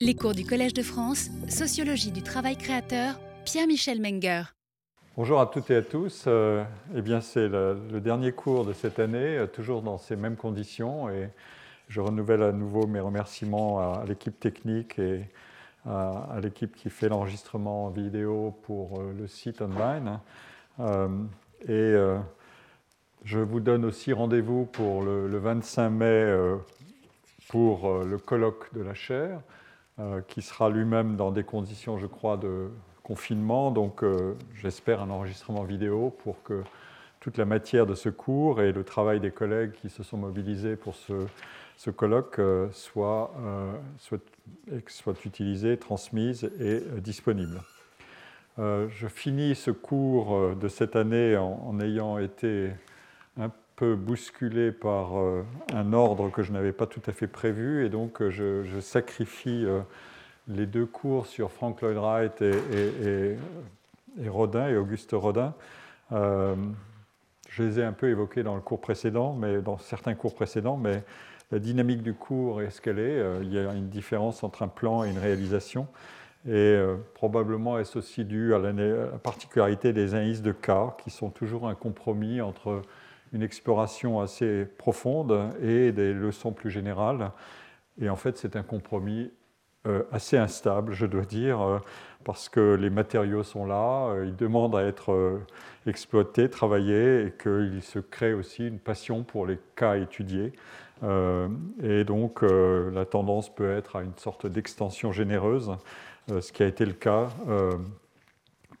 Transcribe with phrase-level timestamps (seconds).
[0.00, 4.42] Les cours du Collège de France, Sociologie du travail créateur, Pierre-Michel Menger.
[5.16, 6.26] Bonjour à toutes et à tous.
[6.28, 6.62] Euh,
[6.94, 11.10] eh bien, c'est le, dernier cours de cette année, euh, toujours dans ces mêmes conditions.
[11.10, 11.30] Et
[11.88, 15.24] je renouvelle à nouveau mes remerciements à, l'équipe technique et
[15.84, 20.20] à, l'équipe qui fait l'enregistrement vidéo pour euh, le site online.
[21.66, 21.94] et
[23.24, 26.34] je vous donne aussi rendez-vous pour le, le 25 mai
[27.48, 29.40] pour le colloque de la chaire.
[30.00, 32.70] Euh, qui sera lui-même dans des conditions, je crois, de
[33.02, 33.72] confinement.
[33.72, 36.62] Donc, euh, j'espère un enregistrement vidéo pour que
[37.18, 40.76] toute la matière de ce cours et le travail des collègues qui se sont mobilisés
[40.76, 43.32] pour ce, colloque euh, soit,
[43.98, 44.20] soit,
[44.86, 47.60] soit utilisé, transmise et disponible.
[48.56, 52.70] je finis ce cours de cette année en, ayant été
[53.84, 58.20] bousculé par euh, un ordre que je n'avais pas tout à fait prévu, et donc
[58.20, 59.80] euh, je, sacrifie euh,
[60.48, 63.36] les deux cours sur Frank Lloyd Wright et,
[64.20, 65.54] et, Rodin, et Auguste Rodin.
[66.10, 70.76] je les ai un peu évoqués dans le cours précédent, mais dans certains cours précédents,
[70.76, 71.04] mais
[71.52, 73.22] la dynamique du cours est ce qu'elle est.
[73.42, 75.86] il y a une différence entre un plan et une réalisation.
[76.48, 76.78] Et
[77.14, 78.72] probablement est-ce aussi dû à la,
[79.18, 82.82] particularité des indices de cas, qui sont toujours un compromis entre
[83.32, 87.32] une exploration assez profonde et des leçons plus générales.
[88.00, 89.30] Et en fait, c'est un compromis
[89.86, 91.78] euh, assez instable, je dois dire, euh,
[92.24, 95.40] parce que les matériaux sont là, euh, ils demandent à être
[95.86, 100.52] exploités, travaillés, et qu'il se crée aussi une passion pour les cas étudiés.
[101.82, 105.70] et donc, la tendance peut être à une sorte d'extension généreuse,
[106.28, 107.28] ce qui a été le cas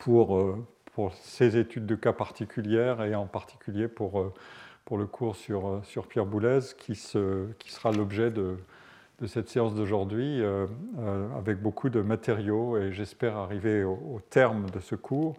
[0.00, 0.56] pour
[0.98, 4.34] pour ces études de cas particulières et en particulier pour, euh,
[4.84, 8.56] pour le cours sur, euh, sur Pierre Boulez qui, se, qui sera l'objet de,
[9.20, 10.66] de, cette séance d'aujourd'hui euh,
[11.38, 15.36] avec beaucoup de matériaux et j'espère arriver au, terme de ce cours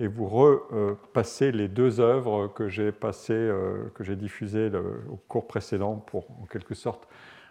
[0.00, 3.48] et vous repasser les deux œuvres que j'ai passées,
[3.94, 4.72] que j'ai diffusées
[5.08, 7.06] au cours précédent pour en quelque sorte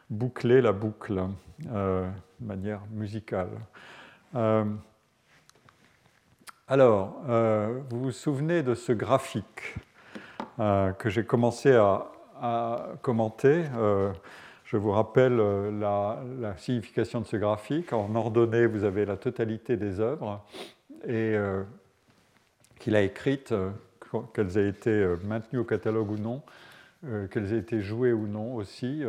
[0.09, 1.23] boucler la boucle
[1.61, 2.03] de
[2.41, 3.47] manière musicale.
[6.67, 9.75] Alors, euh, vous vous souvenez de ce graphique
[10.59, 12.07] euh, que j'ai commencé à,
[13.03, 14.11] commenter euh,
[14.63, 15.37] Je vous rappelle
[15.79, 16.17] la,
[16.57, 17.93] signification de ce graphique.
[17.93, 20.43] En ordonnée, vous avez la totalité des œuvres
[21.07, 21.35] et
[22.79, 23.53] qu'il a écrites,
[24.33, 26.41] qu'elles aient été maintenues au catalogue ou non,
[27.29, 29.03] qu'elles aient été jouées ou non aussi.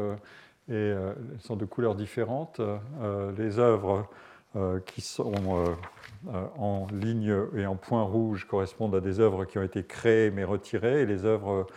[0.68, 2.60] et elles sont de couleurs différentes.
[3.38, 4.06] les œuvres
[4.86, 5.32] qui sont
[6.28, 10.32] euh, en ligne et en point rouge correspondent à des œuvres qui ont été créées
[10.32, 11.68] mais retirées, et les œuvres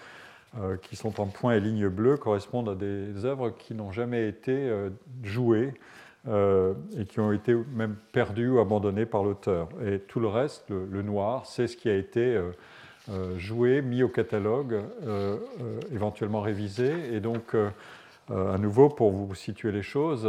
[0.59, 4.27] euh, qui sont en point et ligne bleue correspondent à des œuvres qui n'ont jamais
[4.27, 4.89] été euh,
[5.23, 5.73] jouées
[6.27, 9.69] et qui ont été même perdues ou abandonnées par l'auteur.
[9.85, 12.39] Et tout le reste, le, noir, c'est ce qui a été
[13.37, 14.81] joué, mis au catalogue,
[15.91, 17.15] éventuellement révisé.
[17.15, 17.55] Et donc,
[18.29, 20.27] à nouveau, pour vous situer les choses,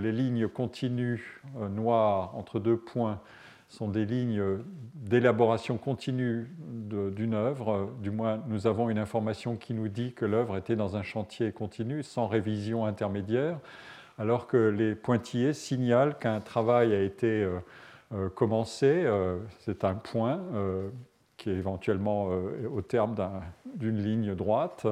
[0.00, 3.20] les lignes continues noires entre deux points
[3.72, 4.42] sont des lignes
[4.94, 7.90] d'élaboration continue d'une œuvre.
[8.02, 11.52] Du moins, nous avons une information qui nous dit que l'œuvre était dans un chantier
[11.52, 13.58] continu, sans révision intermédiaire,
[14.18, 17.58] alors que les pointillés signalent qu'un travail a été euh,
[18.12, 18.86] euh, commencé.
[18.86, 20.40] Euh, c'est un point
[21.42, 22.28] qui est éventuellement
[22.72, 23.16] au terme
[23.74, 24.86] d'une ligne droite,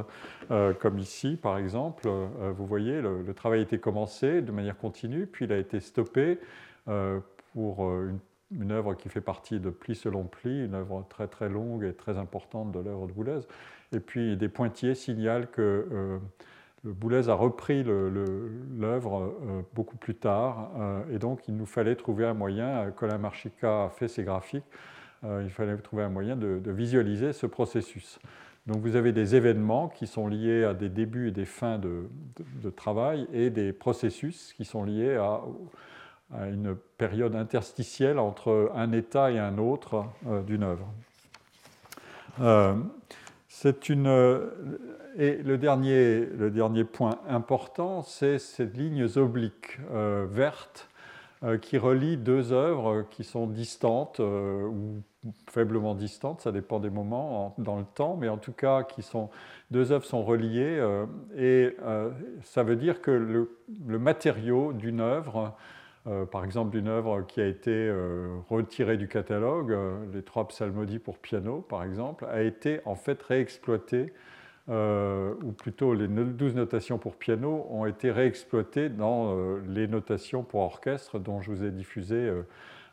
[0.49, 2.09] comme ici par exemple.
[2.56, 6.38] vous voyez, le, travail a été commencé de manière continue, puis il a été stoppé
[7.53, 7.93] pour
[8.59, 11.93] une œuvre qui fait partie de Pli selon Pli, une œuvre très très longue et
[11.93, 13.41] très importante de l'œuvre de Boulez.
[13.93, 16.19] Et puis des pointillés signalent que euh,
[16.82, 22.27] Boulez a repris l'œuvre euh, beaucoup plus tard, euh, et donc il nous fallait trouver
[22.27, 24.65] un moyen, Colin Marchica a fait ses graphiques,
[25.22, 28.19] il fallait trouver un moyen de, visualiser ce processus.
[28.66, 32.08] Donc vous avez des événements qui sont liés à des débuts et des fins de,
[32.70, 35.42] travail, et des processus qui sont liés à
[36.47, 40.87] une période interstitielle entre un état et un autre euh, d'une œuvre.
[42.40, 42.75] Euh,
[43.88, 44.40] une,
[45.17, 50.88] et le dernier, le dernier point important, c'est ces lignes obliques euh, vertes
[51.62, 55.02] qui relient deux œuvres qui sont distantes ou
[55.50, 59.31] faiblement distantes, ça dépend des moments dans le temps, mais en tout cas, qui sont,
[59.70, 60.82] deux œuvres sont reliées,
[61.37, 61.76] et
[62.43, 65.55] ça veut dire que le, matériau d'une œuvre
[66.06, 70.49] euh, par exemple d'une œuvre qui a été euh, retirée du catalogue, euh, les trois
[70.49, 74.12] psalmodies pour piano par exemple, a été en fait réexploitée
[74.69, 79.34] ou plutôt les 12 notations pour piano, ont été réexploitées dans
[79.67, 82.31] les notations pour orchestre dont je vous ai diffusé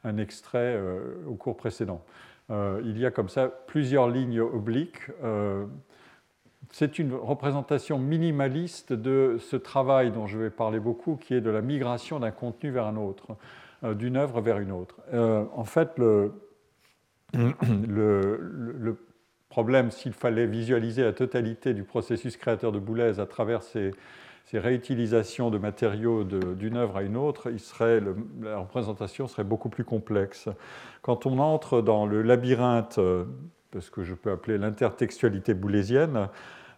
[0.08, 0.80] un extrait
[1.28, 2.04] au cours précédent.
[2.50, 5.10] il y a comme ça plusieurs lignes obliques
[6.72, 11.50] c'est une représentation minimaliste de ce travail dont je vais parler beaucoup, qui est de
[11.50, 13.36] la migration d'un contenu vers un autre,
[13.84, 15.00] euh, d'une œuvre vers une autre.
[15.14, 16.34] Euh, en fait, le,
[19.50, 23.92] problème, s'il fallait visualiser la totalité du processus créateur de Boulez à travers ces,
[24.54, 27.52] réutilisations de matériaux d'une œuvre à une autre,
[28.42, 30.48] la représentation serait beaucoup plus complexe.
[31.02, 33.26] Quand on entre dans le labyrinthe euh,
[33.74, 36.30] de ce que je peux appeler l'intertextualité boulésienne,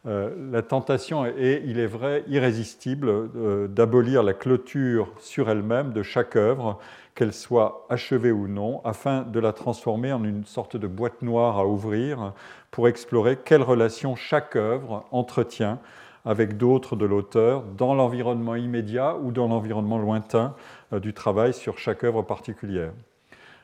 [0.07, 6.01] euh, la tentation est, il est vrai, irrésistible euh, d'abolir la clôture sur elle-même de
[6.01, 6.79] chaque œuvre,
[7.13, 11.59] qu'elle soit achevée ou non, afin de la transformer en une sorte de boîte noire
[11.59, 12.33] à ouvrir
[12.71, 15.79] pour explorer quelle relation chaque œuvre entretient
[16.29, 20.53] avec d'autres de l'auteur dans l'environnement immédiat ou dans l'environnement lointain
[20.93, 22.91] euh, du travail sur chaque œuvre particulière.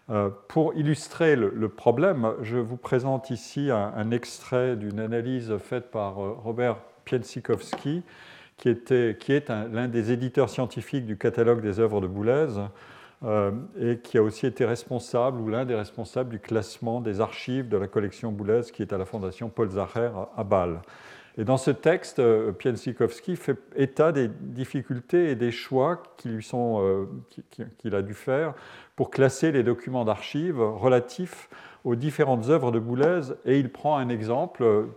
[0.10, 6.20] Euh, pour illustrer le, problème, je vous présente ici un, extrait d'une analyse faite par
[6.20, 8.02] euh, Robert Piensikowski,
[8.58, 12.48] qui, est l'un des éditeurs scientifiques du catalogue des œuvres de Boulez
[13.80, 17.76] et qui a aussi été responsable ou l'un des responsables du classement des archives de
[17.76, 20.80] la collection Boulez qui est à la Fondation Paul Zacher à Bâle.
[21.38, 27.06] Et dans ce texte, euh, Piensikowski fait état des difficultés et des choix euh,
[27.78, 28.54] qu'il a dû faire
[28.96, 31.50] pour classer les documents d'archives relatifs
[31.84, 33.34] aux différentes œuvres de Boulez.
[33.46, 34.88] Et il prend un exemple,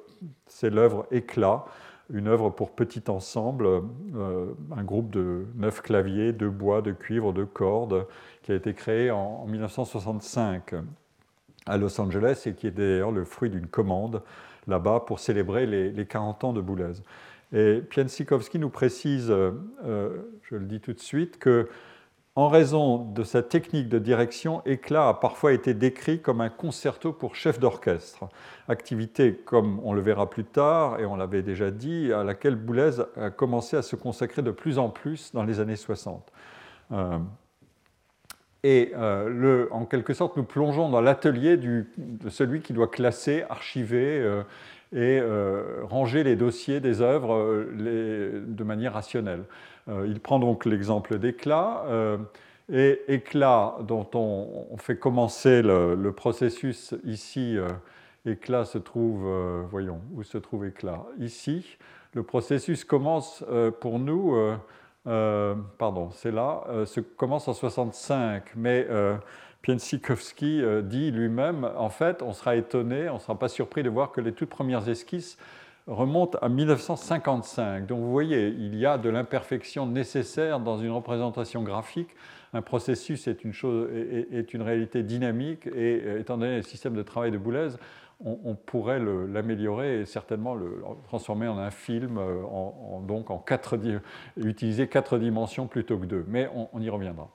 [0.47, 1.65] c'est l'œuvre Éclat,
[2.11, 4.47] une œuvre pour petit ensemble, euh,
[4.77, 8.07] un groupe de neuf claviers, de bois, de cuivre, de cordes,
[8.43, 10.75] qui a été créé en 1965
[11.67, 14.23] à Los Angeles et qui est d'ailleurs le fruit d'une commande
[14.69, 16.93] là-bas pour célébrer les, 40 ans de Boulez.
[17.53, 20.11] Et Piensikowski nous précise, euh,
[20.43, 21.69] je le dis tout de suite, que
[22.39, 27.13] en raison de sa technique de direction, Éclat a parfois été décrit comme un concerto
[27.13, 28.29] pour chef d'orchestre,
[28.69, 33.01] activité, comme on le verra plus tard, et on l'avait déjà dit, à laquelle Boulez
[33.17, 36.31] a commencé à se consacrer de plus en plus dans les années 60.
[36.93, 37.19] Euh,
[38.65, 41.85] et euh, en quelque sorte, nous plongeons dans l'atelier de
[42.29, 44.43] celui qui doit classer, archiver euh,
[44.93, 49.45] et euh, ranger les dossiers des œuvres de manière rationnelle.
[49.89, 51.85] il prend donc l'exemple d'éclat.
[52.73, 57.59] et éclat dont on, fait commencer le, processus ici,
[58.27, 59.29] éclat se trouve,
[59.71, 61.05] voyons, où se trouve éclat?
[61.19, 61.77] Ici.
[62.15, 63.45] Le processus commence
[63.81, 64.35] pour nous
[65.07, 69.17] euh, pardon, c'est là, euh, se commence en 65, mais euh,
[69.63, 74.13] Piensikowski dit lui-même, en fait, on sera étonné, on ne sera pas surpris de voir
[74.13, 75.39] que les toutes premières esquisses
[75.87, 77.87] remontent à 1955.
[77.87, 82.11] Donc vous voyez, il y a de l'imperfection nécessaire dans une représentation graphique.
[82.53, 87.03] Un processus est une, chose, est une réalité dynamique et étant donné le système de
[87.03, 87.71] travail de Boulez,
[88.25, 92.43] on, pourrait l'améliorer et certainement le transformer en un film, euh,
[93.07, 93.79] donc en quatre,
[94.37, 96.25] utiliser quatre dimensions plutôt que deux.
[96.27, 97.31] Mais on, y reviendra.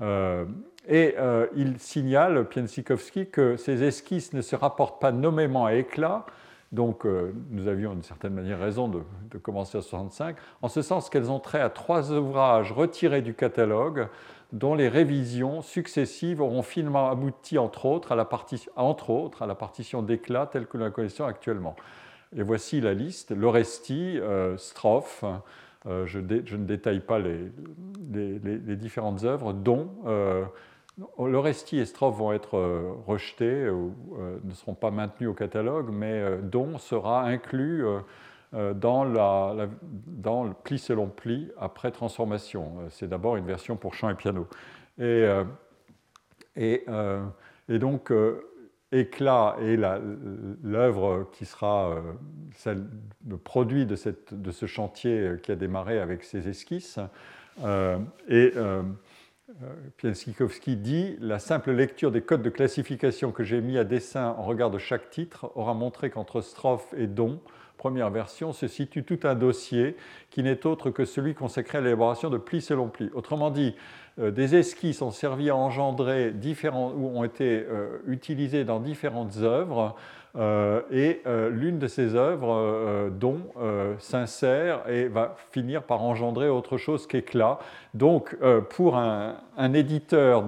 [0.00, 0.44] Euh,
[0.88, 6.26] et euh, il signale, Piensikowski, que ces esquisses ne se rapportent pas nommément à éclat,
[6.72, 7.06] donc
[7.50, 11.30] nous avions d'une certaine manière raison de, de, commencer à 65, en ce sens qu'elles
[11.30, 14.08] ont trait à trois ouvrages retirés du catalogue
[14.54, 18.26] dont les révisions successives auront finalement abouti, entre autres, à la,
[18.76, 21.74] entre autres, à la partition d'éclat telle que nous la connaissons actuellement.
[22.36, 23.32] Et voici la liste.
[23.32, 25.24] L'Oresti, euh, Strophe,
[25.86, 27.50] euh, je, ne détaille pas les,
[28.76, 30.44] différentes œuvres, dont euh,
[31.72, 33.92] et Strophe vont être euh, rejetés ou
[34.44, 37.98] ne seront pas maintenus au catalogue, mais dont sera inclus euh,
[38.74, 42.74] dans, la, dans, le pli selon pli après transformation.
[42.78, 44.46] Euh, c'est d'abord une version pour chant et piano.
[44.98, 45.24] Et,
[46.88, 47.24] euh,
[47.68, 48.12] donc,
[48.92, 49.76] Éclat est
[50.62, 51.96] l'œuvre qui sera
[52.64, 57.00] le produit de, ce chantier qui a démarré avec ses esquisses.
[58.28, 58.52] et
[59.96, 64.42] Piensikowski dit La simple lecture des codes de classification que j'ai mis à dessin en
[64.42, 67.40] regard de chaque titre aura montré qu'entre strophe et don,
[67.76, 69.96] première version, se situe tout un dossier
[70.30, 73.10] qui n'est autre que celui consacré à l'élaboration de pli selon pli.
[73.14, 73.74] Autrement dit,
[74.18, 77.64] des esquisses ont servi à engendrer différents, ou ont été
[78.06, 79.96] utilisées dans différentes œuvres.
[80.36, 83.38] Euh, et euh, l'une de ces œuvres euh, dont
[84.00, 87.58] s'insère et va finir par engendrer autre chose qu'éclat.
[87.94, 88.36] Donc,
[88.70, 89.36] pour un,
[89.72, 90.44] éditeur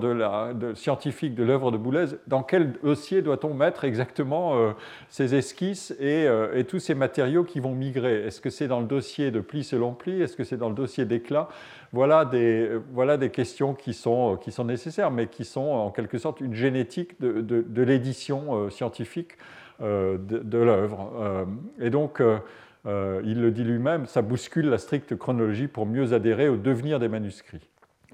[0.75, 4.75] scientifique de l'œuvre de Boulez, dans quel dossier doit-on mettre exactement
[5.09, 6.27] ces esquisses et,
[6.69, 8.27] tous ces matériaux qui vont migrer?
[8.27, 10.75] Est-ce que c'est dans le dossier de pli selon pli Est-ce que c'est dans le
[10.75, 11.49] dossier d'éclat?
[11.93, 16.19] Voilà des, voilà des questions qui sont, qui sont nécessaires, mais qui sont en quelque
[16.19, 19.37] sorte une génétique de, de l'édition scientifique
[19.83, 21.13] euh, de, l'œuvre.
[21.21, 21.45] Euh,
[21.79, 26.49] et donc, euh, il le dit lui-même, ça bouscule la stricte chronologie pour mieux adhérer
[26.49, 27.69] au devenir des manuscrits.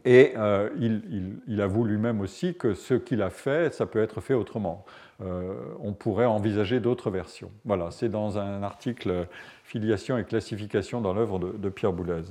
[0.04, 0.34] Et
[0.80, 4.84] il, avoue lui-même aussi que ce qu'il a fait, ça peut être fait autrement.
[5.20, 7.52] on pourrait envisager d'autres versions.
[7.64, 9.28] Voilà, c'est dans un article
[9.62, 12.22] Filiation et classification dans l'œuvre de, Pierre Boulez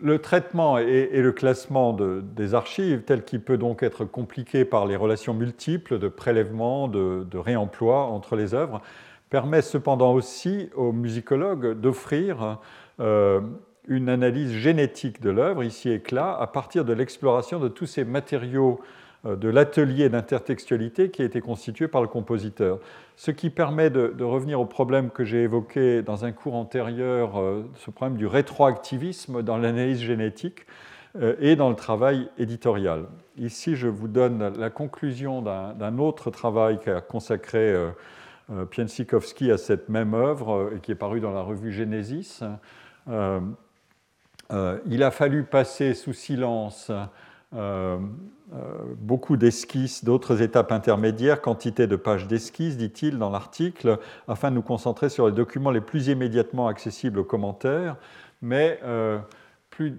[0.00, 4.96] le traitement et, le classement des archives, tel qu'il peut donc être compliqué par les
[4.96, 8.80] relations multiples de prélèvement, de, réemploi entre les œuvres,
[9.30, 12.58] permet cependant aussi aux musicologues d'offrir
[13.00, 13.40] euh,
[13.86, 18.80] une analyse génétique de l'œuvre, ici éclat, à partir de l'exploration de tous ces matériaux
[19.24, 22.78] de l'atelier d'intertextualité qui a été constitué par le compositeur.
[23.16, 27.62] Ce qui permet de, revenir au problème que j'ai évoqué dans un cours antérieur, euh,
[27.76, 30.66] ce problème du rétroactivisme dans l'analyse génétique
[31.16, 33.06] euh, et dans le travail éditorial.
[33.36, 37.74] Ici, je vous donne la conclusion d'un autre travail qu'a consacré
[38.70, 42.42] Piensikowski à cette même œuvre et qui est paru dans la revue Genesis.
[43.10, 47.06] il a fallu passer sous silence euh,
[47.54, 47.98] euh,
[48.98, 53.98] beaucoup d'esquisses, d'autres étapes intermédiaires, quantité de pages d'esquisses, dit-il dans l'article,
[54.28, 57.96] afin de nous concentrer sur les documents les plus immédiatement accessibles aux commentaires,
[58.42, 59.18] mais euh,
[59.70, 59.96] plus,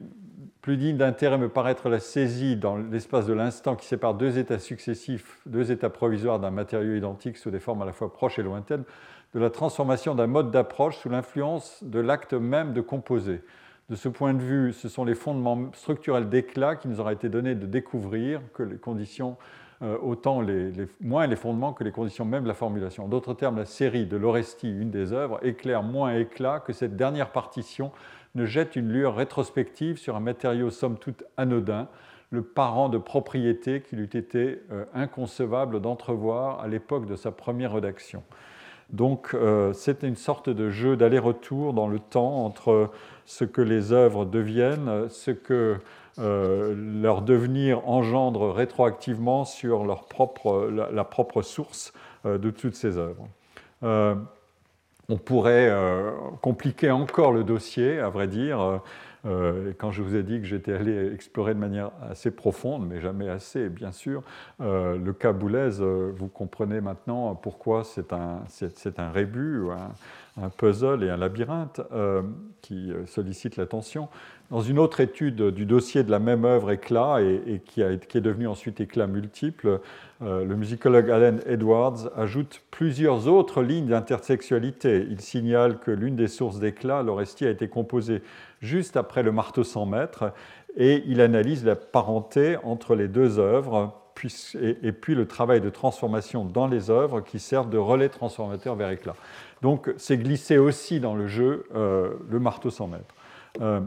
[0.62, 4.38] plus digne d'intérêt me paraît être la saisie dans l'espace de l'instant qui sépare deux
[4.38, 8.40] états successifs, deux états provisoires d'un matériau identique sous des formes à la fois proches
[8.40, 8.84] et lointaines,
[9.34, 13.42] de la transformation d'un mode d'approche sous l'influence de l'acte même de composer.
[13.90, 17.30] De ce point de vue, ce sont les fondements structurels d'éclat qui nous auraient été
[17.30, 19.38] donnés de découvrir que les conditions,
[19.82, 23.06] euh, autant les, moins les fondements que les conditions même de la formulation.
[23.06, 26.98] En d'autres termes, la série de l'Oresti, une des œuvres, éclaire moins éclat que cette
[26.98, 27.94] dernière partition
[28.36, 31.88] ne jette une lueur rétrospective sur un matériau somme toute anodin,
[32.30, 37.72] le parent de propriété qu'il eût été euh, inconcevable d'entrevoir à l'époque de sa première
[37.72, 38.22] rédaction.
[38.90, 42.90] Donc euh, c'est une sorte de jeu d'aller-retour dans le temps entre
[43.28, 45.78] ce que les œuvres deviennent, ce que
[46.18, 51.94] euh, leur devenir engendre rétroactivement sur leur propre, la, propre source
[52.26, 53.28] euh, de toutes ces œuvres.
[53.84, 55.72] on pourrait
[56.42, 58.82] compliquer encore le dossier, à vrai dire.
[59.28, 63.02] Euh, quand je vous ai dit que j'étais allé explorer de manière assez profonde, mais
[63.02, 64.24] jamais assez, bien sûr,
[64.62, 69.92] euh, le cas euh, vous comprenez maintenant pourquoi c'est un, rébut, un,
[70.58, 71.82] puzzle et un labyrinthe
[72.62, 74.10] qui sollicite l'attention.
[74.50, 78.48] Dans une autre étude du dossier de la même œuvre éclat et, qui, est devenu
[78.48, 79.82] ensuite éclat multiple,
[80.22, 85.06] le musicologue Allen Edwards ajoute plusieurs autres lignes d'intersexualité.
[85.10, 88.22] Il signale que l'une des sources d'éclat, l'Orestie, a été composée
[88.62, 90.32] juste après le marteau 100 mètres,
[90.78, 93.94] et il analyse la parenté entre les deux œuvres,
[94.60, 98.90] et, puis le travail de transformation dans les œuvres qui servent de relais transformateur vers
[98.90, 99.16] éclat.
[99.62, 103.16] Donc c'est glissé aussi dans le jeu euh, le marteau 100 mètres.
[103.62, 103.82] Euh,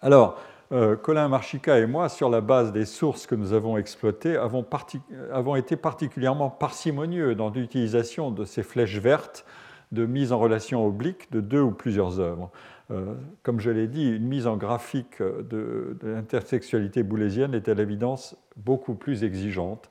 [0.00, 0.38] alors,
[0.72, 5.56] euh, Colin Marchica et moi, sur la base des sources que nous avons exploitées, avons,
[5.56, 9.46] été particulièrement parcimonieux dans l'utilisation de ces flèches vertes
[9.92, 12.50] de mise en relation oblique de deux ou plusieurs œuvres.
[12.90, 18.36] Euh, comme je l'ai dit, une mise en graphique de, l'intersexualité boulésienne est à l'évidence
[18.56, 19.88] beaucoup plus exigeante.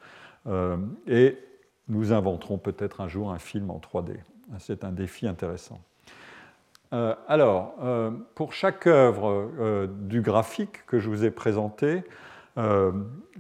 [1.08, 1.39] Et
[1.88, 4.17] nous inventerons peut-être un jour un film en 3D.
[4.60, 5.82] C'est un défi intéressant.
[6.94, 7.75] Euh, alors,
[8.36, 12.04] pour chaque œuvre du graphique que je vous ai présenté,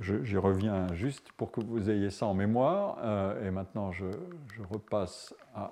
[0.01, 2.97] j'y reviens juste pour que vous ayez ça en mémoire.
[3.45, 4.05] et maintenant, je,
[4.55, 5.71] je repasse à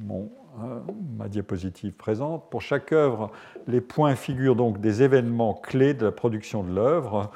[0.00, 0.80] euh,
[1.16, 2.50] ma diapositive présente.
[2.50, 3.30] Pour chaque œuvre,
[3.66, 7.30] les points figurent donc des événements clés de la production de l'œuvre.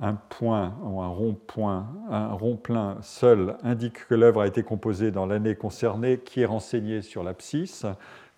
[0.00, 5.26] Un point ou un rond-point, un rond-plein seul indique que l'œuvre a été composée dans
[5.26, 7.84] l'année concernée, qui est renseignée sur l'abscisse.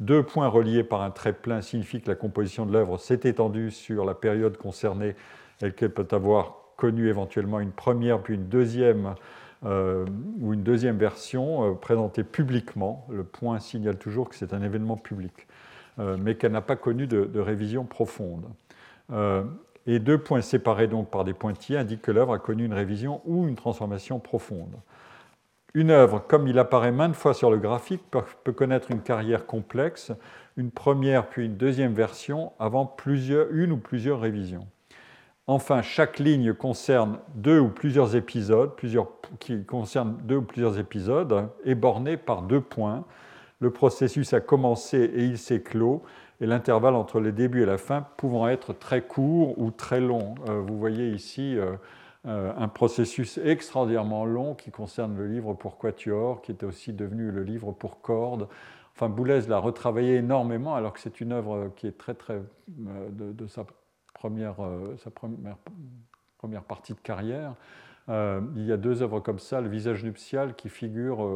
[0.00, 3.70] Deux points reliés par un trait plein signifient que la composition de l'œuvre s'est étendue
[3.70, 5.14] sur la période concernée
[5.62, 9.14] et qu'elle peut avoir connu éventuellement une première puis une deuxième
[9.66, 10.06] euh,
[10.40, 13.06] ou une deuxième version euh, présentée publiquement.
[13.10, 15.46] Le point signale toujours que c'est un événement public,
[15.98, 18.46] euh, mais qu'elle n'a pas connu de, révision profonde.
[19.86, 23.20] Et deux points séparés donc par des pointillés indiquent que l'œuvre a connu une révision
[23.24, 24.74] ou une transformation profonde.
[25.72, 28.02] Une œuvre, comme il apparaît maintes fois sur le graphique,
[28.44, 30.12] peut connaître une carrière complexe,
[30.56, 34.66] une première puis une deuxième version avant plusieurs, une ou plusieurs révisions.
[35.46, 39.08] Enfin, chaque ligne concerne deux ou plusieurs épisodes, plusieurs,
[39.40, 43.04] qui concerne deux ou plusieurs épisodes, est bornée par deux points.
[43.58, 46.02] Le processus a commencé et il s'est clos,
[46.40, 50.34] et l'intervalle entre le début et la fin pouvant être très court ou très long.
[50.48, 51.72] Euh, vous voyez ici euh,
[52.26, 57.30] euh, un processus extraordinairement long qui concerne le livre pour quatuor, qui était aussi devenu
[57.30, 58.48] le livre pour cordes.
[58.94, 63.46] Enfin, Boulez l'a retravaillé énormément, alors que c'est une œuvre qui est très, très de,
[63.46, 63.64] sa,
[64.12, 64.56] première,
[64.98, 65.56] sa première,
[66.36, 67.54] première, partie de carrière.
[68.08, 71.26] il y a deux œuvres comme ça, Le visage nuptial, qui figure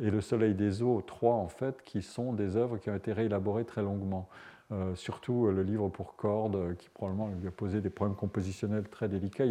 [0.00, 3.12] et Le Soleil des eaux, trois en fait, qui sont des œuvres qui ont été
[3.12, 4.28] réélaborées très longuement.
[4.70, 8.14] Euh, surtout euh, le livre pour cordes, euh, qui probablement lui a posé des problèmes
[8.14, 9.44] compositionnels très délicats.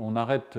[0.00, 0.58] on, arrête,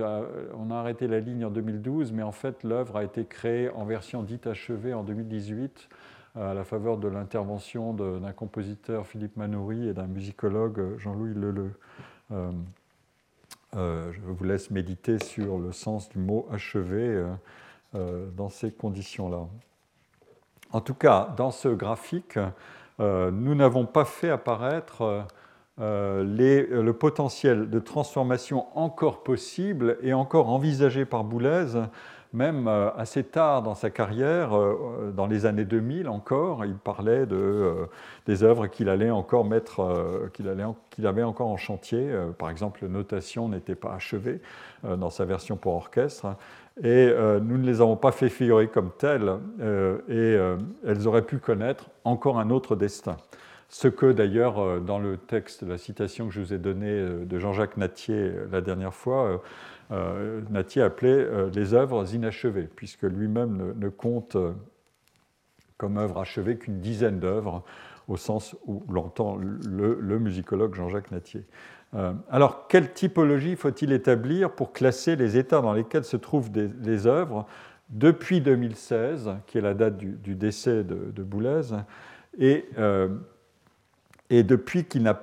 [0.58, 3.84] on, a arrêté la ligne en 2012, mais en fait l'œuvre a été créée en
[3.84, 5.90] version dite achevée en 2018
[6.36, 11.72] à la faveur de l'intervention d'un compositeur Philippe Manoury et d'un musicologue Jean-Louis Leleu.
[12.32, 17.26] je vous laisse méditer sur le sens du mot achevé.
[17.96, 19.48] Euh, dans ces conditions-là.
[20.72, 22.38] En tout cas, dans ce graphique,
[23.00, 25.26] euh, nous n'avons pas fait apparaître
[25.80, 31.68] euh, le potentiel de transformation encore possible et encore envisagé par Boulez
[32.34, 34.60] même assez tard dans sa carrière,
[35.14, 37.88] dans les années 2000 encore, il parlait de,
[38.26, 40.54] des œuvres qu'il allait encore mettre, qu'il,
[40.90, 42.14] qu'il avait encore en chantier.
[42.38, 44.42] Par exemple, Notation n'était pas achevée
[44.84, 46.36] dans sa version pour orchestre.
[46.84, 49.32] Et nous ne les avons pas fait figurer comme telles,
[50.10, 50.38] et
[50.86, 53.16] elles auraient pu connaître encore un autre destin.
[53.70, 57.78] Ce que d'ailleurs, dans le texte, la citation que je vous ai donnée de Jean-Jacques
[57.78, 59.42] Natier la dernière fois,
[59.92, 64.54] euh, Natier appelait euh, les œuvres inachevées, puisque lui-même ne, compte euh,
[65.78, 67.64] comme œuvre achevée qu'une dizaine d'œuvres,
[68.08, 71.44] au sens où l'entend le, musicologue Jean-Jacques Natier.
[72.30, 77.46] Alors, quelle typologie faut-il établir pour classer les états dans lesquels se trouvent les œuvres
[77.90, 81.62] depuis 2016, qui est la date du, décès de, Boulez,
[82.38, 82.66] et,
[84.30, 85.14] et depuis qu'il n'a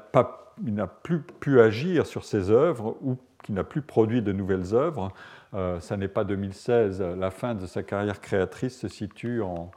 [0.87, 5.13] plus pu agir sur ces œuvres, ou qui n'a plus produit de nouvelles œuvres.
[5.55, 9.71] Euh, ça n'est pas 2016, la fin de sa carrière créatrice se situe en,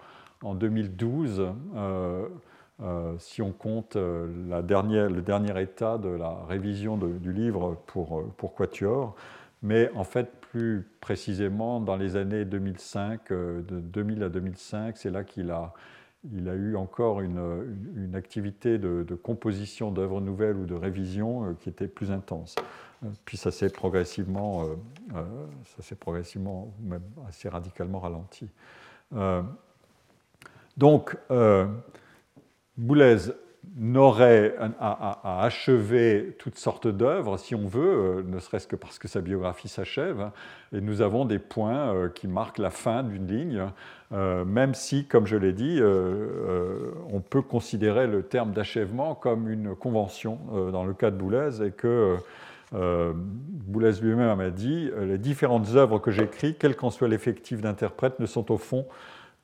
[0.43, 2.27] 2012, euh,
[2.81, 8.53] euh, si on compte dernière, le dernier état de la révision du livre pour, pour
[8.53, 9.15] Quatuor.
[9.61, 15.23] Mais en fait, plus précisément, dans les années 2005, de 2000 à 2005, c'est là
[15.23, 15.73] qu'il a,
[16.23, 22.55] eu encore une, activité de, composition d'œuvres nouvelles ou de révision qui était plus intense.
[23.25, 24.75] Puis ça s'est progressivement, euh,
[25.15, 25.23] euh,
[25.79, 28.49] ça progressivement, même assez radicalement ralenti.
[29.13, 29.41] Euh,
[30.77, 31.17] donc,
[32.77, 33.17] Boulez
[33.77, 39.21] n'aurait à, achever toutes sortes d'œuvres, si on veut, ne serait-ce que parce que sa
[39.21, 40.29] biographie s'achève.
[40.71, 43.65] Et nous avons des points qui marquent la fin d'une ligne,
[44.11, 45.81] même si, comme je l'ai dit,
[47.11, 50.37] on peut considérer le terme d'achèvement comme une convention
[50.71, 52.17] dans le cas de Boulez et que
[52.73, 57.61] euh, Boulez lui-même m'a dit euh, Les différentes œuvres que j'écris, quel qu'en soit l'effectif
[57.61, 58.85] d'interprète, ne sont au fond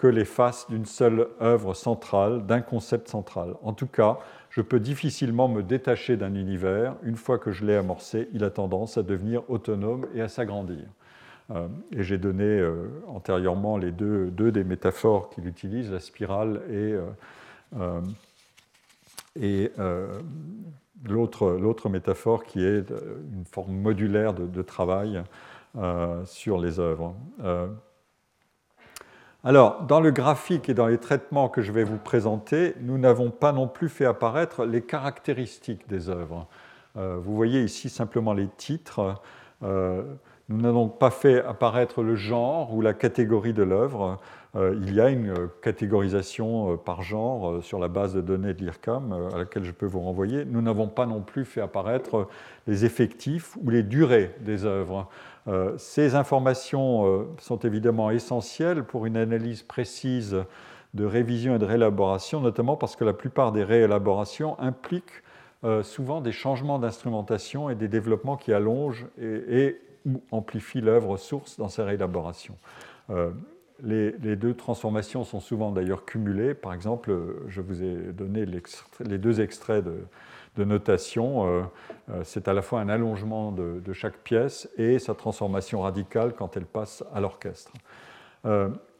[0.01, 3.53] que les faces d'une seule œuvre centrale, d'un concept central.
[3.61, 4.17] En tout cas,
[4.49, 6.95] je peux difficilement me détacher d'un univers.
[7.03, 10.87] Une fois que je l'ai amorcé, il a tendance à devenir autonome et à s'agrandir.
[11.51, 12.67] Euh, et j'ai donné
[13.07, 16.95] antérieurement les deux, des métaphores qu'il utilise, la spirale et,
[19.39, 19.71] et
[21.05, 25.21] l'autre métaphore qui est une forme modulaire de, travail
[25.77, 27.13] euh, sur les œuvres.
[29.43, 32.97] Euh, alors, dans le graphique et dans les traitements que je vais vous présenter, nous
[32.97, 36.47] n'avons pas non plus fait apparaître les caractéristiques des œuvres.
[36.97, 39.21] Euh, vous voyez ici simplement les titres.
[39.61, 44.19] nous n'avons pas fait apparaître le genre ou la catégorie de l'œuvre.
[44.55, 48.53] Euh, il y a une euh, catégorisation euh, par genre sur la base de données
[48.53, 50.43] de l'IRCAM à laquelle je peux vous renvoyer.
[50.43, 52.27] Nous n'avons pas non plus fait apparaître
[52.67, 55.07] les effectifs ou les durées des œuvres.
[55.77, 60.37] Ces informations sont évidemment essentielles pour une analyse précise
[60.93, 65.23] de révision et de réélaboration, notamment parce que la plupart des réélaborations impliquent
[65.81, 71.69] souvent des changements d'instrumentation et des développements qui allongent et, ou amplifient l'œuvre source dans
[71.69, 72.57] ces réélaborations.
[73.83, 76.53] Les, deux transformations sont souvent d'ailleurs cumulées.
[76.53, 77.15] Par exemple,
[77.47, 80.03] je vous ai donné les deux extraits de
[80.57, 81.69] notation.
[82.23, 86.65] c'est à la fois un allongement de, chaque pièce et sa transformation radicale quand elle
[86.65, 87.71] passe à l'orchestre.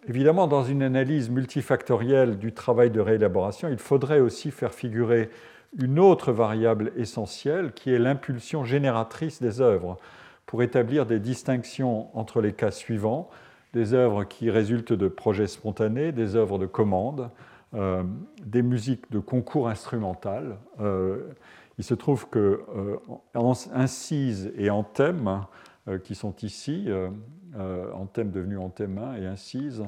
[0.07, 5.29] évidemment, dans une analyse multifactorielle du travail de réélaboration, il faudrait aussi faire figurer
[5.79, 9.97] une autre variable essentielle qui est l'impulsion génératrice des œuvres
[10.45, 13.29] pour établir des distinctions entre les cas suivants,
[13.73, 17.29] des œuvres qui résultent de projets spontanés, des œuvres de commande,
[17.73, 18.03] euh,
[18.45, 20.57] des musiques de concours instrumental.
[20.81, 21.29] Euh,
[21.77, 22.97] il se trouve que euh,
[23.73, 25.45] incise et en thème,
[26.03, 26.89] qui sont ici,
[27.57, 29.83] en thème devenu en thème 1 et incise,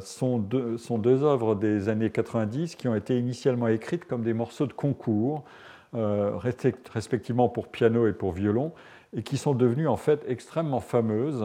[0.00, 4.32] sont deux, sont, deux, œuvres des années 90 qui ont été initialement écrites comme des
[4.32, 5.44] morceaux de concours,
[5.92, 8.72] respectivement pour piano et pour violon,
[9.14, 11.44] et qui sont devenues en fait extrêmement fameuses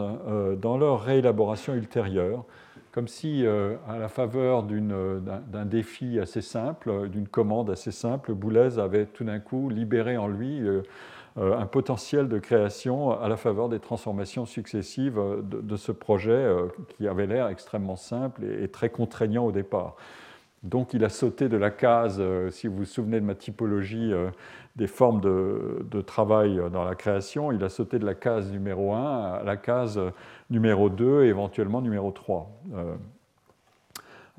[0.56, 2.46] dans leur réélaboration ultérieure,
[2.92, 8.78] comme si, euh, à la faveur d'un défi assez simple, d'une commande assez simple, Boulez
[8.78, 10.82] avait tout d'un coup libéré en lui euh,
[11.36, 16.44] un potentiel de création à la faveur des transformations successives de, ce projet
[16.88, 19.94] qui avait l'air extrêmement simple et, très contraignant au départ.
[20.62, 24.12] Donc il a sauté de la case, si vous vous souvenez de ma typologie
[24.76, 29.32] des formes de, travail dans la création, il a sauté de la case numéro 1
[29.40, 30.00] à la case
[30.48, 32.50] numéro 2 et éventuellement numéro 3.
[32.74, 32.94] Euh,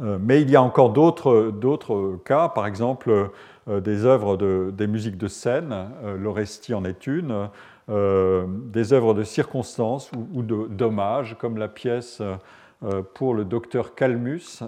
[0.02, 3.30] euh, mais il y a encore d'autres cas, par exemple
[3.68, 7.50] euh, des œuvres de, des musiques de scène, l'Oresti en est une,
[7.88, 12.22] des œuvres de circonstances ou, ou d'hommage, comme la pièce
[13.14, 14.64] pour le docteur Calmus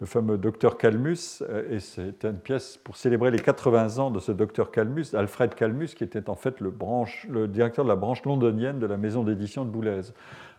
[0.00, 4.20] le fameux docteur Calmus, euh, et c'est une pièce pour célébrer les 80 ans de
[4.20, 8.78] ce docteur Calmus, Alfred Calmus, qui était en fait le, directeur de la branche londonienne
[8.78, 10.12] de la maison d'édition de Boulez,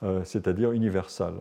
[0.04, 1.36] euh, c'est-à-dire Universal.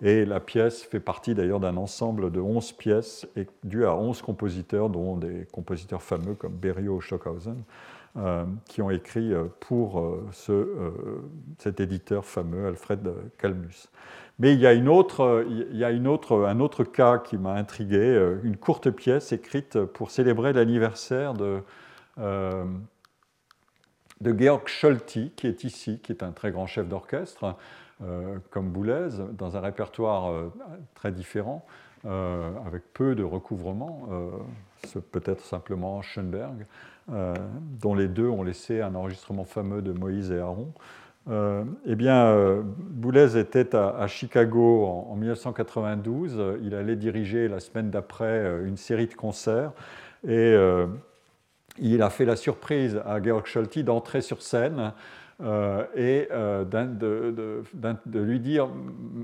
[0.00, 4.22] Et la pièce fait partie d'ailleurs d'un ensemble de 11 pièces et dû à 11
[4.22, 7.62] compositeurs, dont des compositeurs fameux comme Berio ou Stockhausen,
[8.16, 10.68] euh, qui ont écrit pour ce,
[11.58, 13.88] cet éditeur fameux, Alfred Calmus.
[14.38, 17.98] Mais il y a, une autre, il y a un autre cas qui m'a intrigué,
[17.98, 21.60] euh, une courte pièce écrite pour célébrer l'anniversaire de,
[22.18, 22.64] euh,
[24.20, 27.56] de Georg Scholti, qui est ici, qui est un très grand chef d'orchestre,
[28.04, 30.32] euh, comme Boulez, dans un répertoire
[30.94, 31.66] très différent,
[32.04, 34.08] avec peu de recouvrement,
[35.10, 36.64] peut-être simplement Schoenberg,
[37.08, 40.72] dont les deux ont laissé un enregistrement fameux de Moïse et Aaron.
[41.28, 46.58] Euh, eh bien, euh, Boulez était à, Chicago en, 1992.
[46.62, 49.72] Il allait diriger la semaine d'après euh, une série de concerts
[50.26, 50.56] et
[51.78, 54.92] il a fait la surprise à Georg Scholti d'entrer sur scène
[55.94, 57.62] et de,
[58.14, 58.68] lui dire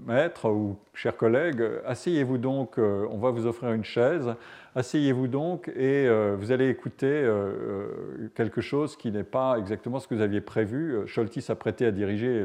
[0.07, 4.37] Maître ou cher collègue, asseyez-vous donc, on va vous offrir une chaise.
[4.77, 10.01] Asseyez-vous donc et euh, vous allez écouter euh, euh, quelque chose qui n'est pas exactement
[10.01, 10.97] ce que vous aviez prévu.
[11.07, 12.45] Scholti s'apprêtait à diriger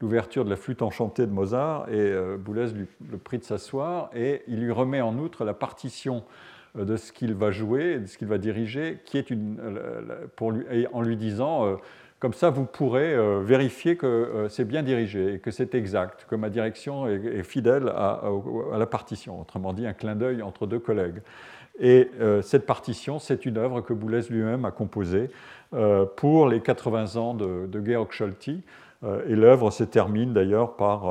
[0.00, 4.42] l'ouverture de la flûte enchantée de Mozart et Boulez lui le prie de s'asseoir et
[4.46, 6.22] il lui remet en outre la partition
[6.76, 9.58] de ce qu'il va jouer, de ce qu'il va diriger, qui est une,
[10.36, 11.78] pour lui, en lui disant
[12.18, 16.50] comme ça, vous pourrez vérifier que c'est bien dirigé et que c'est exact, que ma
[16.50, 18.22] direction est, fidèle à,
[18.72, 19.40] à, la partition.
[19.40, 21.22] Autrement dit, un clin d'œil entre deux collègues.
[21.78, 25.30] Et euh, cette partition, c'est une œuvre que Boulez lui-même a composée
[25.74, 28.62] euh, pour les 80 ans de, Georg Scholti.
[29.04, 31.04] Euh, et l'œuvre se termine d'ailleurs par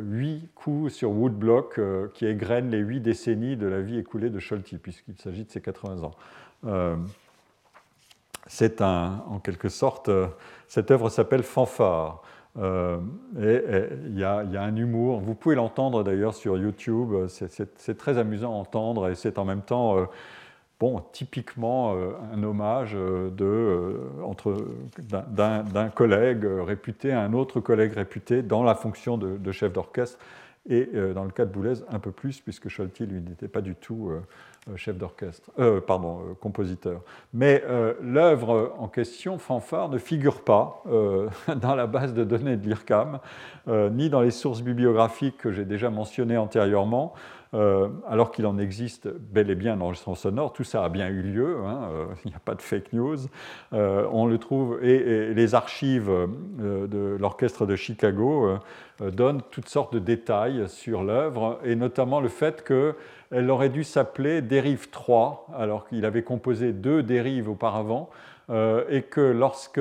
[0.00, 1.78] huit coups sur woodblock
[2.14, 5.60] qui égrènent les huit décennies de la vie écoulée de Scholti, puisqu'il s'agit de ses
[5.60, 6.14] 80 ans.
[8.46, 10.10] c'est en quelque sorte,
[10.68, 12.22] cette œuvre s'appelle Fanfare.
[12.58, 12.98] Euh,
[13.40, 13.62] et
[14.06, 15.20] il y, a un humour.
[15.20, 17.12] Vous pouvez l'entendre d'ailleurs sur YouTube.
[17.28, 20.04] C'est très amusant à entendre et c'est en même temps, euh,
[20.80, 22.96] bon, typiquement euh, un hommage
[25.30, 30.18] d'un collègue réputé à un autre collègue réputé dans la fonction de chef d'orchestre.
[30.68, 33.74] Et dans le cas de Boulez, un peu plus, puisque Scholti, lui, n'était pas du
[33.74, 34.10] tout
[34.68, 37.02] euh, chef d'orchestre, euh, pardon, euh, compositeur.
[37.32, 37.62] Mais
[38.02, 40.82] l'œuvre en question, Fanfare, ne figure pas
[41.56, 43.20] dans la base de données de l'IRCAM,
[43.68, 47.14] ni dans les sources bibliographiques que j'ai déjà mentionnées antérieurement,
[48.08, 50.52] alors qu'il en existe bel et bien un enregistrement sonore.
[50.52, 51.88] Tout ça a bien eu lieu, hein,
[52.24, 53.16] il n'y a pas de fake news.
[53.72, 56.10] on le trouve, et, les archives
[56.58, 58.58] de l'orchestre de Chicago
[59.00, 62.94] donnent toutes sortes de détails sur l'œuvre, et notamment le fait que
[63.30, 68.10] elle aurait dû s'appeler Dérive 3, alors qu'il avait composé deux dérives auparavant,
[68.50, 69.80] euh, et que lorsque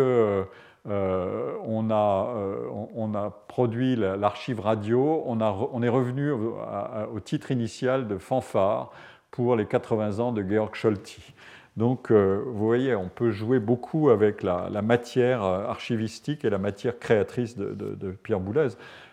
[0.87, 7.49] euh, on, a, euh, on, a, produit l'archive radio, on, on, est revenu au, titre
[7.49, 8.91] initial de fanfare
[9.31, 11.33] pour les 80 ans de Georg Scholti.
[11.75, 16.99] Donc, euh, vous voyez, on peut jouer beaucoup avec la, matière archivistique et la matière
[16.99, 18.69] créatrice de, Pierre Boulez.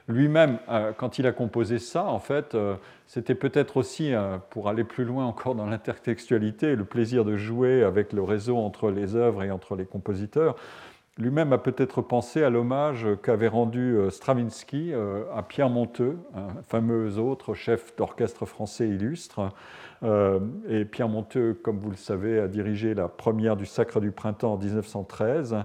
[0.09, 0.59] Lui-même,
[0.99, 2.57] quand il a composé ça, en fait,
[3.07, 4.13] c'était peut-être aussi,
[4.51, 8.91] pour aller plus loin encore dans l'intertextualité, le plaisir de jouer avec le réseau entre
[8.91, 10.57] les œuvres et entre les compositeurs.
[11.19, 14.93] Lui-même a peut-être pensé à l'hommage qu'avait rendu Stravinsky
[15.35, 19.53] à Pierre Monteux, un fameux autre chef d'orchestre français illustre,
[20.03, 24.11] euh, et Pierre Monteux, comme vous le savez, a dirigé la première du Sacre du
[24.11, 25.57] Printemps en 1913.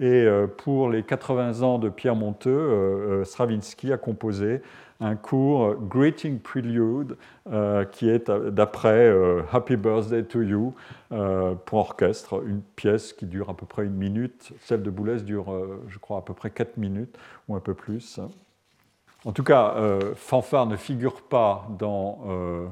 [0.00, 4.60] Et euh, pour les 80 ans de Pierre Monteux, euh, Stravinsky a composé
[5.00, 7.16] un court Greeting Prelude
[7.92, 9.12] qui est d'après
[9.52, 10.74] Happy Birthday to You
[11.08, 14.52] pour orchestre, une pièce qui dure à peu près une minute.
[14.60, 15.52] Celle de Boulez dure,
[15.88, 18.20] je crois, à peu près 4 minutes ou un peu plus.
[19.24, 19.74] En tout cas,
[20.16, 22.66] Fanfare ne figure pas dans euh,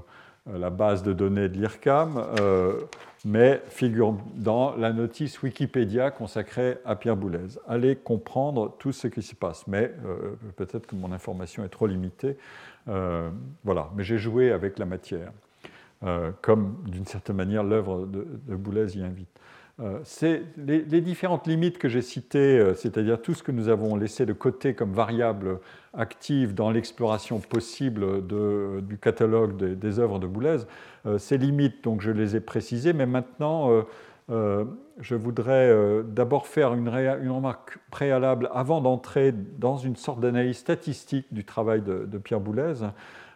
[0.46, 2.80] la base de données de l'IRCAM, euh,
[3.24, 7.58] mais figure dans la notice Wikipédia consacrée à Pierre Boulez.
[7.68, 11.86] Allez comprendre tout ce qui s'y passe, mais euh, peut-être que mon information est trop
[11.86, 12.36] limitée.
[12.86, 15.30] voilà, mais j'ai joué avec la matière,
[16.40, 19.28] comme d'une certaine manière l'œuvre de, de Boulez y invite.
[19.80, 23.96] Euh, c'est les, différentes limites que j'ai citées, euh, c'est-à-dire tout ce que nous avons
[23.96, 25.58] laissé de côté comme variable
[25.94, 30.58] active dans l'exploration possible du catalogue des, œuvres de Boulez,
[31.06, 33.70] euh, ces limites, donc je les ai précisées, mais maintenant
[34.98, 35.74] je voudrais
[36.04, 42.18] d'abord faire une, remarque préalable avant d'entrer dans une sorte d'analyse statistique du travail de,
[42.18, 42.84] Pierre Boulez.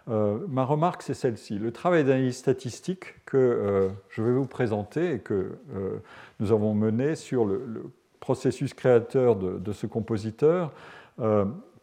[0.08, 1.58] Euh, ma remarque, c'est celle-ci.
[1.58, 5.98] Le travail d'analyse statistique que euh, je vais vous présenter et que euh,
[6.38, 7.90] nous avons mené sur le,
[8.20, 10.72] processus créateur de, ce compositeur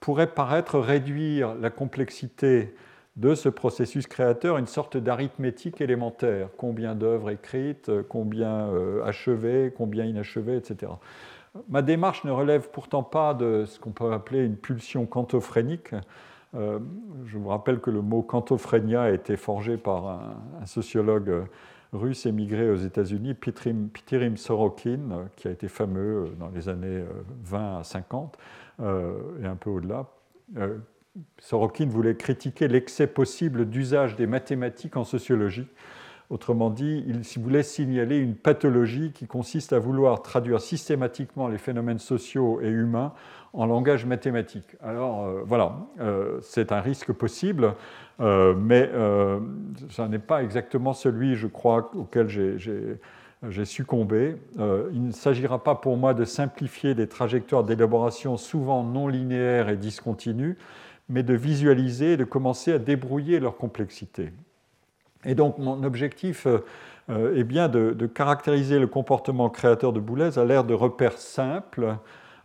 [0.03, 2.75] pourrait paraître réduire la complexité
[3.15, 6.49] de ce processus créateur une sorte d'arithmétique élémentaire.
[6.57, 8.69] Combien d'œuvres écrites, combien
[9.05, 10.91] achevées, combien inachevées, etc.
[11.69, 15.93] Ma démarche ne relève pourtant pas de ce qu'on peut appeler une pulsion quantophrènique.
[16.55, 16.79] Euh,
[17.25, 20.07] je vous rappelle que le mot cantophrénia a été forgé par
[20.61, 21.43] un, sociologue euh,
[21.93, 27.03] russe émigré aux États-Unis, Pitirim Sorokin, euh, qui a été fameux dans les années
[27.43, 28.37] 20 à 50
[28.79, 30.07] et un peu au-delà.
[31.39, 35.67] Sorokin voulait critiquer l'excès possible d'usage des mathématiques en sociologie.
[36.33, 41.99] Autrement dit, il voulait signaler une pathologie qui consiste à vouloir traduire systématiquement les phénomènes
[41.99, 43.13] sociaux et humains
[43.53, 44.75] en langage mathématique.
[44.81, 47.75] Alors euh, voilà, euh, c'est un risque possible,
[48.19, 48.89] euh, mais
[49.89, 54.35] ce n'est pas exactement celui, je crois, auquel j'ai succombé.
[54.57, 59.77] il ne s'agira pas pour moi de simplifier des trajectoires d'élaboration souvent non linéaires et
[59.77, 60.57] discontinues,
[61.09, 64.31] mais de visualiser et de commencer à débrouiller leur complexité.
[65.25, 66.47] Et donc mon objectif
[67.09, 71.97] est bien de, caractériser le comportement créateur de Boulez à l'ère de repères simples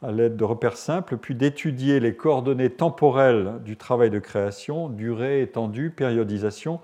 [0.02, 5.42] à l'aide de repères simples, puis d'étudier les coordonnées temporelles du travail de création, durée,
[5.42, 6.80] étendue, périodisation,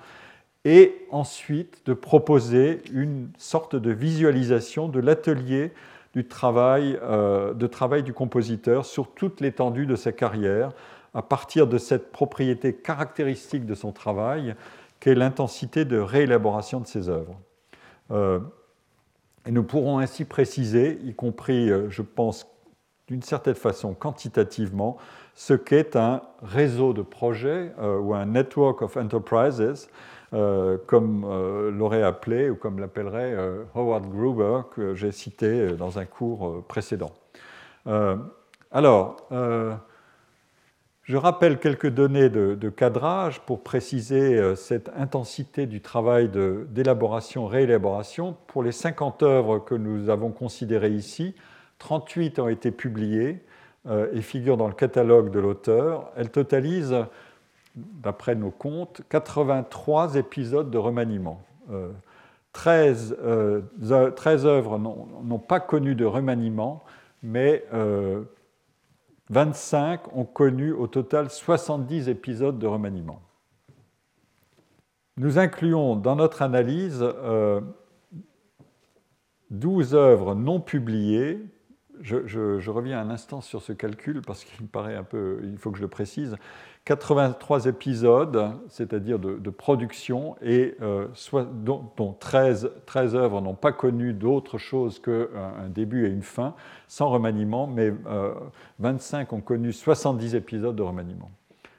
[0.65, 5.73] et ensuite de proposer une sorte de visualisation de l'atelier
[6.15, 10.71] du euh, de travail du compositeur sur toute l'étendue de sa carrière,
[11.13, 14.55] à partir de cette propriété caractéristique de son travail,
[15.13, 17.39] l'intensité de réélaboration de ses œuvres.
[18.11, 18.41] Euh,
[19.47, 22.47] et nous pourrons ainsi préciser, y compris, euh, je pense,
[23.07, 24.97] d'une certaine façon quantitativement
[25.35, 29.89] ce qu'est un réseau de projets euh, ou un network of enterprises,
[30.89, 31.25] comme
[31.79, 33.37] l'aurait appelé ou comme l'appellerait
[33.77, 37.13] Howard Gruber, que j'ai cité dans un cours précédent.
[38.73, 39.29] alors,
[41.05, 48.37] je rappelle quelques données de, cadrage pour préciser cette intensité du travail d'élaboration, réélaboration.
[48.47, 51.35] Pour les 50 œuvres que nous avons considérées ici,
[51.79, 53.43] 38 ont été publiées
[53.87, 56.11] euh, et figurent dans le catalogue de l'auteur.
[56.17, 56.97] Elles totalisent,
[57.77, 61.43] d'après nos comptes, 83 épisodes de remaniement.
[62.55, 66.83] 13, euh, euh, œuvres n'ont pas connu de remaniement,
[67.23, 67.65] mais
[69.31, 73.21] 25 ont connu au total 70 épisodes de remaniement.
[75.17, 77.05] Nous incluons dans notre analyse
[79.51, 81.41] 12 œuvres non publiées
[82.01, 85.71] je, reviens un instant sur ce calcul parce qu'il me paraît un peu, il faut
[85.71, 86.37] que je le précise.
[86.85, 91.07] 83 épisodes, c'est-à-dire de, production, et euh,
[91.65, 96.55] dont, 13, 13, œuvres n'ont pas connu d'autre chose qu'un début et une fin,
[96.87, 97.91] sans remaniement, mais
[98.81, 101.31] 25 euh, ont connu 70 épisodes de remaniement.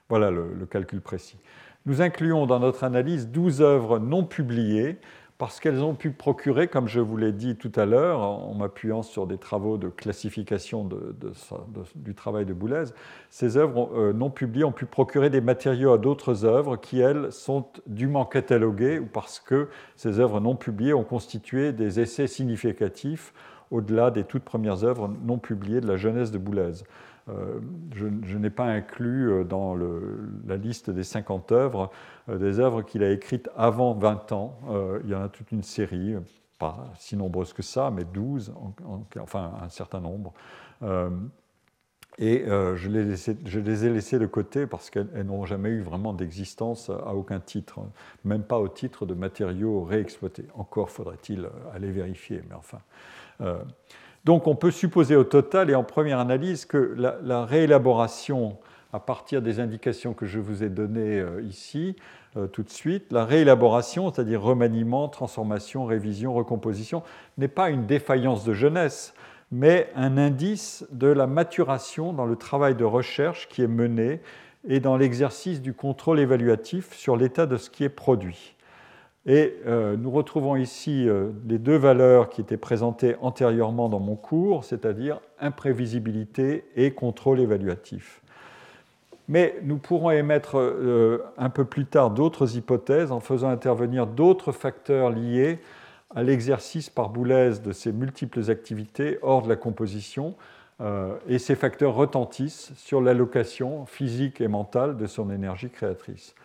[0.09, 1.37] Voilà le, calcul précis.
[1.85, 4.97] Nous incluons dans notre analyse 12 œuvres non publiées
[5.37, 9.01] parce qu'elles ont pu procurer, comme je vous l'ai dit tout à l'heure, en m'appuyant
[9.01, 10.87] sur des travaux de classification
[11.95, 12.85] du travail de Boulez,
[13.29, 17.33] ces œuvres euh, non publiées ont pu procurer des matériaux à d'autres œuvres qui, elles,
[17.33, 19.67] sont dûment cataloguées ou parce que
[19.97, 23.33] ces œuvres non publiées ont constitué des essais significatifs
[23.71, 26.83] au-delà des toutes premières œuvres non publiées de la jeunesse de Boulez.
[27.27, 27.59] Euh,
[27.95, 31.89] je, n'ai pas inclus euh, dans la liste des 50 œuvres
[32.29, 34.59] euh, des œuvres qu'il a écrites avant 20 ans.
[35.03, 36.15] il y en a toute une série,
[36.59, 38.53] pas si nombreuses que ça, mais 12,
[39.19, 40.33] enfin un certain nombre.
[42.19, 46.13] et je les, je, les ai laissées de côté parce qu'elles n'ont jamais eu vraiment
[46.13, 47.79] d'existence à aucun titre,
[48.23, 50.45] même pas au titre de matériaux réexploités.
[50.55, 52.79] Encore faudrait-il aller vérifier, mais enfin.
[54.25, 58.57] Donc on peut supposer au total et en première analyse que la, réélaboration
[58.91, 61.95] à partir des indications que je vous ai données euh, ici
[62.37, 67.03] euh, tout de suite, la réélaboration, c'est-à-dire remaniement, transformation, révision, recomposition,
[67.37, 69.13] n'est pas une défaillance de jeunesse,
[69.51, 74.21] mais un indice de la maturation dans le travail de recherche qui est mené
[74.67, 78.54] et dans l'exercice du contrôle évaluatif sur l'état de ce qui est produit.
[79.25, 84.15] Et euh, nous retrouvons ici euh, les deux valeurs qui étaient présentées antérieurement dans mon
[84.15, 88.21] cours, c'est-à-dire imprévisibilité et contrôle évaluatif.
[89.27, 94.51] Mais nous pourrons émettre euh, un peu plus tard d'autres hypothèses en faisant intervenir d'autres
[94.51, 95.57] facteurs liés
[96.15, 100.35] à l'exercice par Boulez de ces multiples activités hors de la composition,
[101.27, 106.35] et ces facteurs retentissent sur l'allocation physique et mentale de son énergie créatrice.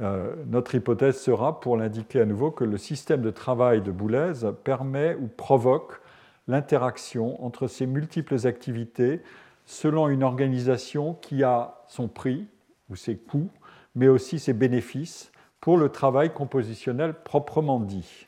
[0.00, 4.32] Euh, notre hypothèse sera, pour l'indiquer à nouveau, que le système de travail de Boulez
[4.62, 6.00] permet ou provoque
[6.46, 9.22] l'interaction entre ces multiples activités
[9.64, 12.46] selon une organisation qui a son prix
[12.88, 13.50] ou ses coûts,
[13.94, 15.30] mais aussi ses bénéfices
[15.60, 18.26] pour le travail compositionnel proprement dit.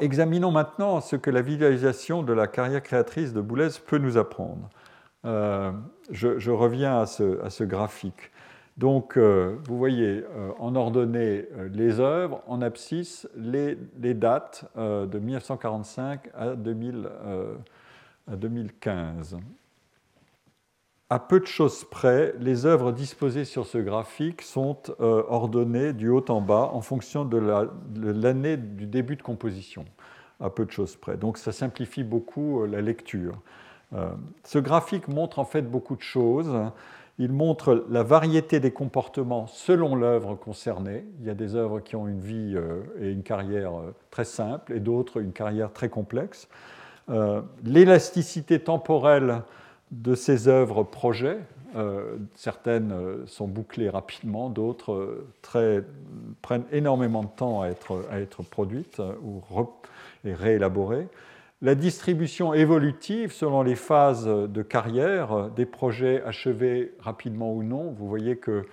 [0.00, 4.70] Examinons maintenant ce que la visualisation de la carrière créatrice de Boulez peut nous apprendre.
[5.26, 5.72] Euh,
[6.10, 8.30] je, reviens à ce graphique.
[8.80, 13.76] Donc, euh, vous voyez euh, en ordonnée euh, les œuvres, en abscisse les,
[14.14, 19.36] dates de 1945 à, 2015.
[21.10, 26.24] À peu de choses près, les œuvres disposées sur ce graphique sont ordonnées du haut
[26.30, 27.36] en bas en fonction de
[27.96, 29.84] l'année du début de composition,
[30.40, 31.18] à peu de choses près.
[31.18, 33.42] Donc ça simplifie beaucoup la lecture.
[34.44, 36.50] ce graphique montre en fait beaucoup de choses.
[37.22, 41.04] Il montre la variété des comportements selon l'œuvre concernée.
[41.20, 44.24] Il y a des œuvres qui ont une vie euh, et une carrière euh, très
[44.24, 46.48] simple et d'autres une carrière très complexe.
[47.10, 49.42] Euh, l'élasticité temporelle
[49.90, 51.38] de ces œuvres projets,
[52.36, 52.94] certaines
[53.26, 55.24] sont bouclées rapidement, d'autres
[56.42, 59.42] prennent énormément de temps à être, produites ou
[60.24, 61.08] et réélaborées
[61.62, 67.92] la distribution évolutive selon les phases de carrière des projets achevés rapidement ou non.
[67.92, 68.64] Vous voyez que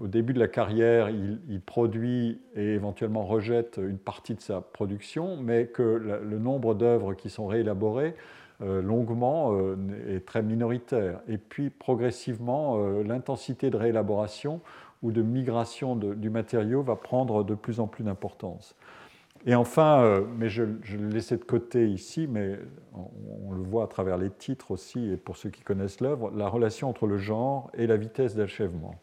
[0.00, 5.38] au début de la carrière, il, produit et éventuellement rejette une partie de sa production,
[5.38, 8.14] mais que le nombre d'œuvres qui sont réélaborées
[8.62, 9.76] euh, longuement euh,
[10.08, 11.20] est très minoritaire.
[11.28, 14.60] Et puis progressivement, euh, l'intensité de réélaboration
[15.02, 18.76] ou de migration du matériau va prendre de plus en plus d'importance.
[19.46, 22.58] Et enfin, euh, mais je, l'ai laissé de côté ici, mais
[22.94, 26.48] on, le voit à travers les titres aussi, et pour ceux qui connaissent l'œuvre, la
[26.48, 28.94] relation entre le genre et la vitesse d'achèvement.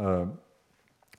[0.00, 0.24] Euh,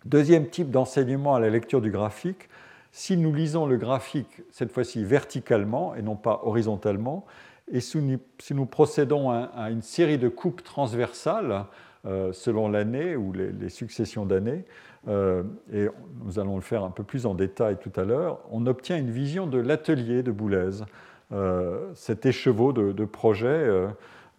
[0.03, 2.49] deuxième type d'enseignement à la lecture du graphique,
[2.91, 7.25] si nous lisons le graphique, cette fois-ci verticalement et non pas horizontalement,
[7.71, 11.65] et si nous, procédons à, une série de coupes transversales,
[12.05, 14.65] euh, selon l'année ou les successions d'années,
[15.07, 15.87] euh, et
[16.25, 19.11] nous allons le faire un peu plus en détail tout à l'heure, on obtient une
[19.11, 20.83] vision de l'atelier de Boulez,
[21.31, 23.47] euh, cet écheveau de, projets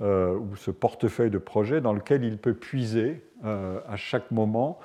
[0.01, 4.79] euh, ou ce portefeuille de projets dans lequel il peut puiser à chaque moment,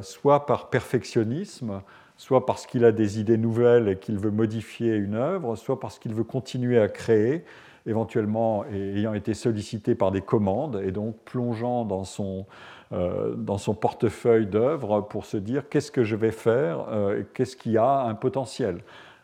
[0.00, 1.82] soit par perfectionnisme,
[2.16, 6.00] soit parce qu'il a des idées nouvelles et qu'il veut modifier une œuvre, soit parce
[6.00, 7.44] qu'il veut continuer à créer,
[7.86, 12.46] éventuellement ayant été sollicité par des commandes et donc plongeant dans son,
[12.92, 17.56] euh, dans son portefeuille d'œuvres pour se dire qu'est-ce que je vais faire euh, qu'est-ce
[17.56, 18.78] qui a un potentiel.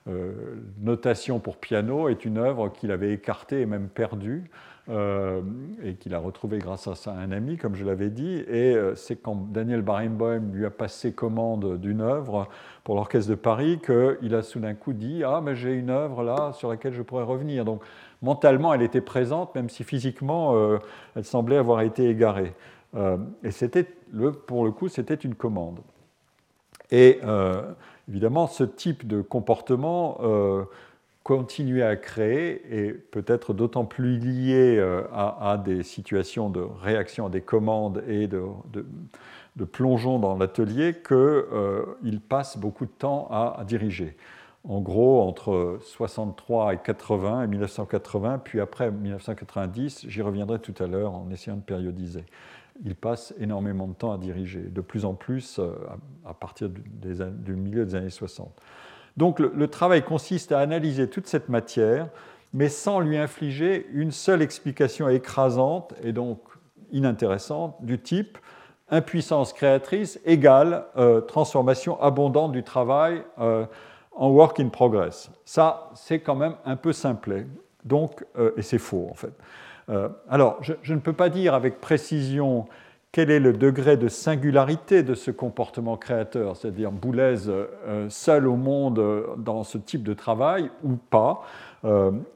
[0.09, 0.33] Euh,
[0.81, 4.51] Notation pour piano est une œuvre qu'il avait écartée et même perdue.
[4.89, 8.43] et qu'il a retrouvée grâce à un ami, comme je l'avais dit.
[8.49, 12.49] Et c'est quand Daniel Barenboim lui a passé commande d'une œuvre
[12.83, 16.53] pour l'Orchestre de Paris qu'il a soudain coup dit Ah, mais j'ai une œuvre là
[16.53, 17.65] sur laquelle je pourrais revenir.
[17.65, 17.81] Donc
[18.23, 20.57] mentalement, elle était présente, même si physiquement,
[21.15, 22.53] elle semblait avoir été égarée.
[22.95, 23.85] Euh, et c'était,
[24.47, 25.81] pour le coup, c'était une commande.
[26.91, 27.21] Et
[28.07, 30.21] évidemment, ce type de comportement
[31.23, 34.79] continuer à créer et peut-être d'autant plus lié
[35.11, 38.43] à, des situations de réaction à des commandes et de,
[39.57, 44.15] de, plongeon dans l'atelier qu'il passe beaucoup de temps à diriger
[44.69, 50.87] en gros entre 63 et 80 et 1980, puis après 1990, j'y reviendrai tout à
[50.87, 52.25] l'heure en essayant de périodiser.
[52.85, 55.73] Il passe énormément de temps à diriger, de plus en plus euh,
[56.27, 58.51] à partir du, milieu des années 60.
[59.17, 62.09] Donc le, travail consiste à analyser toute cette matière,
[62.53, 66.41] mais sans lui infliger une seule explication écrasante et donc
[66.91, 68.39] inintéressante du type
[68.91, 73.23] impuissance créatrice égale euh, transformation abondante du travail.
[73.39, 73.67] Euh,
[74.15, 75.31] en work in progress.
[75.47, 77.47] Ça, c'est quand même un peu simplet.
[77.83, 78.23] Donc,
[78.59, 79.33] et c'est faux en fait.
[79.89, 82.67] Euh, alors, je, ne peux pas dire avec précision
[83.11, 88.57] quel est le degré de singularité de ce comportement créateur, c'est-à-dire Boulez euh, seul au
[88.57, 91.43] monde dans ce type de travail ou pas.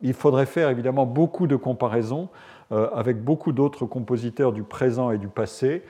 [0.03, 2.29] il faudrait faire évidemment beaucoup de comparaisons
[2.71, 5.85] avec beaucoup d'autres compositeurs du présent et du passé.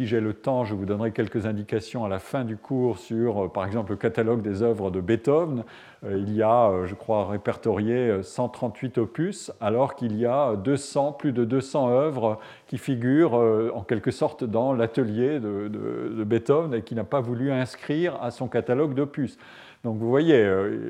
[0.00, 3.44] Si j'ai le temps, je vous donnerai quelques indications à la fin du cours sur,
[3.44, 5.62] euh, par exemple, le catalogue des œuvres de Beethoven.
[6.06, 11.12] Euh, il y a, euh, je crois, répertorié 138 opus, alors qu'il y a 200,
[11.12, 13.34] plus de 200 œuvres qui figurent
[13.74, 18.48] en quelque sorte dans l'atelier de, Beethoven et qui n'a pas voulu inscrire à son
[18.48, 19.36] catalogue d'opus.
[19.84, 20.46] Donc vous voyez,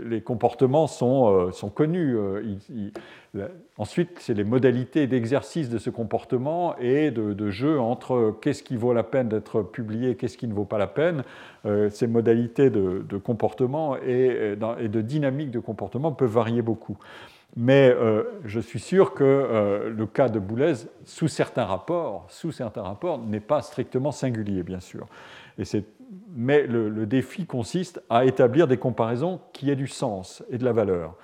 [0.06, 2.16] les comportements sont, sont connus.
[3.78, 8.92] Ensuite, c'est les modalités d'exercice de ce comportement et de, jeu entre qu'est-ce qui vaut
[8.92, 11.22] la peine d'être publié, qu'est-ce qui ne vaut pas la peine.
[11.64, 16.98] Euh, ces modalités de, comportement et, de dynamique de comportement peuvent varier beaucoup.
[17.56, 20.74] Mais euh, je suis sûr que euh, le cas de Boulez,
[21.04, 25.06] sous certains rapports, sous certains rapports, n'est pas strictement singulier, bien sûr.
[26.34, 30.72] Mais le, défi consiste à établir des comparaisons qui aient du sens et de la
[30.72, 31.14] valeur.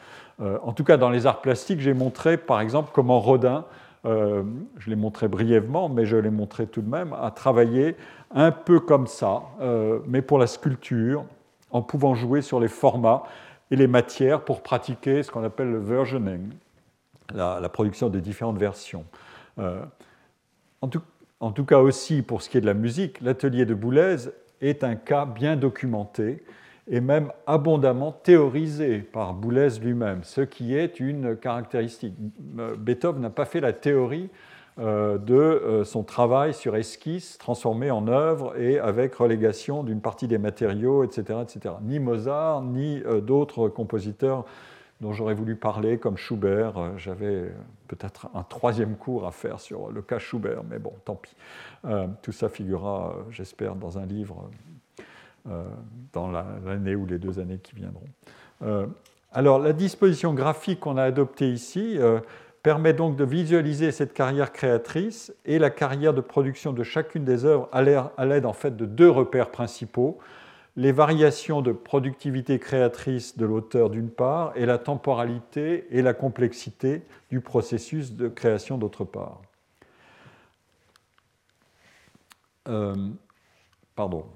[0.40, 3.64] Euh, en tout cas, dans les arts plastiques, j'ai montré, par exemple, comment Rodin,
[4.04, 4.42] euh,
[4.78, 7.96] je l'ai montré brièvement, mais je l'ai montré tout de même, a travaillé
[8.34, 11.24] un peu comme ça, euh, mais pour la sculpture,
[11.70, 13.24] en pouvant jouer sur les formats
[13.70, 16.50] et les matières pour pratiquer ce qu'on appelle le versioning,
[17.34, 19.04] la, production des différentes versions.
[19.58, 21.02] En tout,
[21.40, 24.28] en, tout, cas aussi, pour ce qui est de la musique, l'atelier de Boulez
[24.60, 26.42] est un cas bien documenté
[26.88, 32.14] et même abondamment théorisé par Boulez lui-même, ce qui est une caractéristique.
[32.58, 34.30] Euh, Beethoven n'a pas fait la théorie
[34.78, 40.28] euh, de euh, son travail sur esquisse transformé en œuvre et avec relégation d'une partie
[40.28, 41.40] des matériaux, etc.
[41.42, 41.74] etc.
[41.82, 44.44] Ni Mozart, ni d'autres compositeurs
[45.00, 46.98] dont j'aurais voulu parler, comme Schubert.
[46.98, 47.52] J'avais
[47.88, 51.34] peut-être un troisième cours à faire sur le cas Schubert, mais bon, tant pis.
[52.22, 54.48] tout ça figurera, j'espère, dans un livre
[55.50, 55.62] euh,
[56.12, 58.08] dans l'année ou les deux années qui viendront.
[58.62, 58.86] Euh,
[59.32, 62.18] alors, la disposition graphique qu'on a adoptée ici euh,
[62.64, 67.44] permet donc de visualiser cette carrière créatrice et la carrière de production de chacune des
[67.44, 67.82] œuvres à
[68.24, 70.18] l'aide en fait de deux repères principaux
[70.76, 77.02] les variations de productivité créatrice de l'auteur d'une part et la temporalité et la complexité
[77.30, 79.40] du processus de création d'autre part.
[83.94, 84.26] pardon,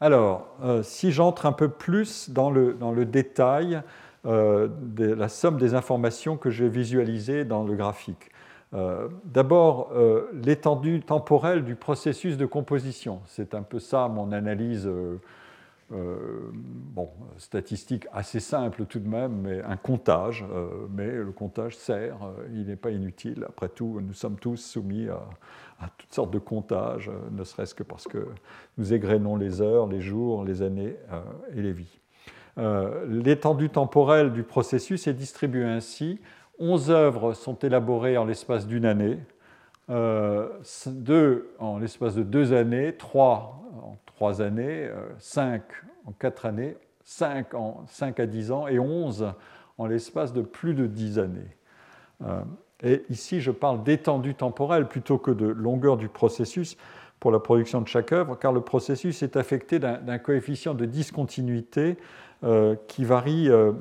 [0.00, 3.80] alors, euh, si j'entre un peu plus dans le, dans le détail
[4.26, 8.30] euh, de la somme des informations que j'ai visualisées dans le graphique.
[8.74, 9.92] Euh, d'abord,
[10.32, 13.20] l'étendue temporelle du processus de composition.
[13.26, 14.90] C'est un peu ça mon analyse
[15.90, 20.44] bon, statistique assez simple tout de même, mais un comptage.
[20.90, 22.16] mais le comptage sert,
[22.52, 23.44] il n'est pas inutile.
[23.48, 25.20] Après tout, nous sommes tous soumis à,
[25.80, 28.26] à toutes sortes de comptages, euh, ne serait-ce que parce que
[28.78, 31.20] nous égrénons les heures, les jours, les années euh,
[31.54, 31.98] et les vies.
[32.58, 36.20] Euh, l'étendue temporelle du processus est distribuée ainsi.
[36.58, 39.18] 11 œuvres sont élaborées en l'espace d'une année,
[39.88, 45.62] deux en l'espace de deux années, trois en trois années, cinq
[46.06, 49.32] en quatre années, cinq en cinq à dix ans et onze
[49.78, 51.56] en l'espace de plus de dix années.
[52.82, 56.76] Et ici, je parle d'étendue temporelle plutôt que de longueur du processus
[57.20, 61.96] pour la production de chaque œuvre, car le processus est affecté d'un coefficient de discontinuité
[62.44, 63.72] euh, qui, varie, euh,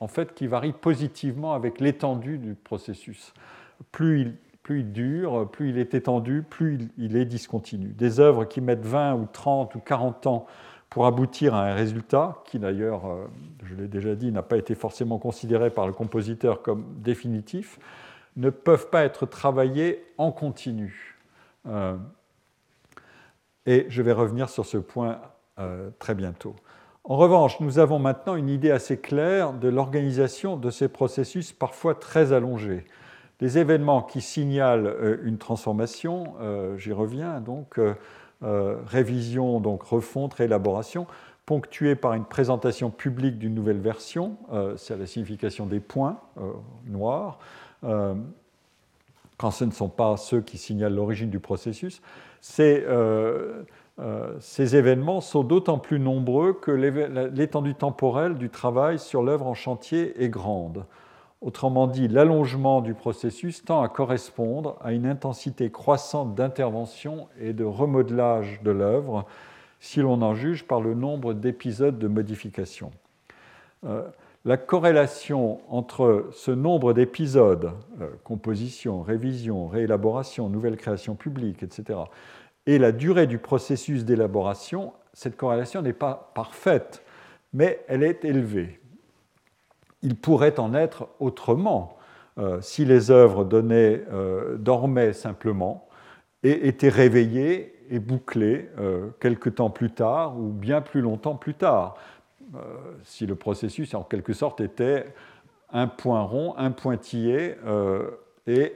[0.00, 3.34] en fait, qui varie positivement avec l'étendue du processus.
[3.92, 4.36] Plus
[4.70, 7.88] il, dure, plus il est étendu, plus il, est discontinu.
[7.88, 10.46] Des œuvres qui mettent 20 ou 30 ou 40 ans
[10.90, 13.26] pour aboutir à un résultat, qui d'ailleurs, euh,
[13.64, 17.78] je l'ai déjà dit, n'a pas été forcément considéré par le compositeur comme définitif,
[18.36, 21.18] ne peuvent pas être travaillés en continu.
[21.66, 21.96] Euh,
[23.66, 25.20] Et je vais revenir sur ce point
[25.98, 26.54] très bientôt.
[27.08, 31.94] En revanche, nous avons maintenant une idée assez claire de l'organisation de ces processus parfois
[31.94, 32.84] très allongés.
[33.40, 36.34] Les événements qui signalent une transformation,
[36.76, 37.80] j'y reviens donc,
[38.42, 41.06] révision, donc refonte, réélaboration,
[41.48, 46.52] ponctuée par une présentation publique d'une nouvelle version, euh, c'est la signification des points euh,
[46.84, 47.38] noirs,
[47.84, 48.14] euh,
[49.38, 52.02] quand ce ne sont pas ceux qui signalent l'origine du processus.
[53.98, 54.04] Ces,
[54.40, 60.22] ces événements sont d'autant plus nombreux que l'étendue temporelle du travail sur l'œuvre en chantier
[60.22, 60.84] est grande.
[61.40, 67.64] Autrement dit, l'allongement du processus tend à correspondre à une intensité croissante d'intervention et de
[67.64, 69.24] remodelage de l'œuvre
[69.78, 72.90] si l'on en juge par le nombre d'épisodes de modification.
[73.86, 74.02] Euh,
[74.44, 77.70] la corrélation entre ce nombre d'épisodes,
[78.00, 82.00] euh, composition, révision, réélaboration, nouvelle création publique, etc.,
[82.68, 87.02] et la durée du processus d'élaboration, cette corrélation n'est pas parfaite,
[87.52, 88.78] mais elle est élevée.
[90.02, 91.98] Il pourrait en être autrement
[92.38, 94.04] euh, si les œuvres donnaient,
[94.58, 95.88] dormaient simplement
[96.44, 101.54] et étaient réveillées est bouclé euh, quelque temps plus tard ou bien plus longtemps plus
[101.54, 101.96] tard.
[102.54, 102.58] Euh,
[103.04, 105.06] si le processus, en quelque sorte, était
[105.72, 108.10] un point rond, un pointillé, euh,
[108.46, 108.74] et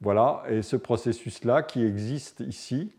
[0.00, 2.92] voilà, et ce processus-là qui existe ici,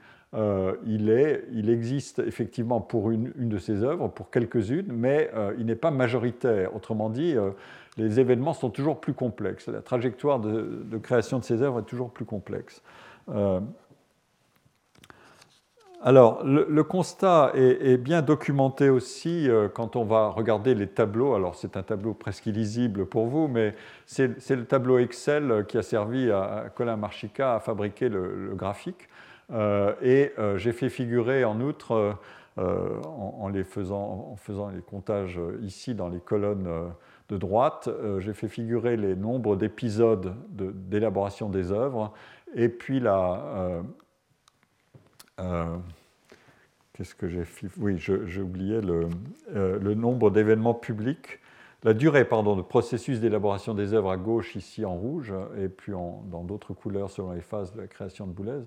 [0.86, 5.66] il, est, il, existe effectivement pour une, une de ces œuvres, pour quelques-unes, mais il
[5.66, 6.76] n'est pas majoritaire.
[6.76, 7.36] Autrement dit,
[7.96, 9.70] les événements sont toujours plus complexes.
[9.70, 12.82] La trajectoire de, de, création de ces œuvres est toujours plus complexe.
[16.08, 21.34] Alors, le, constat est, bien documenté aussi euh, quand on va regarder les tableaux.
[21.34, 23.74] Alors, c'est un tableau presque illisible pour vous, mais
[24.06, 29.10] c'est le tableau Excel qui a servi à, Colin Marchica à fabriquer le, graphique.
[29.52, 32.18] Euh, et euh, j'ai fait figurer en outre,
[32.56, 36.70] en faisant les comptages ici dans les colonnes
[37.30, 37.90] de droite,
[38.20, 42.14] j'ai fait figurer les nombres d'épisodes d'élaboration des œuvres
[42.54, 43.82] et puis la
[45.40, 45.78] euh,
[46.94, 47.44] qu'est-ce que j'ai
[47.78, 49.10] Oui, j'ai oublié le,
[49.56, 51.40] euh, le nombre d'événements publics,
[51.84, 55.92] la durée pardon, de processus d'élaboration des œuvres à gauche ici en rouge, et puis
[55.92, 58.62] dans d'autres couleurs selon les phases de la création de Boulez.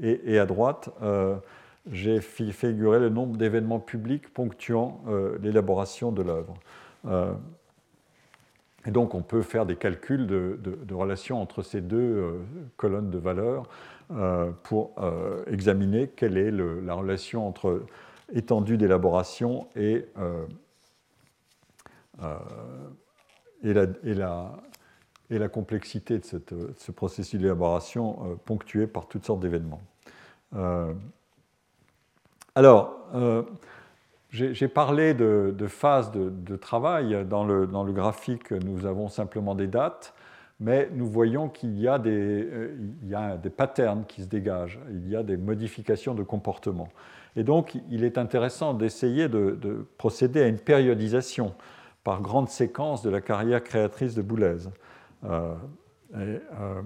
[0.00, 1.36] Et, à droite, euh,
[1.90, 5.02] j'ai figuré le nombre d'événements publics ponctuant
[5.42, 6.54] l'élaboration de l'œuvre.
[8.86, 12.40] et donc on peut faire des calculs de, relations entre ces deux
[12.76, 13.66] colonnes de valeurs
[14.64, 17.84] pour euh, examiner quelle est la relation entre
[18.32, 20.46] étendue d'élaboration et, euh,
[23.62, 29.82] la, complexité de, ce processus d'élaboration ponctué par toutes sortes d'événements.
[32.54, 32.96] alors,
[34.30, 37.24] j'ai parlé de, phases de, travail.
[37.26, 40.14] Dans le, graphique, nous avons simplement des dates
[40.60, 44.78] mais nous voyons qu'il y, a des, euh, y a des patterns qui se dégagent,
[44.90, 46.88] il y a des modifications de comportement.
[47.34, 51.54] Et donc, il est intéressant d'essayer de, procéder à une périodisation
[52.04, 54.68] par grande séquence de la carrière créatrice de Boulez.
[55.24, 55.54] Euh,
[56.16, 56.82] euh,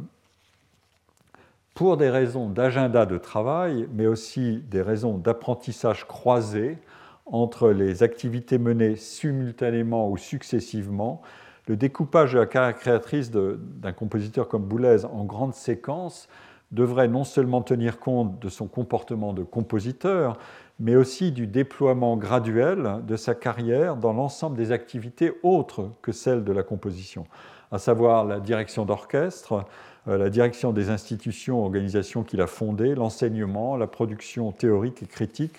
[1.75, 6.79] pour des raisons d'agenda de travail, mais aussi des raisons d'apprentissage croisé
[7.27, 11.23] entre les activités menées simultanément ou successivement,
[11.67, 16.29] le découpage de la carrière créatrice d'un compositeur comme Boulez en grandes séquences
[16.73, 20.39] devrait non seulement tenir compte de son comportement de compositeur,
[20.81, 26.45] mais aussi du déploiement graduel de sa carrière dans l'ensemble des activités autres que celles
[26.45, 27.27] de la composition,
[27.71, 29.65] à savoir la direction d'orchestre,
[30.09, 35.55] euh, la direction des institutions, organisations qu'il a fondées, l'enseignement, la production théorique et critique,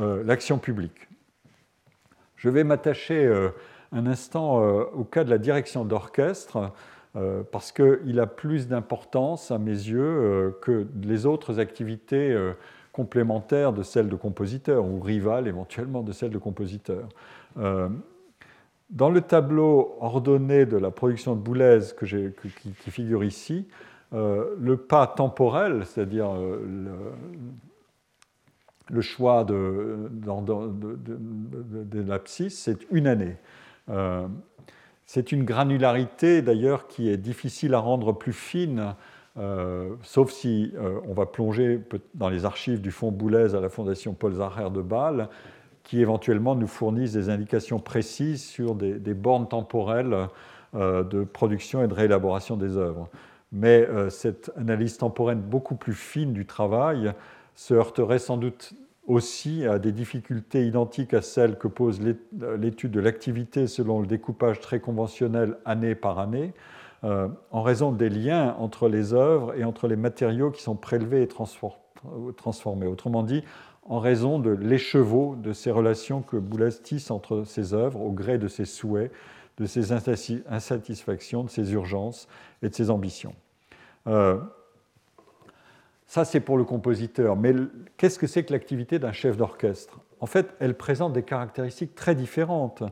[0.00, 1.08] euh, l'action publique.
[2.34, 3.50] Je vais m'attacher euh,
[3.96, 6.70] un instant euh, au cas de la direction d'orchestre,
[7.16, 12.36] euh, parce qu'il a plus d'importance à mes yeux euh, que les autres activités
[12.92, 17.08] complémentaires de celles de compositeur, ou rivales éventuellement de celles de compositeur.
[18.90, 23.66] dans le tableau ordonné de la production de Boulez que qui, figure ici,
[24.12, 26.30] le pas temporel, c'est-à-dire
[28.88, 33.36] le, choix de, de, de l'abscisse, c'est une année.
[33.90, 34.26] Euh,
[35.04, 38.94] c'est une granularité d'ailleurs qui est difficile à rendre plus fine,
[39.38, 41.80] euh, sauf si euh, on va plonger
[42.14, 45.28] dans les archives du Fonds Boulez à la Fondation Paul Zacher de Bâle,
[45.84, 50.28] qui éventuellement nous fournissent des indications précises sur des, bornes temporelles
[50.74, 53.08] de production et de réélaboration des œuvres.
[53.52, 57.12] Mais cette analyse temporelle beaucoup plus fine du travail
[57.54, 58.74] se heurterait sans doute
[59.06, 62.00] aussi à des difficultés identiques à celles que pose
[62.58, 66.52] l'étude de l'activité selon le découpage très conventionnel année par année,
[67.04, 71.22] euh, en raison des liens entre les œuvres et entre les matériaux qui sont prélevés
[71.22, 72.86] et transformés.
[72.86, 73.44] Autrement dit,
[73.88, 78.38] en raison de l'écheveau de ces relations que Boulez tisse entre ses œuvres au gré
[78.38, 79.12] de ses souhaits,
[79.58, 82.28] de ses insatisfactions, de ses urgences
[82.62, 83.34] et de ses ambitions.
[84.06, 84.38] Euh,
[86.06, 87.36] ça, c'est pour le compositeur.
[87.36, 87.52] Mais
[87.96, 90.00] qu'est-ce que c'est que l'activité d'un chef d'orchestre?
[90.20, 92.82] En fait, elle présente des caractéristiques très différentes.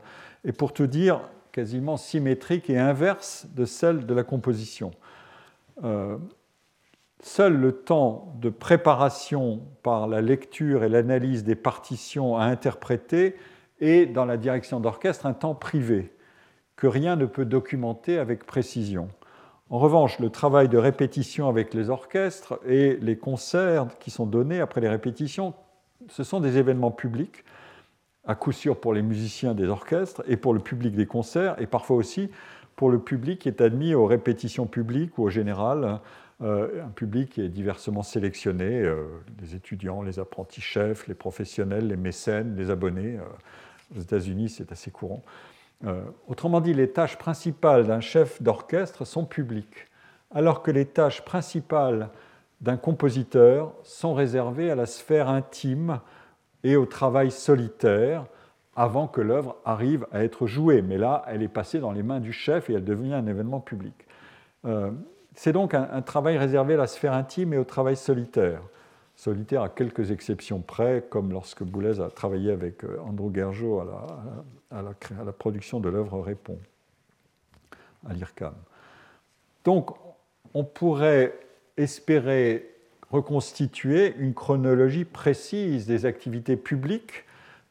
[0.44, 1.20] Et pour tout dire,
[1.52, 4.90] quasiment symétriques et inverses de celles de la composition.
[5.84, 6.18] Euh,
[7.20, 13.36] seul le temps de préparation par la lecture et l'analyse des partitions à interpréter
[13.80, 16.12] est, dans la direction d'orchestre, un temps privé,
[16.76, 19.08] que rien ne peut documenter avec précision.
[19.74, 24.60] En revanche, le travail de répétition avec les orchestres et les concerts qui sont donnés
[24.60, 25.52] après les répétitions,
[26.08, 27.42] ce sont des événements publics,
[28.24, 31.66] à coup sûr pour les musiciens des orchestres et pour le public des concerts, et
[31.66, 32.30] parfois aussi
[32.76, 35.98] pour le public qui est admis aux répétitions publiques ou au général,
[36.40, 39.06] euh, un public qui est diversement sélectionné, euh,
[39.42, 43.16] les étudiants, les apprentis chefs, les professionnels, les mécènes, les abonnés.
[43.16, 45.24] Euh, aux États-Unis, c'est assez courant.
[45.86, 49.86] Euh, autrement dit, les tâches principales d'un chef d'orchestre sont publiques,
[50.30, 52.10] alors que les tâches principales
[52.60, 56.00] d'un compositeur sont réservées à la sphère intime
[56.62, 58.24] et au travail solitaire
[58.76, 60.82] avant que l'œuvre arrive à être jouée.
[60.82, 63.60] Mais là, elle est passée dans les mains du chef et elle devient un événement
[63.60, 63.94] public.
[64.64, 64.90] Euh,
[65.34, 68.60] c'est donc un, travail réservé à la sphère intime et au travail solitaire.
[69.16, 74.82] Solitaire à quelques exceptions près, comme lorsque Boulez a travaillé avec euh, Andrew Gergeau à
[74.82, 76.58] la, production de l'œuvre répond
[78.06, 78.54] à l'IRCAM.
[79.64, 79.90] Donc,
[80.52, 81.38] on pourrait
[81.76, 82.74] espérer
[83.10, 87.24] reconstituer une chronologie précise des activités publiques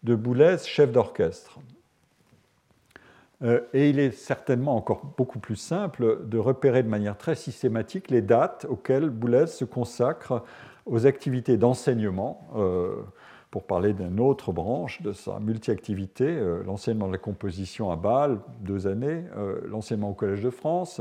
[0.03, 1.59] de Boulez, chef d'orchestre.
[3.41, 8.09] Euh, et il est certainement encore beaucoup plus simple de repérer de manière très systématique
[8.09, 10.43] les dates auxquelles Boulez se consacre
[10.85, 12.47] aux activités d'enseignement.
[12.55, 12.95] Euh,
[13.51, 18.39] pour parler d'une autre branche de sa multi-activité, euh, l'enseignement de la composition à Bâle,
[18.61, 20.99] deux années, euh, l'enseignement au Collège de France,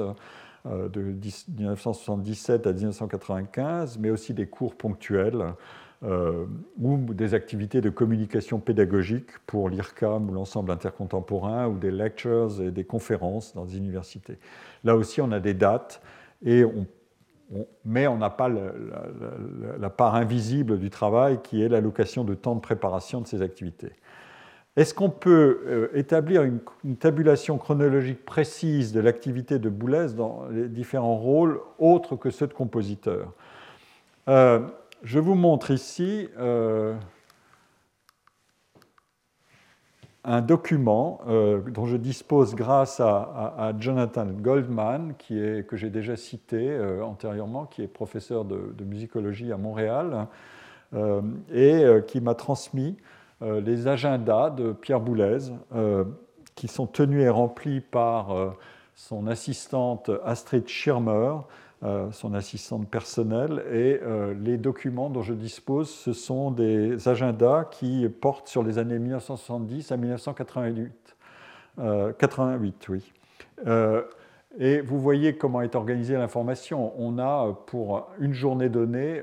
[0.64, 5.54] de 1977 à 1995, mais aussi des cours ponctuels
[6.80, 12.70] ou des activités de communication pédagogique pour l'IRCAM ou l'ensemble intercontemporain, ou des lectures et
[12.70, 14.38] des conférences dans des universités.
[14.84, 16.00] Là aussi, on a des dates
[16.44, 16.86] et on
[17.84, 22.60] mais on n'a pas la, part invisible du travail qui est l'allocation de temps de
[22.60, 23.92] préparation de ces activités.
[24.76, 26.60] Est-ce qu'on peut euh, établir une,
[26.96, 32.54] tabulation chronologique précise de l'activité de Boulez dans les différents rôles autres que ceux de
[32.54, 33.32] compositeur?
[34.28, 34.60] Euh,
[35.02, 36.94] Je vous montre ici euh,
[40.24, 46.16] un document euh, dont je dispose grâce à, Jonathan Goldman, qui est, que j'ai déjà
[46.16, 50.26] cité euh, antérieurement, qui est professeur de, musicologie à Montréal,
[50.94, 52.96] euh, et qui m'a transmis
[53.40, 55.38] les agendas de Pierre Boulez,
[56.54, 58.54] qui sont tenus et remplis par
[58.94, 61.38] son assistante Astrid Schirmer,
[62.12, 68.08] son assistante personnelle, et euh, les documents dont je dispose, ce sont des agendas qui
[68.08, 71.16] portent sur les années 1970 à 1988.
[72.18, 72.86] 88,
[73.66, 74.64] euh, oui.
[74.64, 76.92] et vous voyez comment est organisée l'information.
[76.98, 79.22] On a pour une journée donnée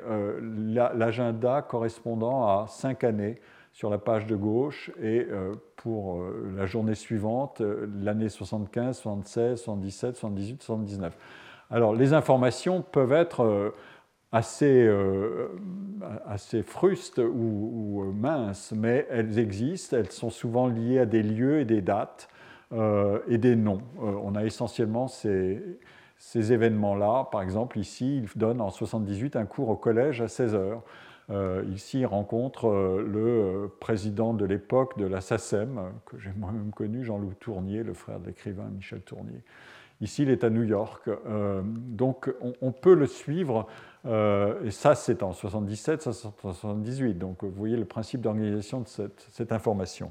[0.95, 3.39] l'agenda correspondant à cinq années
[3.71, 5.27] sur la page de gauche et
[5.75, 6.23] pour
[6.57, 7.61] la journée suivante,
[8.01, 11.15] l'année 75, 76, 77, 78, 79.
[11.71, 13.69] Alors, les informations peuvent être euh,
[14.31, 15.49] assez, euh,
[16.25, 21.59] assez frustes ou, euh, minces, mais elles existent, elles sont souvent liées à des lieux
[21.59, 22.29] et des dates
[23.27, 23.81] et des noms.
[23.97, 25.59] on a essentiellement ces,
[26.19, 27.27] ces événements-là.
[27.31, 30.83] Par exemple, ici, il donne en 78 un cours au collège à 16 heures.
[31.73, 37.33] ici, il rencontre le président de l'époque de la SACEM, que j'ai moi-même connu, Jean-Loup
[37.39, 39.41] Tournier, le frère de l'écrivain Michel Tournier.
[40.01, 41.07] Ici, il est à New York.
[41.07, 43.67] Euh, donc, on, peut le suivre.
[44.05, 47.17] Euh, et ça, c'est en 77, ça, c'est en 78.
[47.17, 50.09] Donc, vous voyez le principe d'organisation de cette, information.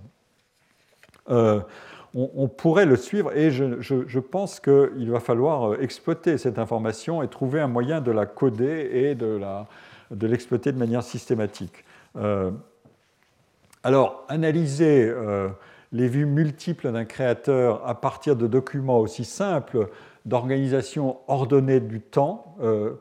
[1.30, 1.60] Euh,
[2.14, 7.60] on, pourrait le suivre et je, pense qu'il va falloir exploiter cette information et trouver
[7.60, 11.84] un moyen de la coder et de l'exploiter de manière systématique.
[13.82, 15.12] alors, analyser
[15.92, 19.88] les vues multiples d'un créateur à partir de documents aussi simples
[20.26, 22.94] d'organisation ordonnée du temps euh,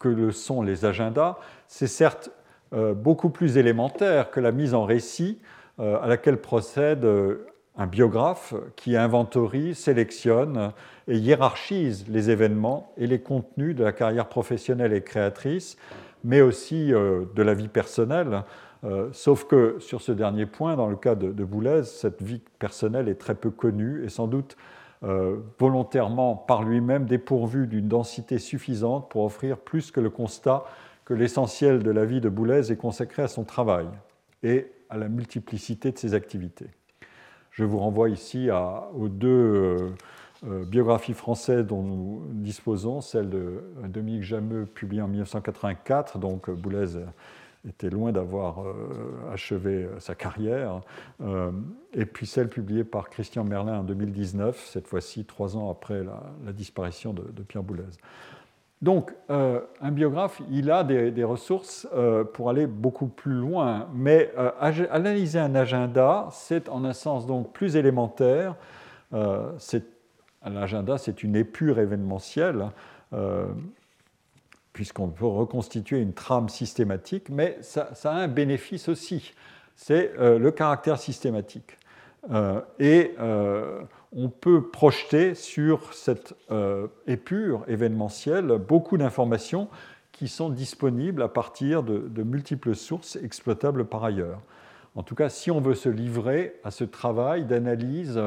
[0.00, 2.30] que le sont les agendas, c'est certes
[2.96, 5.38] beaucoup plus élémentaire que la mise en récit
[5.78, 7.06] à laquelle procède
[7.76, 10.72] un biographe qui inventorie, sélectionne
[11.06, 15.76] et hiérarchise les événements et les contenus de la carrière professionnelle et créatrice,
[16.24, 18.42] mais aussi de la vie personnelle.
[19.12, 23.14] Sauf que sur ce dernier point, dans le cas de, Boulez, cette vie personnelle est
[23.14, 24.56] très peu connue et sans doute
[25.04, 30.64] euh, volontairement par lui-même dépourvu d'une densité suffisante pour offrir plus que le constat
[31.04, 33.86] que l'essentiel de la vie de Boulez est consacré à son travail
[34.42, 36.68] et à la multiplicité de ses activités.
[37.50, 38.48] Je vous renvoie ici
[38.94, 39.90] aux deux euh,
[40.46, 46.96] euh, biographies françaises dont nous disposons, celle de Dominique Jameux publiée en 1984, donc Boulez
[47.68, 50.80] était loin d'avoir euh, achevé euh, sa carrière.
[51.22, 51.50] Euh,
[51.92, 56.52] et puis celle publiée par Christian Merlin en 2019, cette fois-ci trois ans après la,
[56.52, 57.82] disparition de, Pierre Boulez.
[58.82, 61.88] Donc, un biographe, il a des, ressources
[62.34, 64.30] pour aller beaucoup plus loin, mais
[64.90, 68.56] analyser un agenda, c'est en un sens donc plus élémentaire.
[69.12, 72.66] L'agenda, c'est une épure événementielle
[74.74, 79.32] puisqu'on peut reconstituer une trame systématique, mais ça, a un bénéfice aussi,
[79.76, 81.78] c'est euh, le caractère systématique.
[82.30, 86.34] Euh, et euh, on peut projeter sur cette
[87.06, 89.68] épure événementielle beaucoup d'informations
[90.12, 94.40] qui sont disponibles à partir de, multiples sources exploitables par ailleurs.
[94.96, 98.20] En tout cas, si on veut se livrer à ce travail d'analyse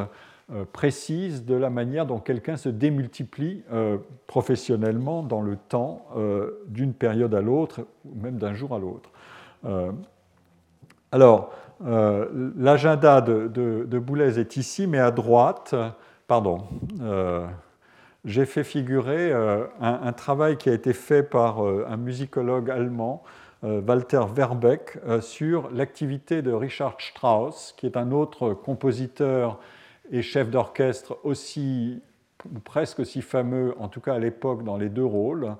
[0.71, 6.93] précise de la manière dont quelqu'un se démultiplie euh, professionnellement dans le temps euh, d'une
[6.93, 9.09] période à l'autre, ou même d'un jour à l'autre.
[11.11, 15.75] alors, l'agenda de, Boulez est ici, mais à droite,
[16.27, 16.63] pardon,
[18.23, 19.33] j'ai fait figurer
[19.81, 23.23] un, travail qui a été fait par un musicologue allemand,
[23.63, 29.59] Walter Verbeck, sur l'activité de Richard Strauss, qui est un autre compositeur
[30.11, 32.01] et chef d'orchestre aussi,
[32.45, 35.55] ou presque aussi fameux, en tout cas à l'époque, dans les deux rôles,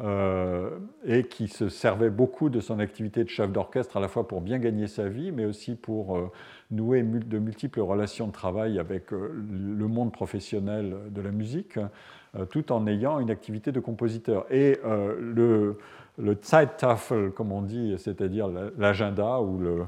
[0.00, 0.70] euh,
[1.04, 4.40] et qui se servait beaucoup de son activité de chef d'orchestre, à la fois pour
[4.40, 6.30] bien gagner sa vie, mais aussi pour euh,
[6.70, 11.78] nouer de multiples relations de travail avec euh, le monde professionnel de la musique,
[12.48, 14.46] tout en ayant une activité de compositeur.
[14.50, 14.80] Et
[15.20, 15.76] le,
[16.16, 18.48] le Zeittafel, comme on dit, c'est-à-dire
[18.78, 19.86] l'agenda ou le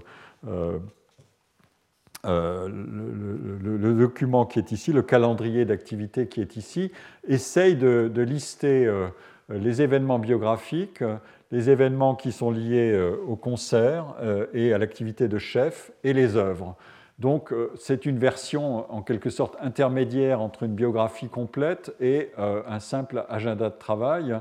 [2.25, 6.91] euh, le, document qui est ici, le calendrier d'activité qui est ici,
[7.27, 9.09] essaye de, lister euh,
[9.49, 11.03] les événements biographiques,
[11.51, 14.15] les événements qui sont liés euh, au concert
[14.53, 16.77] et à l'activité de chef et les œuvres.
[17.21, 23.25] Donc c'est une version en quelque sorte intermédiaire entre une biographie complète et un simple
[23.29, 24.37] agenda de travail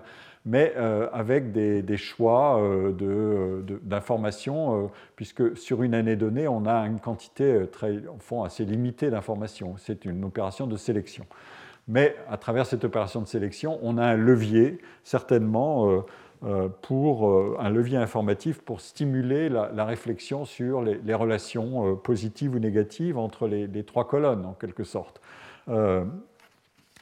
[0.45, 6.85] mais euh, avec des, choix euh, d'informations, euh, puisque sur une année donnée, on a
[6.85, 9.75] une quantité très, fond, assez limitée d'informations.
[9.77, 11.25] C'est une opération de sélection.
[11.87, 16.03] Mais à travers cette opération de sélection, on a un levier, certainement,
[16.81, 23.49] pour un levier informatif pour stimuler la, réflexion sur les, relations positives ou négatives entre
[23.49, 25.19] les, trois colonnes, en quelque sorte.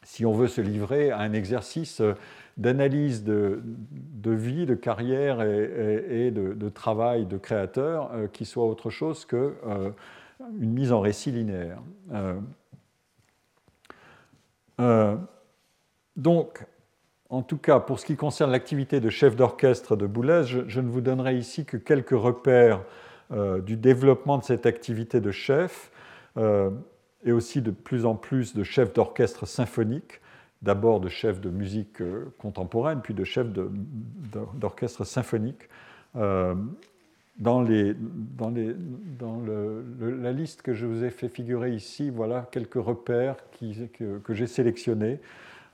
[0.03, 2.01] si on veut se livrer à un exercice
[2.57, 3.61] d'analyse de,
[4.25, 9.91] vie, de carrière et, de, travail de créateur euh, qui soit autre chose qu'une euh,
[10.51, 11.81] mise en récit linéaire.
[14.79, 15.15] Euh,
[16.15, 16.65] donc,
[17.29, 20.89] en tout cas, pour ce qui concerne l'activité de chef d'orchestre de Boulez, je, ne
[20.89, 22.83] vous donnerai ici que quelques repères
[23.63, 25.89] du développement de cette activité de chef
[26.35, 30.19] et aussi de plus en plus de chefs d'orchestre symphonique
[30.61, 33.47] d'abord de chef de musique euh, contemporaine, puis de chef
[34.55, 35.69] d'orchestre symphonique.
[36.15, 36.55] Euh,
[37.37, 37.93] dans, la
[40.31, 45.19] liste que je vous ai fait figurer ici, voilà quelques repères que, j'ai sélectionnés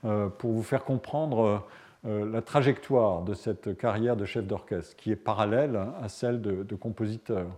[0.04, 1.66] euh, pour vous faire comprendre
[2.04, 7.48] la trajectoire de cette carrière de chef d'orchestre, qui est parallèle à celle de compositeur.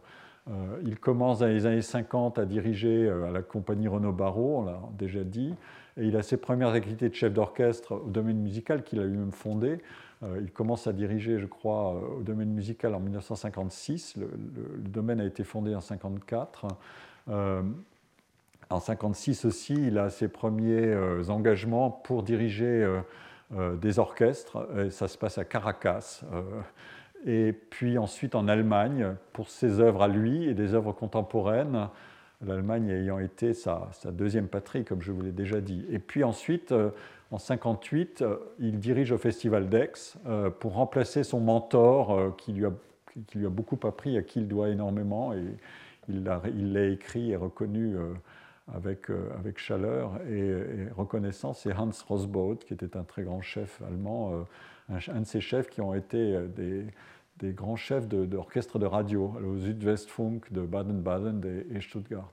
[0.85, 4.81] Il commence dans les années 50 à diriger à la compagnie Renaud Barrault, on l'a
[4.99, 5.55] déjà dit.
[5.97, 9.33] Et il a ses premières activités de chef d'orchestre au domaine musical qu'il a lui-même
[9.33, 9.79] fondé.
[10.23, 14.17] Euh, il commence à diriger, je crois, euh, au domaine musical en 1956.
[14.17, 14.29] Le,
[14.79, 16.67] domaine a été fondé en 1954.
[17.29, 17.61] Euh,
[18.71, 20.95] en 1956 aussi, il a ses premiers
[21.29, 23.01] engagements pour diriger
[23.51, 24.69] des orchestres.
[24.79, 26.23] Et ça se passe à Caracas.
[27.27, 31.89] Et puis ensuite en Allemagne pour ses œuvres à lui et des œuvres contemporaines
[32.47, 35.85] l'Allemagne ayant été sa, deuxième patrie, comme je vous l'ai déjà dit.
[35.91, 36.89] Et puis ensuite, euh,
[37.31, 42.67] en 1958, euh, il dirige au Festival d'Aix euh, pour remplacer son mentor qui lui
[42.67, 42.73] a
[43.27, 45.43] qui lui a beaucoup appris, à qui il doit énormément, et
[46.09, 47.97] il l'a écrit et reconnu
[48.73, 54.47] avec, avec chaleur et, reconnaissance, c'est Hans Rosbaud, qui était un très grand chef allemand,
[54.91, 56.87] un, de ces chefs qui ont été des,
[57.39, 61.41] des grands chefs d'orchestre de, radio, au Südwestfunk de Baden-Baden
[61.75, 62.31] et Stuttgart.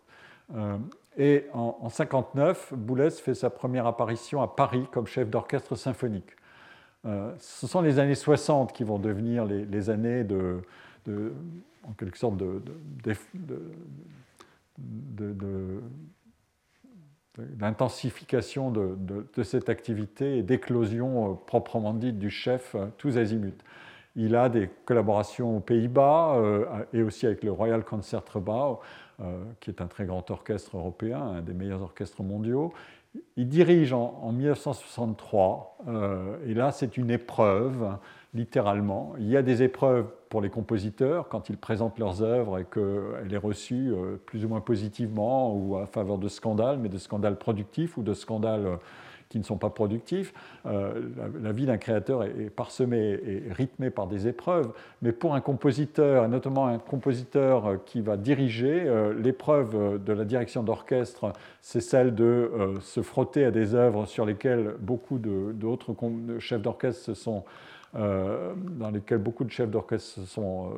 [1.17, 6.35] Et en 1959, Boulez fait sa première apparition à Paris comme chef d'orchestre symphonique.
[7.05, 10.61] Euh, ce sont les années 60 qui vont devenir les, années de,
[11.83, 12.37] en quelque sorte,
[17.37, 23.63] d'intensification de, cette activité et d'éclosion euh, proprement dite du chef euh, tous azimuts.
[24.15, 26.41] Il a des collaborations aux Pays-Bas
[26.91, 28.79] et aussi avec le Royal Concertgebouw
[29.19, 32.71] euh, qui est un très grand orchestre européen, un des meilleurs orchestres mondiaux.
[33.35, 37.97] Il dirige en, 1963, euh, et là c'est une épreuve,
[38.33, 39.13] littéralement.
[39.19, 43.33] Il y a des épreuves pour les compositeurs quand ils présentent leurs œuvres et qu'elle
[43.33, 47.37] est reçue euh, plus ou moins positivement ou à faveur de scandales, mais de scandales
[47.37, 48.77] productifs ou de scandales
[49.29, 50.33] qui ne sont pas productifs.
[50.65, 51.01] Euh,
[51.41, 54.71] la, vie d'un créateur est, parsemée et rythmée par des épreuves,
[55.01, 60.25] mais pour un compositeur, et notamment un compositeur qui va diriger, euh, l'épreuve de la
[60.25, 65.95] direction d'orchestre, c'est celle de euh, se frotter à des œuvres sur lesquelles beaucoup d'autres
[66.39, 67.43] chefs d'orchestre se sont
[67.93, 70.71] dans lesquels beaucoup de chefs d'orchestre sont,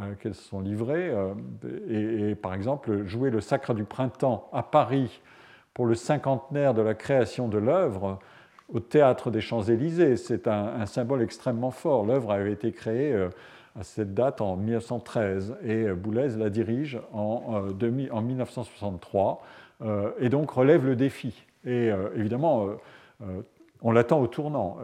[0.00, 1.14] laquelle se sont livrés.
[1.88, 5.22] et, par exemple, jouer le Sacre du Printemps à Paris
[5.74, 8.18] pour le cinquantenaire de la création de l'œuvre
[8.72, 10.16] au théâtre des Champs-Élysées.
[10.16, 12.04] C'est un, symbole extrêmement fort.
[12.04, 13.28] L'œuvre avait été créée euh,
[13.78, 19.42] à cette date en 1913 et euh, Boulez la dirige en, 1963
[19.82, 21.46] euh, et donc relève le défi.
[21.64, 22.70] Et évidemment,
[23.82, 24.78] on l'attend au tournant.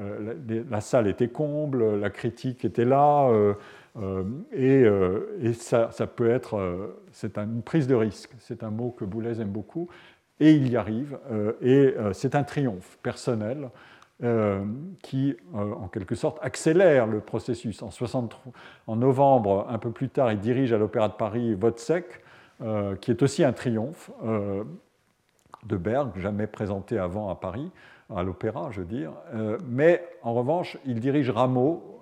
[0.71, 3.31] La, salle était comble, la critique était là.
[4.53, 9.51] et, ça, peut être, c'est une prise de risque, c'est un mot que Boulez aime
[9.51, 9.89] beaucoup,
[10.41, 13.71] et il y arrive, euh, et euh, c'est un triomphe personnel
[14.23, 14.65] euh,
[15.03, 17.83] qui, en quelque sorte, accélère le processus.
[17.83, 18.53] En, 63,
[18.87, 22.23] en, novembre, un peu plus tard, il dirige à l'Opéra de Paris Wozzeck,
[23.01, 24.11] qui est aussi un triomphe
[25.65, 27.71] de Berg, jamais présenté avant à Paris,
[28.15, 29.13] à l'opéra, je veux dire.
[29.69, 32.01] mais en revanche, il dirige Rameau,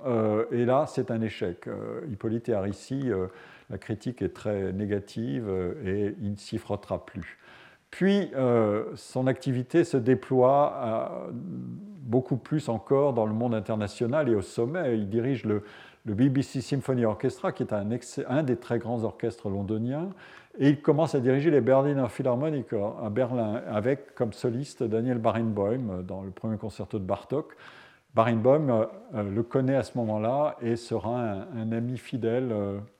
[0.53, 1.69] et là, c'est un échec.
[2.11, 3.11] Hippolyte et Arissi,
[3.71, 5.49] la critique est très négative
[5.85, 7.39] et il ne s'y frottera plus.
[7.91, 14.35] Puis euh, son activité se déploie euh, beaucoup plus encore dans le monde international et
[14.35, 14.99] au sommet.
[14.99, 15.63] Il dirige le,
[16.05, 20.11] BBC Symphony Orchestra, qui est un, des très grands orchestres londoniens,
[20.59, 26.03] et il commence à diriger les Berliner Philharmonic à Berlin, avec comme soliste Daniel Barenboim
[26.03, 27.57] dans le premier concerto de Bartok.
[28.15, 32.55] Barenboim euh, le connaît à ce moment-là et sera un, ami fidèle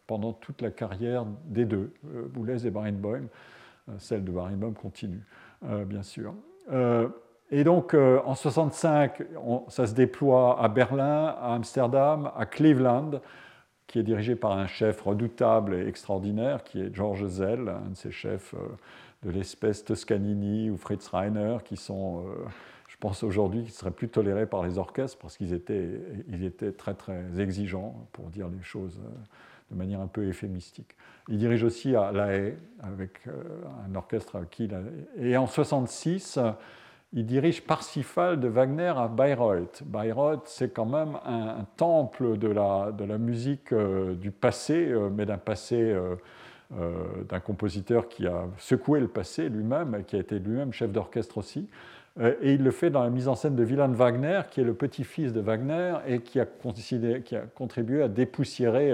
[0.07, 3.29] pendant toute la carrière des deux, Boulez et Barenboim.
[3.89, 5.23] Euh, celle de Barenboim continue,
[5.69, 6.35] euh, bien sûr.
[6.73, 7.09] Euh,
[7.51, 9.23] et donc, en 65,
[9.69, 13.21] ça se déploie à Berlin, à Amsterdam, à Cleveland,
[13.87, 17.97] qui est dirigé par un chef redoutable et extraordinaire, qui est George Zell, un de
[17.97, 18.55] ces chefs
[19.23, 22.25] de l'espèce Toscanini ou Fritz Reiner, qui sont,
[22.89, 26.73] je pense aujourd'hui, qui seraient plus tolérés par les orchestres parce qu'ils étaient, ils étaient
[26.73, 29.01] très très exigeants, pour dire les choses
[29.71, 30.95] de manière un peu euphémistique.
[31.29, 33.33] Il dirige aussi à La Haye, avec euh,
[33.89, 34.77] un orchestre qui il
[35.19, 36.39] Et en 66,
[37.17, 39.83] il dirige Parsifal de Wagner à Bayreuth.
[39.85, 45.11] Bayreuth, c'est quand même un, temple de la, de la musique euh, du passé, euh,
[45.13, 45.95] mais d'un passé
[47.29, 51.69] d'un compositeur qui a secoué le passé lui-même, qui a été lui-même chef d'orchestre aussi.
[52.21, 54.75] Et il le fait dans la mise en scène de Wilhelm Wagner, qui est le
[54.75, 56.47] petit-fils de Wagner et qui a,
[57.55, 58.93] contribué à dépoussiérer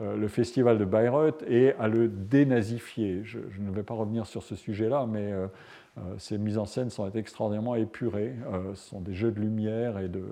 [0.00, 3.20] euh, le festival de Bayreuth et à le dénazifier.
[3.22, 5.46] Je, ne vais pas revenir sur ce sujet-là, mais euh, euh,
[6.18, 8.34] ces mises en scène sont extraordinairement épurées.
[8.74, 10.24] ce sont des jeux de lumière et de,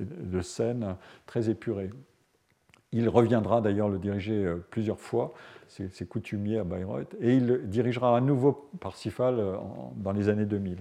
[0.00, 0.96] de scènes
[1.26, 1.90] très épurés.
[2.92, 5.32] Il reviendra d'ailleurs le diriger plusieurs fois,
[5.68, 9.42] c'est coutumier à Bayreuth, et il dirigera à nouveau Parsifal
[9.96, 10.78] dans les années 2000.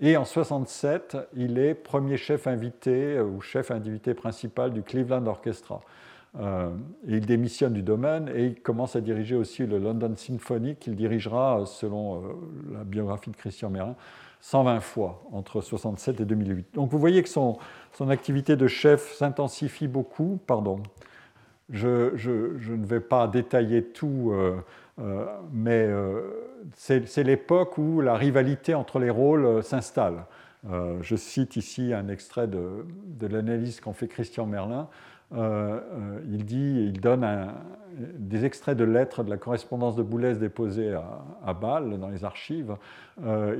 [0.00, 5.82] Et en 67, il est premier chef invité ou chef invité principal du Cleveland Orchestra.
[6.38, 6.70] Euh,
[7.08, 11.64] il démissionne du domaine et il commence à diriger aussi le London Symphony qu'il dirigera,
[11.66, 12.20] selon euh,
[12.72, 13.96] la biographie de Christian Mérin,
[14.40, 16.74] 120 fois entre 67 et 2008.
[16.74, 17.58] Donc vous voyez que son,
[17.92, 20.38] son activité de chef s'intensifie beaucoup.
[20.46, 20.80] Pardon,
[21.68, 25.88] je, je, ne vais pas détailler tout, euh, mais
[26.74, 30.24] c'est l'époque où la rivalité entre les rôles s'installe.
[30.64, 34.88] je cite ici un extrait de, de l'analyse qu'en fait Christian Merlin.
[35.32, 37.26] Il dit, il donne
[38.18, 40.94] des extraits de lettres de la correspondance de Boulez déposée
[41.44, 42.76] à, Bâle dans les archives,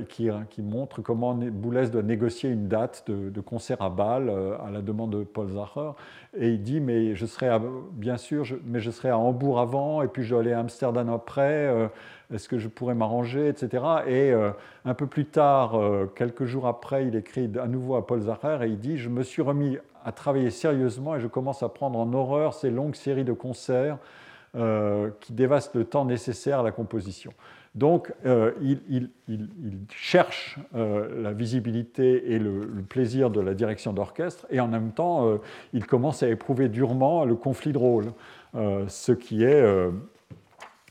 [0.09, 4.29] qui, qui, montrent comment Boulez doit négocier une date de, concert à Bâle
[4.65, 5.91] à la demande de Paul Zacher.
[6.37, 7.49] Et il dit, mais je serai
[7.93, 11.09] bien sûr, mais je serai à Hambourg avant, et puis je dois aller à Amsterdam
[11.09, 11.89] après
[12.33, 13.83] est-ce que je pourrais m'arranger, etc.
[14.07, 14.51] Et euh,
[14.85, 18.59] un peu plus tard, euh, quelques jours après, il écrit à nouveau à Paul Zacher
[18.63, 21.99] et il dit Je me suis remis à travailler sérieusement et je commence à prendre
[21.99, 23.97] en horreur ces longues séries de concerts
[24.55, 27.31] euh, qui dévastent le temps nécessaire à la composition.
[27.73, 29.09] Donc, il,
[29.95, 35.39] cherche la visibilité et le, plaisir de la direction d'orchestre, et en même temps,
[35.71, 38.07] il commence à éprouver durement le conflit de rôle,
[38.53, 39.63] ce qui est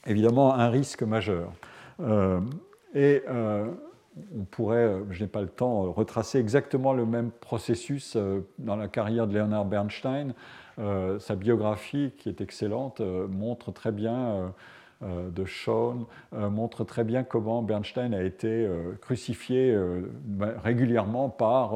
[0.07, 1.53] évidemment un risque majeur.
[2.01, 2.41] Euh,
[2.97, 3.67] euh,
[4.37, 8.89] on pourrait, je n'ai pas le temps, retracer exactement le même processus euh, dans la
[8.89, 10.35] carrière de Leonard Bernstein.
[11.19, 14.55] sa biographie, qui est excellente, montre très bien
[15.03, 18.67] de Shawn montre très bien comment Bernstein a été
[19.03, 19.79] crucifié
[20.65, 21.75] régulièrement par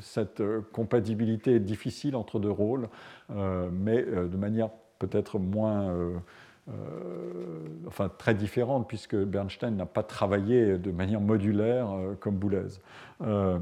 [0.00, 0.42] cette
[0.72, 2.88] compatibilité difficile entre deux rôles,
[3.30, 5.94] mais de manière peut-être moins
[6.68, 6.74] euh,
[7.88, 12.78] enfin très différente, puisque Bernstein n'a pas travaillé de manière modulaire euh, comme Boulez.
[13.22, 13.58] Euh,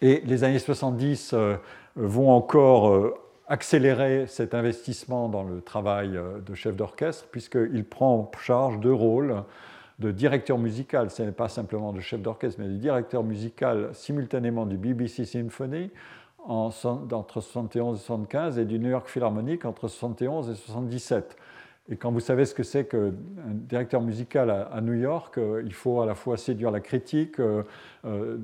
[0.00, 1.34] et les années 70
[1.94, 3.14] vont encore
[3.46, 9.44] accélérer cet investissement dans le travail de chef d'orchestre, puisqu'il prend en charge deux rôles
[10.00, 14.66] de directeur musical, ce n'est pas simplement de chef d'orchestre, mais de directeur musical simultanément
[14.66, 15.92] du BBC Symphony
[16.44, 21.36] entre 71 et 75 et du New York Philharmonic entre 71 et 77.
[21.88, 23.12] Et quand vous savez ce que c'est qu'un
[23.48, 27.64] directeur musical à, New York, euh, il faut à la fois séduire la critique, euh,
[28.04, 28.38] euh,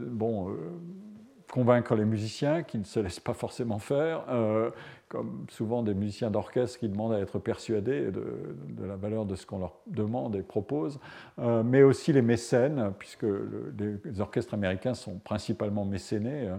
[1.50, 4.26] convaincre les musiciens qui ne se laissent pas forcément faire,
[5.08, 9.46] comme souvent des musiciens d'orchestre qui demandent à être persuadés de, la valeur de ce
[9.46, 11.00] qu'on leur demande et propose,
[11.38, 13.24] mais aussi les mécènes, puisque
[13.78, 16.50] les orchestres américains sont principalement mécénés.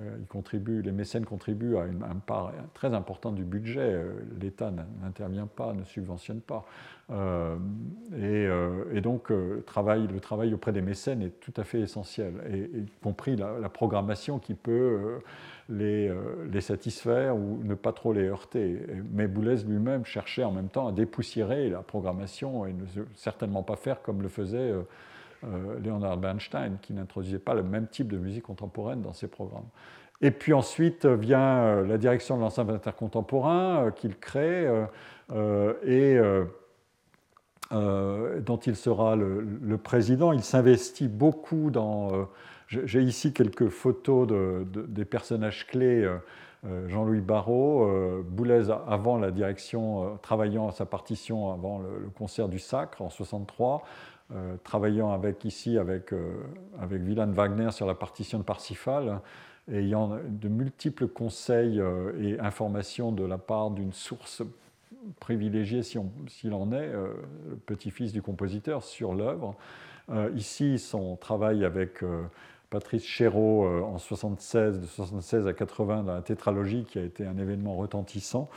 [0.00, 3.80] Euh, les mécènes contribuent à une, part très importante du budget.
[3.80, 4.72] Euh, L'État
[5.02, 6.64] n'intervient pas, ne subventionne pas.
[7.10, 7.56] Euh,
[8.92, 10.08] et, donc, le travail,
[10.52, 12.34] auprès des mécènes est tout à fait essentiel,
[12.74, 15.20] y compris la, programmation qui peut
[15.68, 16.12] les,
[16.50, 18.80] les, satisfaire ou ne pas trop les heurter.
[19.12, 22.84] Mais Boulez lui-même cherchait en même temps à dépoussiérer la programmation et ne
[23.14, 24.72] certainement pas faire comme le faisait
[25.52, 29.68] euh, Leonard Bernstein, qui n'introduisait pas le même type de musique contemporaine dans ses programmes.
[30.20, 34.66] Et puis ensuite vient euh, la direction de l'ensemble intercontemporain euh, qu'il crée
[35.86, 36.18] et
[37.70, 40.32] dont il sera le, président.
[40.32, 42.28] Il s'investit beaucoup dans...
[42.68, 46.08] J'ai ici quelques photos de, des personnages clés.
[46.88, 52.58] Jean-Louis Barrault, Boulez avant la direction, travaillant à sa partition avant le, le concert du
[52.58, 53.82] Sacre en 63,
[54.32, 56.32] euh, travaillant avec, ici avec, euh,
[56.80, 59.20] avec Wagner sur la partition de Parsifal,
[59.70, 64.42] ayant de multiples conseils euh, et informations de la part d'une source
[65.20, 69.54] privilégiée, s'il en est, le petit-fils du compositeur, sur l'œuvre.
[70.34, 72.02] ici, son travail avec
[72.70, 77.36] Patrice Chéreau en 76, de 76 à 80 dans la tétralogie, qui a été un
[77.36, 78.48] événement retentissant.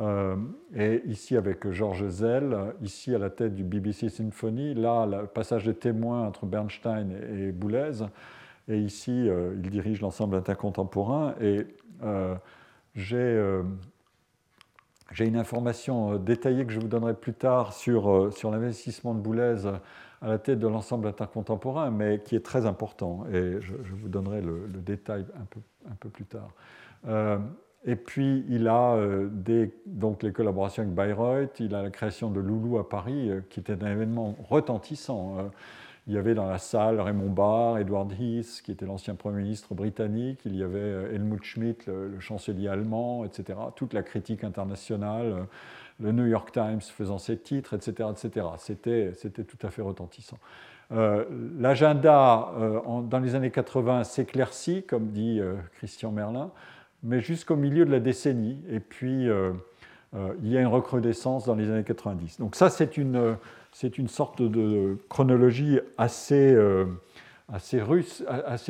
[0.00, 0.36] Euh,
[0.74, 5.64] et ici avec Georges Zell, ici à la tête du BBC Symphony, là, le passage
[5.64, 8.04] de témoin entre Bernstein et Boulez,
[8.68, 11.34] et ici, euh, il dirige l'ensemble intercontemporain.
[11.40, 11.66] Et
[12.04, 12.34] euh,
[12.94, 13.38] j'ai
[15.26, 19.66] une information détaillée que je vous donnerai plus tard sur, sur l'investissement de Boulez
[20.22, 24.40] à la tête de l'ensemble intercontemporain, mais qui est très important, et je, vous donnerai
[24.40, 26.48] le, le, détail un peu, un peu plus tard.
[27.84, 29.28] Et puis, il a euh,
[29.86, 33.58] donc les collaborations avec Bayreuth, il a la création de Loulou à Paris, euh, qui
[33.58, 35.38] était un événement retentissant.
[35.38, 35.42] Euh.
[36.06, 39.74] il y avait dans la salle Raymond Barre, Edward Heath, qui était l'ancien Premier ministre
[39.74, 43.58] britannique, il y avait Helmut Schmidt, le, chancelier allemand, etc.
[43.74, 45.46] Toute la critique internationale,
[45.98, 48.08] le New York Times faisant ses titres, etc.
[48.12, 48.46] etc.
[48.58, 50.38] C'était tout à fait retentissant.
[50.90, 52.52] L'agenda
[53.08, 55.40] dans les années 80 s'éclaircit, comme dit
[55.74, 56.50] Christian Merlin
[57.02, 58.58] mais jusqu'au milieu de la décennie.
[58.70, 59.52] Et puis, euh,
[60.14, 62.38] euh, il y a une recrudescence dans les années 90.
[62.38, 63.36] Donc ça, c'est une,
[63.72, 66.86] c'est une sorte de chronologie assez, euh,
[67.48, 67.80] assez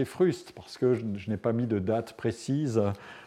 [0.04, 2.80] fruste, parce que je, n'ai pas mis de date précise,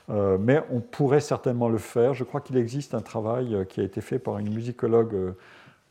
[0.09, 2.13] mais on pourrait certainement le faire.
[2.13, 5.33] Je crois qu'il existe un travail qui a été fait par une musicologue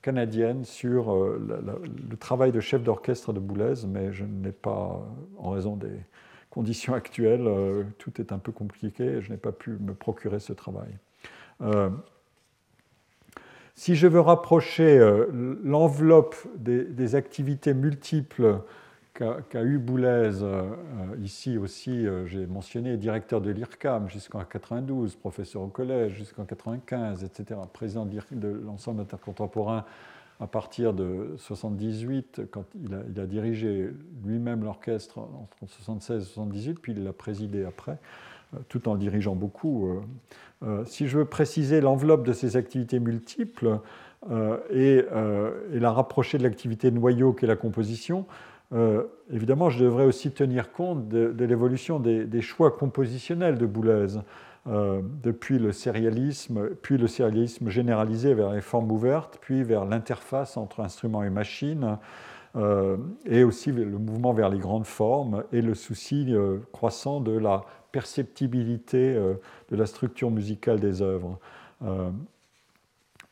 [0.02, 5.02] canadienne sur le travail de chef d'orchestre de Boulez, mais je n'ai pas,
[5.38, 5.98] en raison des
[6.54, 7.48] conditions actuelles,
[7.98, 10.96] tout est un peu compliqué et je n'ai pas pu me procurer ce travail.
[13.74, 15.00] si je veux rapprocher
[15.64, 18.60] l'enveloppe des, activités multiples
[19.14, 20.30] qu'a eu Boulez,
[21.20, 27.58] ici aussi, j'ai mentionné directeur de l'IRCAM jusqu'en 92, professeur au collège jusqu'en 95, etc.,
[27.72, 29.84] président de l'ensemble intercontemporain
[30.40, 33.90] à partir de 78, quand il a, dirigé
[34.24, 37.98] lui-même l'orchestre entre 76 et 78, puis il l'a présidé après,
[38.54, 39.88] euh, tout en dirigeant beaucoup.
[39.88, 40.00] Euh,
[40.64, 43.78] euh, si je veux préciser l'enveloppe de ces activités multiples
[44.70, 45.04] et,
[45.72, 48.24] la rapprocher de l'activité noyau qu'est la composition,
[49.30, 54.16] évidemment, je devrais aussi tenir compte de, l'évolution des, des, choix compositionnels de Boulez.
[54.66, 60.56] Euh, depuis le sérialisme, puis le sérialisme généralisé vers les formes ouvertes, puis vers l'interface
[60.56, 61.98] entre instruments et machines,
[62.56, 62.96] euh,
[63.26, 67.64] et aussi le mouvement vers les grandes formes, et le souci euh, croissant de la
[67.92, 71.38] perceptibilité de la structure musicale des œuvres.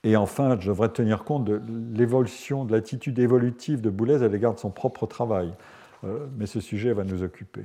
[0.05, 1.61] Et enfin, je devrais tenir compte de
[1.93, 5.53] l'évolution, de l'attitude évolutive de Boulez à l'égard de son propre travail.
[6.39, 7.63] mais ce sujet va nous occuper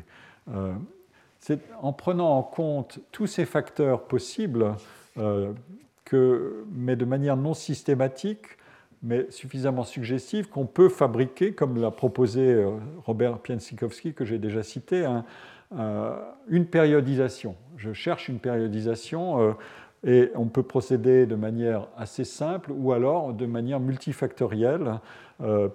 [1.48, 4.76] c'est en prenant en compte tous ces facteurs possibles,
[5.18, 5.54] euh,
[6.74, 8.46] mais de manière non systématique,
[9.02, 12.72] mais suffisamment suggestive, qu'on peut fabriquer, comme l'a proposé euh,
[13.06, 15.08] Robert Piensikowski, que j'ai déjà cité,
[15.78, 16.20] euh,
[16.50, 17.56] une périodisation.
[17.78, 19.56] Je cherche une périodisation
[20.06, 25.00] et on peut procéder de manière assez simple ou alors de manière multifactorielle.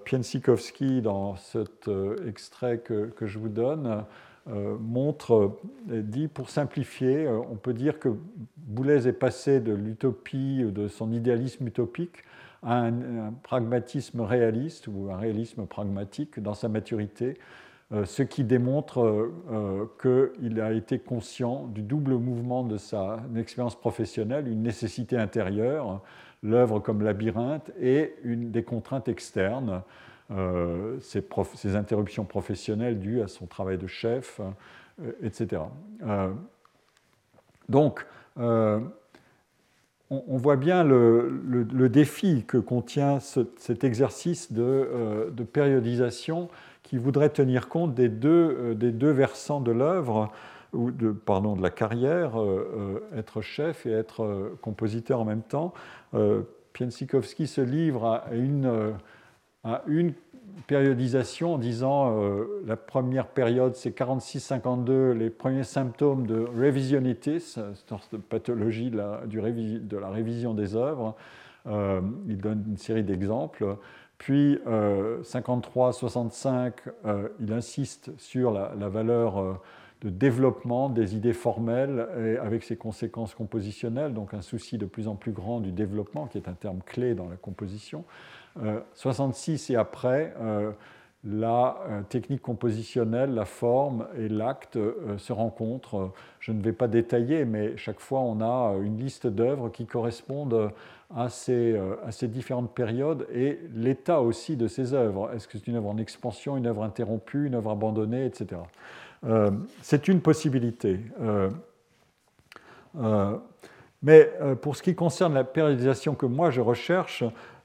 [0.04, 1.88] Piensikowski, dans cet
[2.26, 4.00] extrait que, je vous donne, euh,
[4.46, 5.56] montre,
[5.90, 8.08] euh, dit pour simplifier, euh, on peut dire que
[8.56, 12.24] Boulez est passé de l'utopie, de son idéalisme utopique,
[12.62, 17.38] à un, pragmatisme réaliste ou un réalisme pragmatique dans sa maturité,
[18.04, 19.30] ce qui démontre
[20.00, 26.00] qu'il a été conscient du double mouvement de sa expérience professionnelle, une nécessité intérieure,
[26.42, 29.82] l'œuvre comme labyrinthe, et une, des contraintes externes.
[30.36, 34.40] Euh, ses, interruptions professionnelles dues à son travail de chef,
[35.00, 35.62] euh, etc.
[36.06, 36.32] Euh,
[37.68, 38.06] donc,
[38.36, 38.82] on,
[40.10, 46.48] voit bien le, défi que contient cet exercice de, périodisation
[46.82, 50.30] qui voudrait tenir compte des deux, versants de l'œuvre,
[50.72, 52.32] ou de, pardon, de la carrière,
[53.16, 55.72] être chef et être compositeur en même temps.
[56.72, 58.94] Piensikowski se livre à une
[59.64, 60.12] à une
[60.66, 67.54] périodisation en disant euh, la première période c'est 46-52, les premiers symptômes de revisionitis,
[68.12, 71.16] de pathologie de la, du de la révision des œuvres.
[71.66, 73.76] Euh, il donne une série d'exemples.
[74.18, 76.72] Puis 53-65,
[77.06, 79.60] euh, il insiste sur la, la valeur
[80.00, 85.08] de développement des idées formelles et avec ses conséquences compositionnelles, donc un souci de plus
[85.08, 88.04] en plus grand du développement, qui est un terme clé dans la composition.
[88.94, 90.72] 66 euh, et après, euh,
[91.24, 94.78] la euh, technique compositionnelle, la forme et l'acte
[95.18, 96.12] se rencontrent.
[96.40, 100.70] Je ne vais pas détailler, mais chaque fois on a une liste d'œuvres qui correspondent
[101.14, 105.30] à ces, à ces, différentes périodes et l'état aussi de ces œuvres.
[105.34, 108.62] Est-ce que c'est une œuvre en expansion, une œuvre interrompue, une œuvre abandonnée, etc.
[109.82, 110.98] c'est une possibilité.
[114.02, 114.32] mais
[114.62, 117.22] pour ce qui concerne la périodisation que moi je recherche,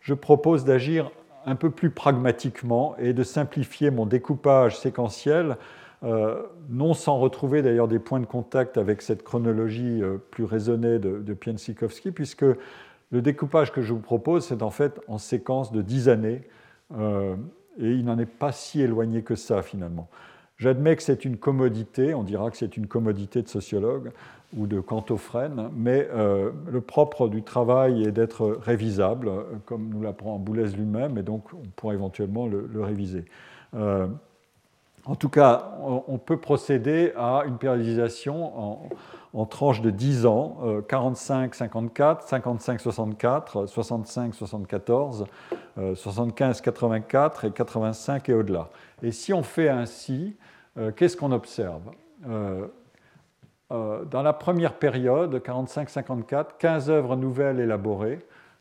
[0.08, 1.12] je propose d'agir
[1.46, 5.58] un peu plus pragmatiquement et de simplifier mon découpage séquentiel,
[6.02, 10.98] euh, non sans retrouver d'ailleurs des points de contact avec cette chronologie euh, plus raisonnée
[10.98, 12.46] de, de Piensikowski, puisque
[13.12, 16.44] le découpage que je vous propose, c'est en fait en séquence de 10 années,
[16.98, 17.36] euh,
[17.78, 20.08] et il n'en est pas si éloigné que ça finalement.
[20.58, 24.12] J'admets que c'est une commodité, on dira que c'est une commodité de sociologue,
[24.56, 29.30] ou de quantophrène, mais euh, le propre du travail est d'être révisable,
[29.66, 33.26] comme nous l'apprend Boulez lui-même, et donc on pourra éventuellement le, réviser.
[33.76, 34.08] Euh,
[35.08, 35.72] en tout cas,
[36.08, 38.90] on, peut procéder à une périodisation
[39.34, 40.58] en, tranches de 10 ans,
[40.90, 45.26] 45-54, 55-64, 65-74,
[45.78, 48.70] 75-84 et 85 et au-delà.
[49.04, 50.36] Et si on fait ainsi,
[50.78, 51.84] euh, qu'est-ce qu'on observe?
[53.72, 58.20] Euh, dans la première période, 45-54, 15 œuvres nouvelles élaborées,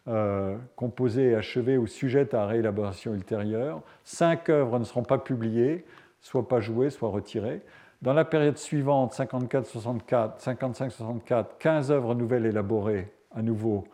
[0.09, 3.83] euh, composées et achevées ou sujettes à réélaboration ultérieure.
[4.05, 5.85] 5 œuvres ne seront pas publiées,
[6.21, 7.63] soit pas jouées, soit retirées.
[8.03, 13.85] Dans la période suivante, 54-64, 55-64, 15 œuvres nouvelles élaborées, à nouveau,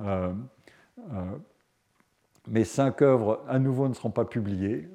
[0.00, 0.32] euh,
[2.48, 4.88] mais 5 œuvres à nouveau ne seront pas publiées.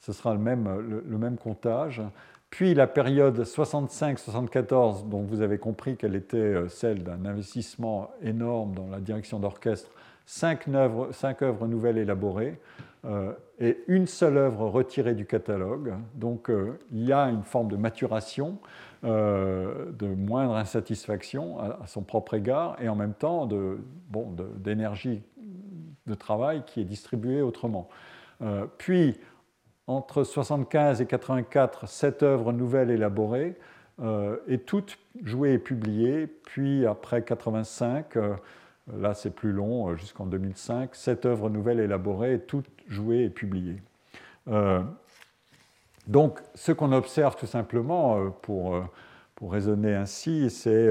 [0.00, 2.02] ce sera le même, le même comptage.
[2.50, 8.88] puis la période 65-74, dont vous avez compris qu'elle était celle d'un investissement énorme dans
[8.88, 9.90] la direction d'orchestre,
[10.26, 12.58] cinq œuvres, cinq œuvres nouvelles élaborées,
[13.04, 15.94] euh, et une seule œuvre retirée du catalogue.
[16.14, 18.58] Donc euh, il y a une forme de maturation,
[19.02, 23.48] euh, de moindre insatisfaction à, son propre égard, et en même temps
[24.56, 25.22] d'énergie
[26.06, 27.88] de, travail qui est distribuée autrement.
[28.78, 29.18] puis,
[29.88, 33.58] entre 75 et 84, sept œuvres nouvelles élaborées,
[34.48, 36.26] et toutes jouées et publiées.
[36.26, 38.16] Puis, après 85,
[38.90, 40.94] Là, c'est plus long, euh, jusqu'en 2005.
[40.94, 43.80] Sept œuvres nouvelles élaborées, toutes jouées et publiées.
[44.48, 44.82] Euh,
[46.08, 48.82] donc, ce qu'on observe tout simplement, euh, pour,
[49.50, 50.88] raisonner ainsi, c'est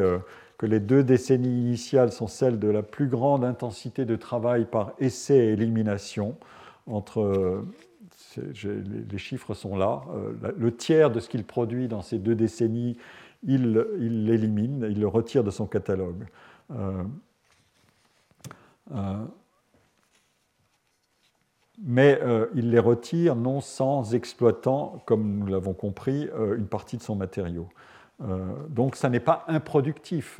[0.58, 4.92] que les deux décennies initiales sont celles de la plus grande intensité de travail par
[5.00, 6.36] essai et élimination.
[6.86, 7.64] Entre,
[8.36, 10.02] les chiffres sont là.
[10.58, 12.98] Le tiers de ce qu'il produit dans ces deux décennies,
[13.44, 16.26] il l'élimine, il le retire de son catalogue.
[21.84, 26.98] Mais euh, il les retire non sans exploitant, comme nous l'avons compris, euh, une partie
[26.98, 27.70] de son matériau.
[28.70, 30.40] donc ça n'est pas improductif.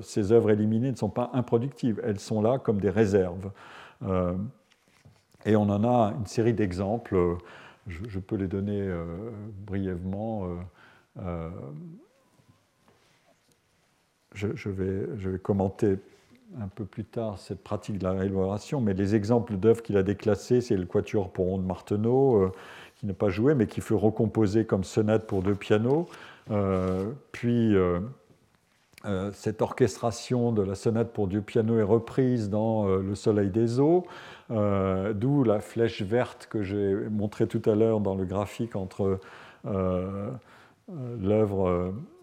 [0.00, 2.00] ces œuvres éliminées ne sont pas improductives.
[2.04, 3.50] Elles sont là comme des réserves.
[5.44, 7.36] et on en a une série d'exemples.
[7.88, 8.88] Je, peux les donner
[9.66, 10.46] brièvement.
[14.34, 15.98] Je, vais, je, vais, commenter
[16.60, 20.02] un peu plus tard cette pratique de la réélaboration, mais les exemples d'œuvres qu'il a
[20.02, 22.52] déclassées, c'est le Quatuor pour ondes Marteneau, euh,
[22.96, 26.08] qui n'a pas joué, mais qui fut recomposé comme sonate pour deux pianos.
[26.50, 28.00] Euh, puis euh,
[29.32, 34.04] cette orchestration de la sonate pour deux pianos est reprise dans Le Soleil des eaux,
[34.50, 39.20] d'où la flèche verte que j'ai montrée tout à l'heure dans le graphique entre
[39.62, 40.32] l'œuvre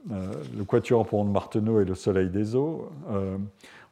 [0.09, 2.89] Le Quatuor pour ondes Marteneau et Le Soleil des eaux.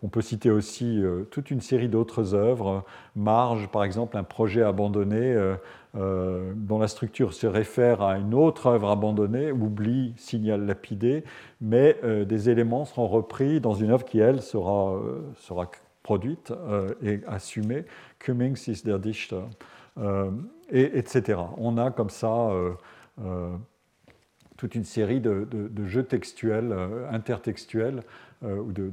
[0.04, 2.84] On peut citer aussi euh, toute une série d'autres œuvres.
[3.16, 5.56] Marge, par exemple, un projet abandonné euh,
[5.96, 11.24] euh, dont la structure se réfère à une autre œuvre abandonnée, oubli, signal lapidé,
[11.60, 15.00] mais des éléments seront repris dans une œuvre qui, elle, sera,
[15.36, 15.70] sera
[16.02, 16.54] produite
[17.04, 17.86] et assumée.
[18.20, 19.44] Cummings is der Dichter,
[20.72, 21.40] et, etc.
[21.58, 22.50] On a comme ça
[24.58, 25.46] toute une série de,
[25.86, 26.74] jeux textuels,
[27.12, 28.02] intertextuels,
[28.44, 28.92] ou de,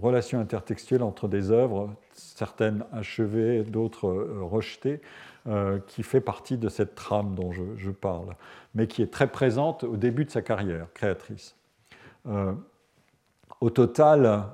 [0.00, 5.00] relations intertextuelles entre des œuvres, certaines achevées, d'autres euh, rejetées,
[5.48, 8.36] euh, qui fait partie de cette trame dont je, parle,
[8.74, 11.56] mais qui est très présente au début de sa carrière créatrice.
[13.60, 14.44] au total,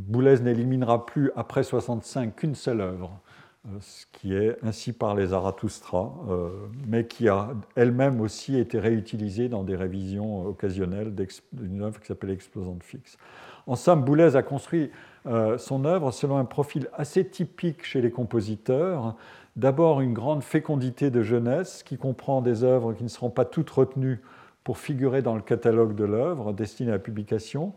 [0.00, 3.20] Boulez n'éliminera plus après 65 qu'une seule œuvre.
[3.66, 6.48] Euh, ce qui est ainsi par les Zarathustra, euh,
[6.88, 11.14] mais qui a elle-même aussi été réutilisée dans des révisions occasionnelles
[11.52, 13.18] d'une œuvre qui s'appelle Explosante fixe.
[13.66, 14.90] En somme, Boulez a construit
[15.26, 19.14] euh, son œuvre selon un profil assez typique chez les compositeurs.
[19.56, 23.68] D'abord, une grande fécondité de jeunesse qui comprend des œuvres qui ne seront pas toutes
[23.68, 24.22] retenues
[24.64, 27.74] pour figurer dans le catalogue de l'œuvre destiné à la publication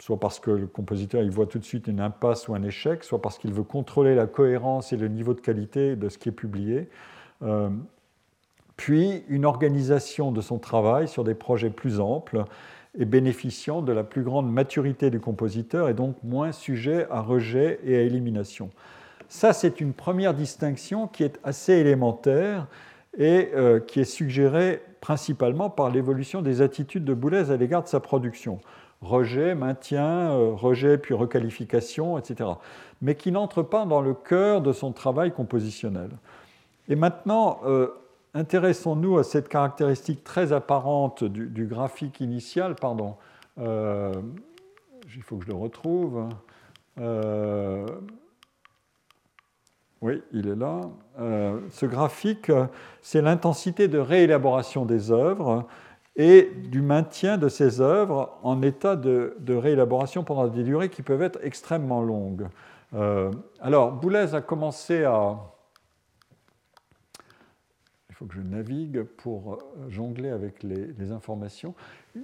[0.00, 3.04] soit parce que le compositeur il voit tout de suite une impasse ou un échec,
[3.04, 6.28] soit parce qu'il veut contrôler la cohérence et le niveau de qualité de ce qui
[6.28, 6.88] est publié.
[7.42, 7.70] Euh,
[8.76, 12.44] puis une organisation de son travail sur des projets plus amples
[12.98, 17.80] et bénéficiant de la plus grande maturité du compositeur et donc moins sujet à rejet
[17.84, 18.70] et à élimination.
[19.28, 22.66] Ça, c'est une première distinction qui est assez élémentaire
[23.18, 27.88] et euh, qui est suggérée principalement par l'évolution des attitudes de Boulez à l'égard de
[27.88, 28.60] sa production
[29.06, 32.50] rejet, maintien, euh, rejet puis requalification, etc.
[33.00, 36.10] Mais qui n'entre pas dans le cœur de son travail compositionnel.
[36.88, 37.88] Et maintenant, euh,
[38.34, 42.74] intéressons-nous à cette caractéristique très apparente du, graphique initial.
[42.74, 43.16] Pardon,
[43.58, 44.12] euh,
[45.14, 46.28] il faut que je le retrouve.
[50.02, 50.80] oui, il est là.
[51.70, 52.52] ce graphique,
[53.02, 55.66] c'est l'intensité de réélaboration des œuvres
[56.16, 61.22] et du maintien de ces œuvres en état de, réélaboration pendant des durées qui peuvent
[61.22, 62.48] être extrêmement longues.
[62.94, 63.30] Euh,
[63.60, 65.36] alors, Boulez a commencé à...
[68.08, 69.58] Il faut que je navigue pour
[69.90, 71.74] jongler avec les, informations.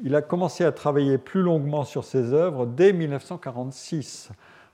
[0.02, 4.30] Il a commencé à travailler plus longuement sur ses œuvres dès 1946.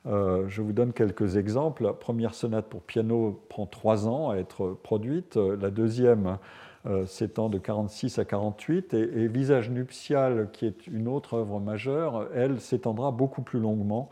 [0.07, 1.83] Euh, je vous donne quelques exemples.
[1.83, 5.35] La première sonate pour piano prend trois ans à être produite.
[5.35, 6.39] La deuxième
[6.87, 12.29] euh, s'étend de 46 à 48, et, Visage nuptial, qui est une autre œuvre majeure,
[12.35, 14.09] elle s'étendra beaucoup plus longuement,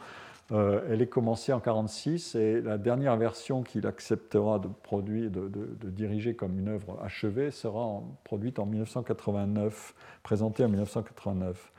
[0.53, 6.35] elle est commencée en 1946 et la dernière version qu'il acceptera de, produire, de, diriger
[6.35, 11.73] comme une œuvre achevée sera produite en 1989, présentée en 1989.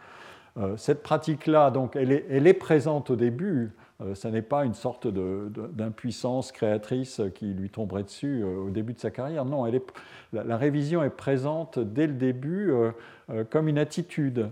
[0.75, 3.71] cette pratique-là, donc, elle est, elle est, présente au début.
[4.13, 9.11] ce n'est pas une sorte d'impuissance créatrice qui lui tomberait dessus au début de sa
[9.11, 9.45] carrière.
[9.45, 9.93] Non, elle est,
[10.33, 12.73] la, révision est présente dès le début
[13.49, 14.49] comme une attitude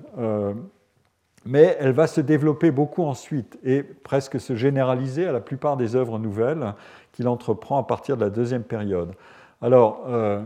[1.45, 5.95] mais elle va se développer beaucoup ensuite et presque se généraliser à la plupart des
[5.95, 6.73] œuvres nouvelles
[7.11, 9.14] qu'il entreprend à partir de la deuxième période.
[9.61, 10.41] Alors, euh,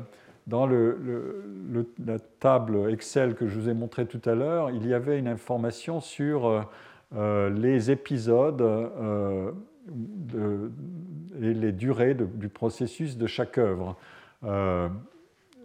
[0.45, 5.17] dans la table Excel que je vous ai montré tout à l'heure, il y avait
[5.17, 6.65] une information sur
[7.15, 9.51] euh, les épisodes euh,
[11.41, 13.95] et les durées du processus de chaque œuvre.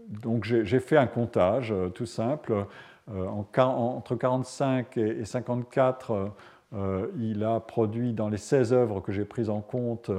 [0.09, 2.66] Donc j'ai fait un comptage tout simple.
[3.10, 6.32] Euh, entre 45 et 54,
[6.74, 10.10] euh, il a produit dans les 16 œuvres que j'ai prises en compte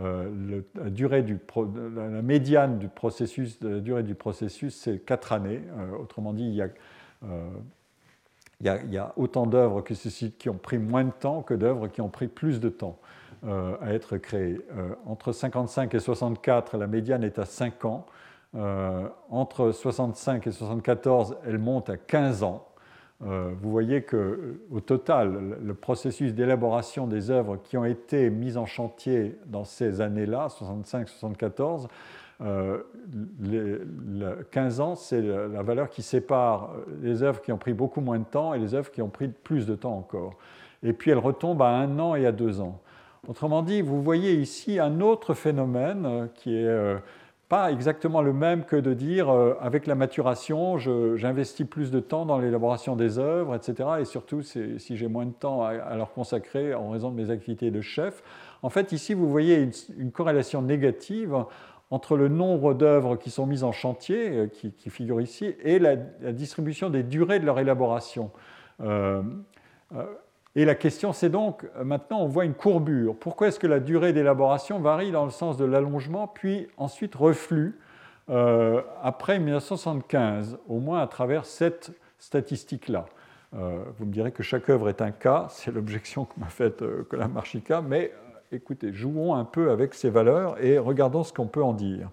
[0.00, 1.38] euh, la, du
[2.22, 5.62] médiane du processus, la durée du processus, c'est 4 années.
[6.00, 6.54] autrement dit, il
[8.60, 12.26] y a, autant d'œuvres qui ont pris moins de temps que d'œuvres qui ont pris
[12.26, 12.98] plus de temps
[13.46, 14.58] à être créées.
[15.06, 18.06] entre 55 et 64, la médiane est à 5 ans.
[18.56, 22.64] Euh, entre 65 et 74, elle monte à 15 ans.
[23.24, 28.56] Euh, vous voyez que au total, le processus d'élaboration des œuvres qui ont été mises
[28.56, 31.88] en chantier dans ces années-là, 65-74,
[32.42, 32.78] euh,
[34.50, 38.24] 15 ans, c'est la valeur qui sépare les œuvres qui ont pris beaucoup moins de
[38.24, 40.34] temps et les œuvres qui ont pris plus de temps encore.
[40.82, 42.80] Et puis elle retombe à un an et à deux ans.
[43.26, 46.96] Autrement dit, vous voyez ici un autre phénomène qui est
[47.70, 52.38] exactement le même que de dire euh, avec la maturation, j'investis plus de temps dans
[52.38, 53.88] l'élaboration des œuvres, etc.
[54.00, 57.70] Et surtout, si j'ai moins de temps à, leur consacrer en raison de mes activités
[57.70, 58.22] de chef.
[58.62, 59.68] En fait, ici, vous voyez
[59.98, 61.36] une, corrélation négative
[61.90, 65.96] entre le nombre d'œuvres qui sont mises en chantier, euh, qui, figure ici, et la,
[65.96, 68.30] distribution des durées de leur élaboration.
[68.80, 69.22] Euh,
[70.56, 73.16] et la question, c'est donc, euh, maintenant, on voit une courbure.
[73.16, 77.78] Pourquoi est-ce que la durée d'élaboration varie dans le sens de l'allongement, puis ensuite reflue
[78.30, 83.06] euh, après 1975, au moins à travers cette statistique-là?
[83.56, 86.84] Euh, Vous me direz que chaque œuvre est un cas, c'est l'objection que m'a faite
[87.08, 88.12] Colin Marchica, mais
[88.52, 92.10] écoutez, jouons un peu avec ces valeurs et regardons ce qu'on peut en dire.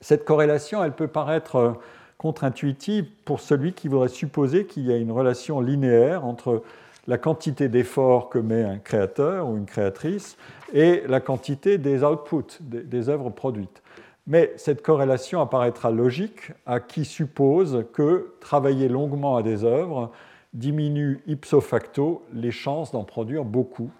[0.00, 1.78] cette corrélation, elle peut paraître
[2.20, 6.62] contre-intuitive pour celui qui voudrait supposer qu'il y a une relation linéaire entre
[7.06, 10.36] la quantité d'efforts que met un créateur ou une créatrice
[10.74, 13.82] et la quantité des outputs, des, œuvres produites.
[14.26, 20.10] Mais cette corrélation apparaîtra logique à qui suppose que travailler longuement à des œuvres
[20.52, 23.90] diminue ipso facto les chances d'en produire beaucoup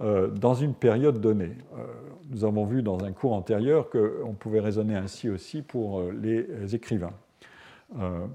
[0.00, 1.56] euh, dans une période donnée.
[1.76, 1.86] Euh,
[2.30, 6.76] nous avons vu dans un cours antérieur qu'on pouvait raisonner ainsi aussi pour euh, les
[6.76, 7.14] écrivains.
[7.98, 8.26] Euh,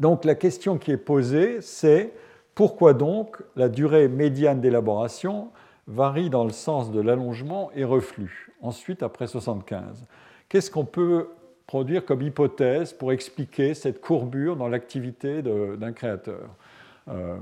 [0.00, 2.12] donc la question qui est posée, c'est
[2.54, 5.50] pourquoi donc la durée médiane d'élaboration
[5.86, 10.04] varie dans le sens de l'allongement et reflue, ensuite après 75
[10.48, 11.28] Qu'est-ce qu'on peut
[11.66, 16.48] produire comme hypothèse pour expliquer cette courbure dans l'activité d'un créateur?
[17.08, 17.36] Euh,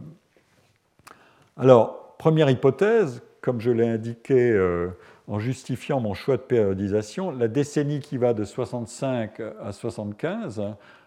[1.57, 4.89] Alors, première hypothèse, comme je l'ai indiqué euh,
[5.27, 10.63] en justifiant mon choix de périodisation, la décennie qui va de 65 à 75,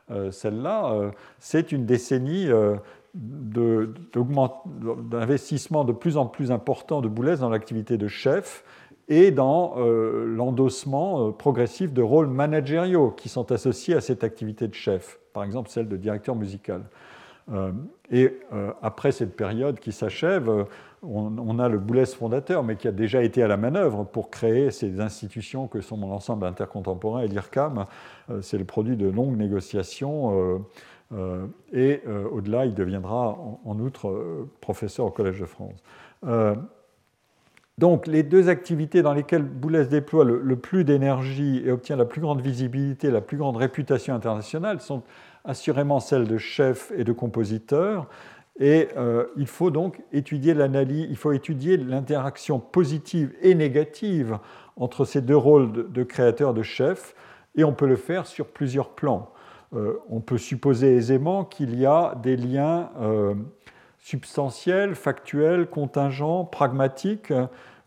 [0.09, 2.77] euh, celle-là, euh, c'est une décennie euh,
[3.13, 8.63] d'investissement de, plus en plus important de Boulez dans l'activité de chef
[9.09, 15.17] et dans l'endossement progressif de rôles managériaux qui sont associés à cette activité de chef,
[15.33, 16.81] par exemple celle de directeur musical.
[18.11, 18.37] et
[18.83, 20.65] après cette période qui s'achève,
[21.03, 24.71] on, a le Boulez fondateur, mais qui a déjà été à la manœuvre pour créer
[24.71, 27.85] ces institutions que sont l'ensemble intercontemporain et l'IRCAM.
[28.29, 30.39] Euh, c'est le produit de longues négociations.
[30.39, 30.57] Euh,
[31.13, 32.01] euh, et
[32.31, 35.81] au-delà, il deviendra en, outre professeur au Collège de France.
[37.77, 42.19] donc, les deux activités dans lesquelles Boulez déploie le, plus d'énergie et obtient la plus
[42.19, 45.03] grande visibilité, la plus grande réputation internationale sont
[45.45, 48.07] assurément celles de chef et de compositeur.
[48.59, 54.39] Et euh, il faut donc étudier l'analyse, il faut étudier l'interaction positive et négative
[54.77, 57.15] entre ces deux rôles de, créateur de chef,
[57.55, 59.31] et on peut le faire sur plusieurs plans.
[59.75, 63.35] Euh, on peut supposer aisément qu'il y a des liens euh,
[63.99, 67.33] substantiels, factuels, contingents, pragmatiques,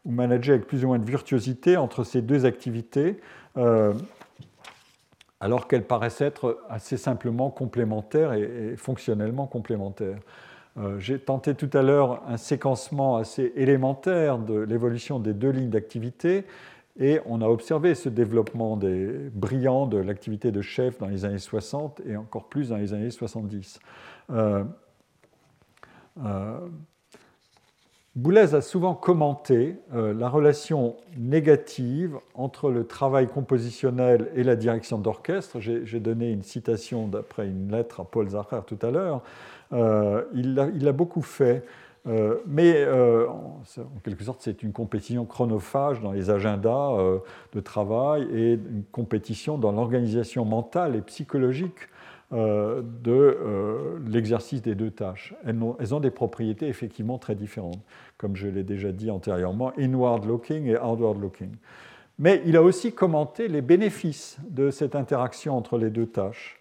[0.05, 3.21] ou managés avec plus ou moins de virtuosité entre ces deux activités,
[5.41, 10.17] alors qu'elles paraissent être assez simplement complémentaires et fonctionnellement complémentaires.
[10.99, 16.45] J'ai tenté tout à l'heure un séquencement assez élémentaire de l'évolution des deux lignes d'activité
[16.99, 21.39] et on a observé ce développement des brillant de l'activité de chef dans les années
[21.39, 23.81] 60 et encore plus dans les années 70.
[24.31, 24.65] Euh,
[26.25, 26.59] euh,
[28.17, 34.99] Boulez a souvent commenté euh, la relation négative entre le travail compositionnel et la direction
[34.99, 35.61] d'orchestre.
[35.61, 39.23] J'ai donné une citation d'après une lettre à Paul Zacher tout à l'heure.
[39.73, 41.65] Il l'a beaucoup fait
[42.07, 43.63] euh, mais euh, en,
[44.03, 47.19] quelque sorte, c'est une compétition chronophage dans les agendas euh,
[47.53, 51.89] de travail et une compétition dans l'organisation mentale et psychologique
[52.33, 55.35] de l'exercice des deux tâches.
[55.45, 57.81] Elles ont, elles ont, des propriétés effectivement très différentes,
[58.19, 61.51] comme je l'ai déjà dit antérieurement, inward looking et outward looking.
[62.21, 66.61] Mais il a aussi commenté les bénéfices de cette interaction entre les deux tâches.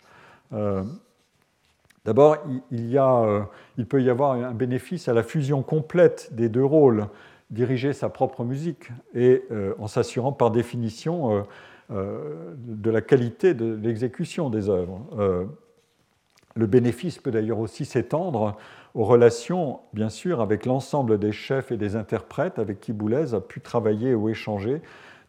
[2.10, 2.38] D'abord,
[2.74, 3.42] euh,
[3.78, 7.06] il, peut y avoir un bénéfice à la fusion complète des deux rôles,
[7.52, 11.46] diriger sa propre musique et euh, en s'assurant par définition
[11.92, 15.06] euh, de la qualité de l'exécution des œuvres.
[16.56, 18.58] le bénéfice peut d'ailleurs aussi s'étendre
[18.96, 23.40] aux relations, bien sûr, avec l'ensemble des chefs et des interprètes avec qui Boulez a
[23.40, 24.82] pu travailler ou échanger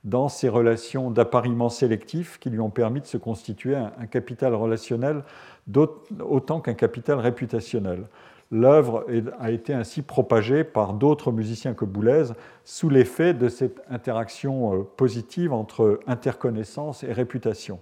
[0.04, 5.22] dans ces relations d'appariement sélectif qui lui ont permis de se constituer un capital relationnel
[6.20, 8.06] autant qu'un capital réputationnel.
[8.52, 9.06] L'œuvre
[9.38, 12.24] a été ainsi propagée par d'autres musiciens que Boulez
[12.64, 17.78] sous l'effet de cette interaction euh, positive entre interconnaissance et réputation.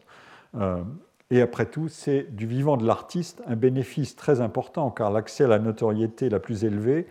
[0.57, 0.83] Euh,
[1.31, 5.49] et après tout, c'est du vivant de l'artiste un bénéfice très important car l'accès à
[5.49, 7.07] la notoriété la plus élevée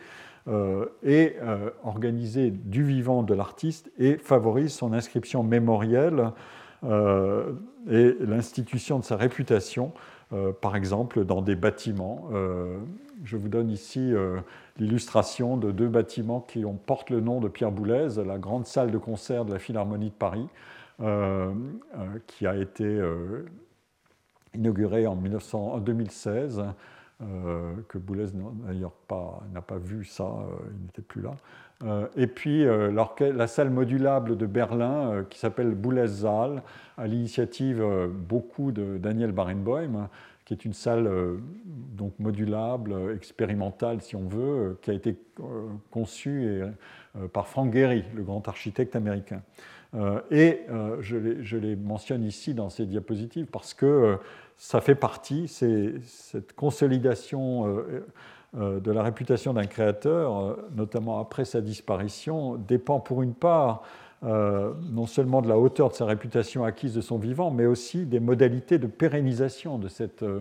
[0.47, 1.37] euh, est
[1.83, 6.31] organisé du vivant de l'artiste et favorise son inscription mémorielle
[6.83, 9.93] et l'institution de sa réputation
[10.33, 12.27] euh, par exemple dans des bâtiments.
[12.33, 12.79] Euh,
[13.23, 14.41] je vous donne ici euh,
[14.77, 18.97] l'illustration de deux bâtiments qui portent le nom de Pierre Boulez, la grande salle de
[18.97, 20.47] concert de la Philharmonie de Paris,
[22.25, 22.99] qui a été
[24.53, 26.63] inaugurée en, 1900, 2016.
[27.19, 28.27] Que Boulez
[28.65, 28.93] d'ailleurs
[29.53, 30.29] n'a pas vu ça,
[30.71, 32.07] il n'était plus là.
[32.15, 36.61] et puis la salle modulable de Berlin qui s'appelle Boulez Saal,
[36.97, 40.09] à l'initiative beaucoup de Daniel Barenboim,
[40.47, 41.35] qui est une salle euh,
[41.67, 46.61] donc modulable, expérimentale si on veut, euh, qui a été euh, conçue
[47.33, 49.41] par Frank Gehry, le grand architecte américain.
[50.29, 50.61] Et
[51.01, 54.17] je les mentionne ici dans ces diapositives parce que
[54.57, 57.83] ça fait partie, cette consolidation
[58.55, 63.83] de la réputation d'un créateur, notamment après sa disparition, dépend pour une part
[64.23, 68.05] euh, non seulement de la hauteur de sa réputation acquise de son vivant, mais aussi
[68.05, 70.39] des modalités de pérennisation de cette, euh,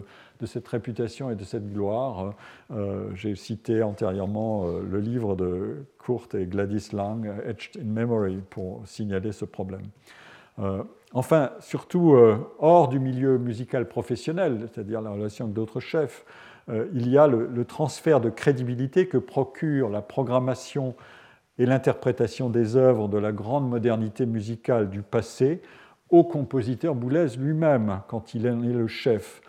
[0.70, 2.32] réputation et de cette gloire.
[2.70, 8.80] Euh, j'ai cité antérieurement le livre de Kurt et Gladys Lang, Etched in Memory, pour
[8.86, 9.82] signaler ce problème.
[11.16, 12.16] Enfin, surtout
[12.58, 16.24] hors du milieu musical professionnel, c'est-à-dire la relation avec d'autres chefs,
[16.68, 20.94] il y a le, le, transfert de crédibilité que procure la programmation
[21.58, 25.62] et l'interprétation des œuvres de la grande modernité musicale du passé
[26.10, 29.40] au compositeur Boulez lui-même, quand il en est le chef.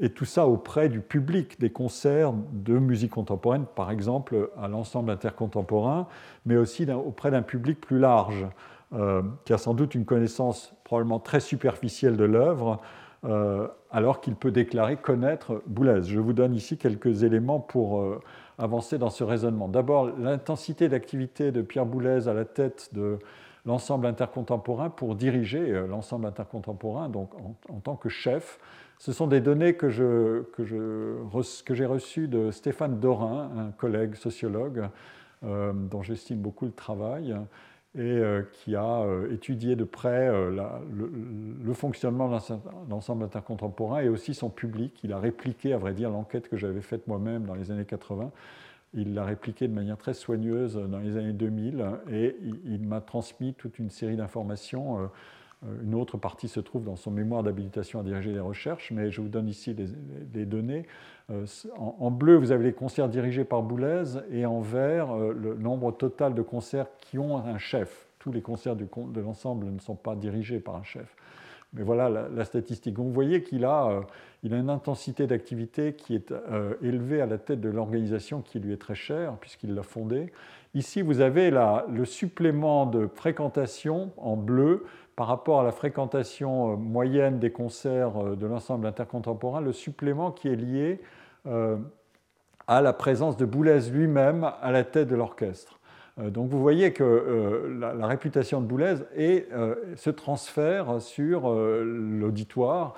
[0.00, 5.10] Et tout ça auprès du public des concerts de musique contemporaine, par exemple à l'ensemble
[5.10, 6.06] intercontemporain,
[6.46, 8.46] mais aussi auprès d'un public plus large,
[8.92, 12.80] euh, qui a sans doute une connaissance probablement très superficielle de l'œuvre,
[13.24, 16.02] euh, alors qu'il peut déclarer connaître Boulez.
[16.04, 18.22] Je vous donne ici quelques éléments pour euh,
[18.56, 19.68] avancer dans ce raisonnement.
[19.68, 23.18] D'abord, l'intensité d'activité de Pierre Boulez à la tête de
[23.66, 27.32] l'ensemble intercontemporain pour diriger euh, l'ensemble intercontemporain, donc
[27.68, 28.58] en, tant que chef.
[28.98, 34.88] Ce sont des données que, je, que, j'ai reçues de Stéphane Dorin, un collègue sociologue
[35.42, 37.36] dont j'estime beaucoup le travail,
[37.94, 41.10] et euh, qui a étudié de près le,
[41.64, 42.38] le, fonctionnement de
[42.90, 45.00] l'ensemble intercontemporain et aussi son public.
[45.04, 48.30] Il a répliqué, à vrai dire, l'enquête que j'avais faite moi-même dans les années 80
[48.94, 53.52] il l'a répliqué de manière très soigneuse dans les années 2000 et il, m'a transmis
[53.52, 55.10] toute une série d'informations.
[55.64, 59.10] Euh, une autre partie se trouve dans son mémoire d'habilitation à diriger les recherches, mais
[59.10, 59.74] je vous donne ici
[60.34, 60.86] les, données.
[61.30, 65.54] Euh, en, bleu, vous avez les concerts dirigés par Boulez et en vert, euh, le
[65.54, 68.06] nombre total de concerts qui ont un chef.
[68.18, 71.14] Tous les concerts de l'ensemble ne sont pas dirigés par un chef.
[71.74, 72.98] Mais voilà la, statistique.
[72.98, 74.00] vous voyez qu'il a,
[74.42, 76.32] il a une intensité d'activité qui est
[76.82, 80.32] élevée à la tête de l'organisation qui lui est très chère, puisqu'il l'a fondée.
[80.72, 84.86] Ici, vous avez le supplément de fréquentation en bleu
[85.18, 90.46] par rapport à la fréquentation euh, moyenne des concerts de l'ensemble intercontemporain, le supplément qui
[90.46, 91.00] est lié
[92.68, 95.80] à la présence de Boulez lui-même à la tête de l'orchestre.
[96.20, 98.94] Euh, donc vous voyez que euh, la, réputation de Boulez
[99.96, 102.94] se transfère sur l'auditoire.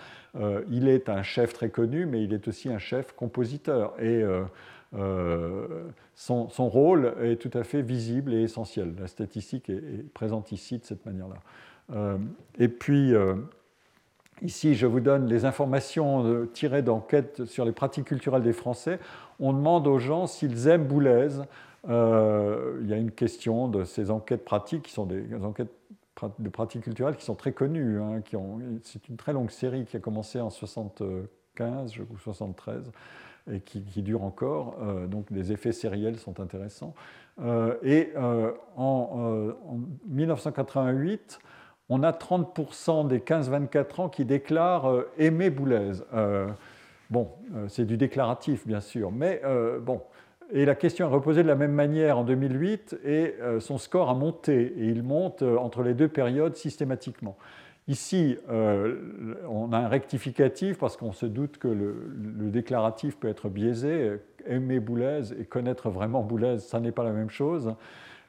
[0.68, 3.94] il est un chef très connu, mais il est aussi un chef compositeur.
[3.98, 4.22] Et
[6.14, 8.94] son, rôle est tout à fait visible et essentiel.
[9.00, 11.36] La statistique est présente ici de cette manière-là.
[12.58, 13.14] Et puis,
[14.42, 18.98] Ici, je vous donne les informations euh, tirées d'enquêtes sur les pratiques culturelles des Français.
[19.38, 21.28] On demande aux gens s'ils aiment Boulez.
[21.88, 25.72] Euh, il y a une question de ces enquêtes pratiques, qui sont des enquêtes
[26.38, 28.00] de pratiques culturelles qui sont très connues.
[28.00, 28.22] Hein,
[28.82, 32.92] c'est une très longue série qui a commencé en 75 ou 73
[33.52, 34.76] et qui, dure encore.
[34.82, 36.94] Euh, donc les effets sériels sont intéressants.
[37.82, 38.12] et
[38.76, 39.48] en,
[40.08, 41.40] 1988,
[41.90, 46.00] on a 30% des 15-24 ans qui déclarent euh, aimer Boulez.
[46.14, 46.48] Euh,
[47.10, 49.42] bon, euh, c'est du déclaratif, bien sûr, mais
[49.82, 50.00] bon.
[50.52, 54.14] Et la question est reposée de la même manière en 2008 et son score a
[54.14, 57.36] monté et il monte entre les deux périodes systématiquement.
[57.86, 63.48] Ici, on a un rectificatif parce qu'on se doute que le, le, déclaratif peut être
[63.48, 64.16] biaisé.
[64.44, 67.72] Aimer Boulez et connaître vraiment Boulez, ça n'est pas la même chose.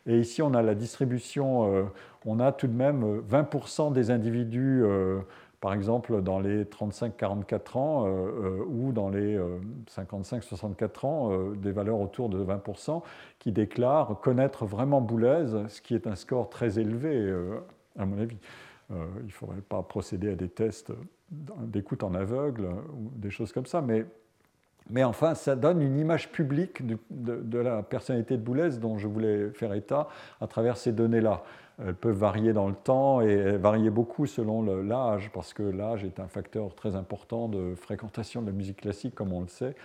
[0.07, 1.83] Et ici, on a la distribution, euh,
[2.25, 5.19] on a tout de même 20% euh, des individus, euh,
[5.59, 8.07] par exemple, dans les 35-44 ans
[8.67, 9.39] ou dans les
[9.95, 13.03] 55-64 ans, des valeurs autour de 20%,
[13.37, 17.31] qui déclarent connaître vraiment Boulez, ce qui est un score très élevé,
[17.95, 18.39] à mon avis.
[18.89, 18.95] il
[19.27, 20.91] ne faudrait pas procéder à des tests
[21.29, 22.65] d'écoute en aveugle
[22.95, 23.81] ou des choses comme ça,
[24.91, 29.49] mais enfin, ça donne une image publique de, la personnalité de Boulez dont je voulais
[29.51, 30.09] faire état
[30.41, 31.43] à travers ces données-là.
[31.83, 36.19] Elles peuvent varier dans le temps et varier beaucoup selon l'âge, parce que l'âge est
[36.19, 39.75] un facteur très important de fréquentation de la musique classique, comme on le sait.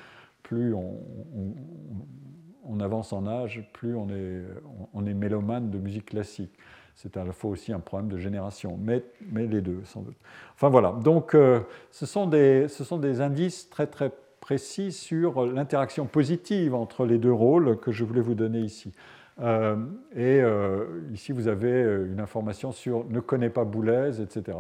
[0.43, 6.53] Plus on, avance en âge, plus on est, mélomane de musique classique.
[6.97, 10.17] C'est à la fois aussi un problème de génération, mais, les deux, sans doute.
[10.55, 11.61] Enfin voilà, donc euh,
[11.91, 14.11] ce sont des indices très très
[14.47, 18.93] précis sur l'interaction positive entre les deux rôles que je voulais vous donner ici.
[19.41, 19.75] Euh,
[20.15, 24.57] et euh, ici, vous avez une information sur ne connaît pas Boulez, etc.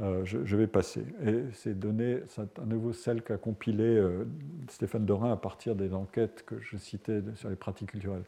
[0.00, 1.04] Euh, je, vais passer.
[1.26, 4.00] Et ces données, c'est à nouveau celles qu'a compilées
[4.68, 8.22] Stéphane Dorin à partir des enquêtes que je citais sur les pratiques culturelles.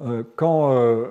[0.00, 1.06] Euh, quand euh,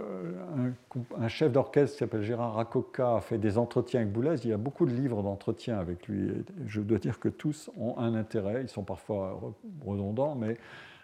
[1.20, 4.54] un, chef d'orchestre qui s'appelle Gérard Racoca a fait des entretiens avec Boulez, il y
[4.54, 6.32] a beaucoup de livres d'entretien avec lui.
[6.66, 9.40] je dois dire que tous ont un intérêt, ils sont parfois
[9.86, 10.58] redondants, mais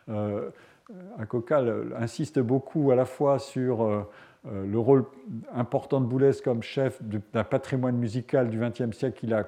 [0.10, 0.49] euh,
[1.99, 4.08] insiste beaucoup à la fois sur
[4.45, 5.04] le rôle
[5.54, 9.45] important de Boulez comme chef d'un patrimoine musical du XXe siècle qu'il a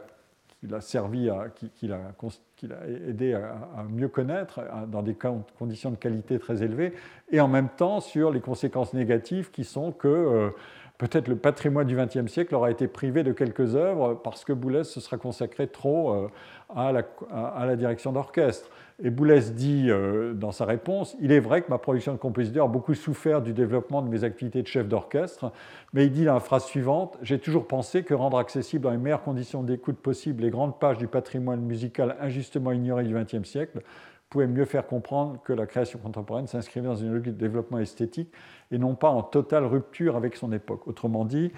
[0.60, 1.30] qu'il a servi,
[1.76, 5.16] qu'il a, aidé à, mieux connaître dans des
[5.58, 6.94] conditions de qualité très élevées,
[7.32, 10.50] et en même temps sur les conséquences négatives qui sont que euh,
[10.98, 14.84] peut-être le patrimoine du XXe siècle aura été privé de quelques œuvres parce que Boulez
[14.84, 16.28] se sera consacré trop euh,
[16.76, 16.92] à
[17.32, 18.70] à la direction d'orchestre.
[19.02, 22.66] Et Boulez dit euh, dans sa réponse Il est vrai que ma production de compositeur
[22.66, 25.54] a beaucoup souffert du développement de mes activités de chef d'orchestre,
[25.94, 29.24] mais il dit la phrase suivante J'ai toujours pensé que rendre accessible dans les meilleures
[29.24, 33.82] conditions d'écoute possibles les grandes pages du patrimoine musical injustement ignoré du XXe siècle
[34.30, 38.32] pouvait mieux faire comprendre que la création contemporaine s'inscrivait dans une logique de développement esthétique
[38.72, 40.88] et non pas en totale rupture avec son époque.
[40.88, 41.52] Autrement dit,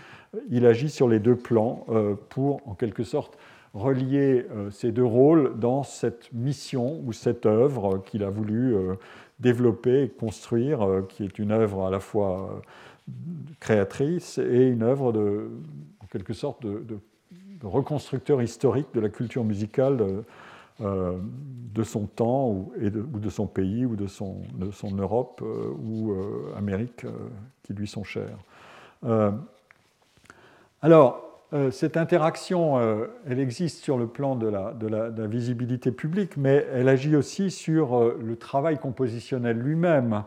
[0.49, 3.37] il agit sur les deux plans euh, pour, en quelque sorte,
[3.73, 8.95] relier euh, ces deux rôles dans cette mission ou cette œuvre qu'il a voulu euh,
[9.39, 12.61] développer et construire, euh, qui est une œuvre à la fois
[13.59, 15.49] créatrice et une œuvre de,
[16.01, 16.99] en quelque sorte de,
[17.63, 20.23] reconstructeur historique de la culture musicale
[20.79, 24.41] de, son temps ou, de, son pays ou de son,
[24.97, 26.15] Europe ou
[26.57, 27.05] Amérique
[27.61, 28.35] qui lui sont chers.
[30.81, 31.30] alors,
[31.71, 37.15] cette interaction, euh, elle existe sur le plan de la, visibilité publique, mais elle agit
[37.15, 40.23] aussi sur euh, le travail compositionnel lui-même.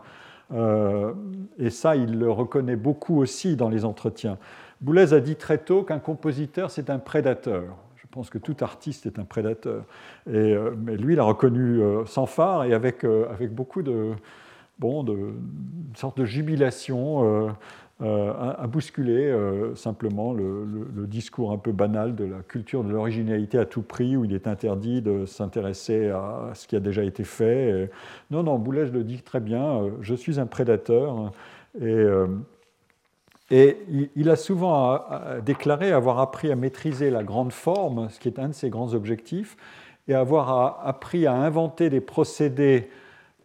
[1.57, 4.37] et ça, il le reconnaît beaucoup aussi dans les entretiens.
[4.81, 7.63] Boulez a dit très tôt qu'un compositeur, c'est un prédateur.
[7.95, 9.83] Je pense que tout artiste est un prédateur.
[10.27, 14.11] Mais lui, il a reconnu sans phare et avec, avec beaucoup de,
[14.77, 17.55] bon, de, une sorte de jubilation
[18.01, 23.57] euh, a, bousculé euh, simplement le, discours un peu banal de la culture de l'originalité
[23.57, 27.23] à tout prix, où il est interdit de s'intéresser à ce qui a déjà été
[27.23, 27.89] fait.
[28.31, 31.31] non, non, Boulez le dit très bien, euh, je suis un prédateur.
[31.81, 32.05] Et,
[33.51, 33.77] et
[34.15, 34.99] il, a souvent
[35.45, 38.93] déclaré avoir appris à maîtriser la grande forme, ce qui est un de ses grands
[38.93, 39.55] objectifs,
[40.07, 42.89] et avoir appris à inventer des procédés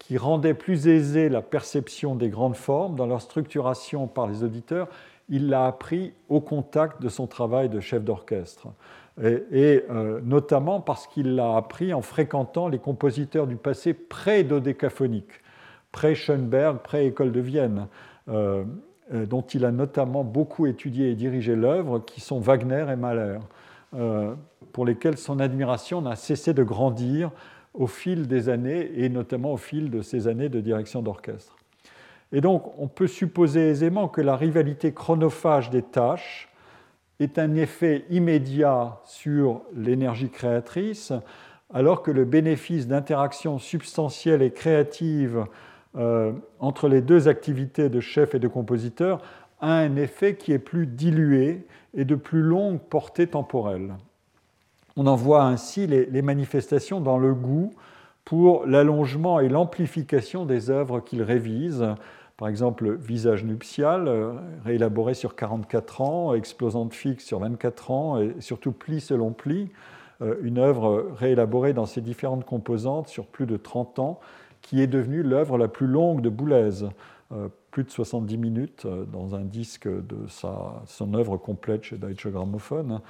[0.01, 4.89] qui rendaient plus aisée la perception des grandes formes dans leur structuration par les auditeurs,
[5.29, 8.67] il l'a appris au contact de son travail de chef d'orchestre.
[9.23, 15.43] Et, euh, notamment parce qu'il l'a appris en fréquentant les compositeurs du passé pré-dodécaphoniques,
[15.93, 17.87] pré-Schoenberg, pré-École de Vienne,
[18.29, 18.65] euh,
[19.13, 23.39] euh, dont il a notamment beaucoup étudié et dirigé l'œuvre, qui sont Wagner et Mahler,
[24.73, 27.33] pour lesquels son admiration n'a cessé de grandir
[27.75, 31.57] au fil des années, et notamment au fil de ses années de direction d'orchestre.
[32.33, 36.49] Et donc, on peut supposer aisément que la rivalité chronophage des tâches
[37.19, 41.13] est un effet immédiat sur l'énergie créatrice,
[41.73, 45.45] alors que le bénéfice d'interaction substantielle et créative
[45.97, 49.21] euh, entre les deux activités de chef et de compositeur
[49.61, 53.95] a un effet qui est plus dilué et de plus longue portée temporelle.
[54.97, 57.71] On en voit ainsi les manifestations dans le goût
[58.25, 61.85] pour l'allongement et l'amplification des œuvres qu'il révise,
[62.41, 64.33] par exemple, Visage nuptial, euh,
[64.65, 69.69] réélaboré sur 44 ans, Explosante fixe sur 24 ans, et surtout Pli selon pli,
[70.23, 74.21] euh, une œuvre réélaborée dans ses différentes composantes sur plus de 30 ans,
[74.63, 76.85] qui est devenue l'œuvre la plus longue de Boulez,
[77.33, 83.03] euh, plus de 70 minutes dans un disque de son œuvre complète chez Deutsche Grammophon.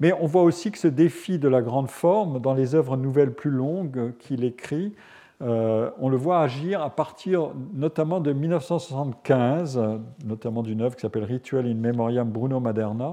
[0.00, 3.32] Mais on voit aussi que ce défi de la grande forme, dans les œuvres nouvelles
[3.32, 4.94] plus longues qu'il écrit,
[5.42, 9.80] euh, on le voit agir à partir notamment de 1975,
[10.24, 13.12] notamment d'une œuvre qui s'appelle Ritual in Memoriam Bruno Maderna,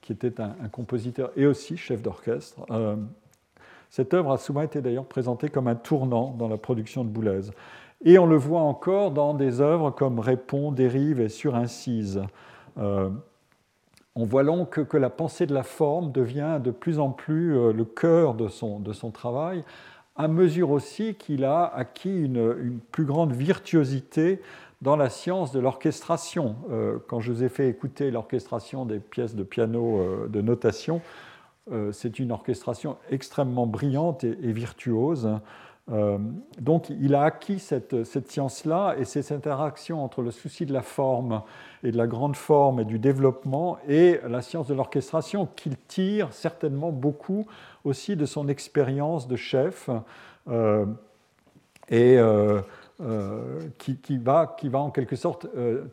[0.00, 2.64] qui était un, compositeur et aussi chef d'orchestre.
[2.70, 2.96] Euh,
[3.90, 7.50] cette œuvre a souvent été d'ailleurs présentée comme un tournant dans la production de Boulez.
[8.04, 12.22] Et on le voit encore dans des œuvres comme Répond, Dérive et Surincise.
[12.78, 13.10] Euh,
[14.18, 17.84] on voit donc que, la pensée de la forme devient de plus en plus le
[17.84, 19.64] cœur de son, travail,
[20.16, 24.42] à mesure aussi qu'il a acquis une, plus grande virtuosité
[24.82, 26.56] dans la science de l'orchestration.
[26.70, 31.00] Euh, quand je vous ai fait écouter l'orchestration des pièces de piano euh, de notation,
[31.72, 35.28] euh, c'est une orchestration extrêmement brillante et, virtuose.
[36.60, 41.42] Donc il a acquis cette, science-là et cette interaction entre le souci de la forme
[41.82, 46.32] et de la grande forme et du développement et la science de l'orchestration qu'il tire
[46.32, 47.46] certainement beaucoup
[47.84, 49.88] aussi de son expérience de chef
[50.48, 50.84] euh,
[51.88, 52.60] et euh,
[53.00, 55.46] euh, qui, va, qui, va, en quelque sorte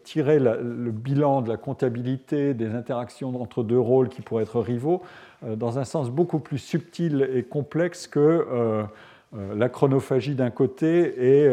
[0.04, 5.04] tirer le bilan de la comptabilité des interactions entre deux rôles qui pourraient être rivaux
[5.46, 8.88] dans un sens beaucoup plus subtil et complexe que
[9.34, 11.46] la chronophagie d'un côté et,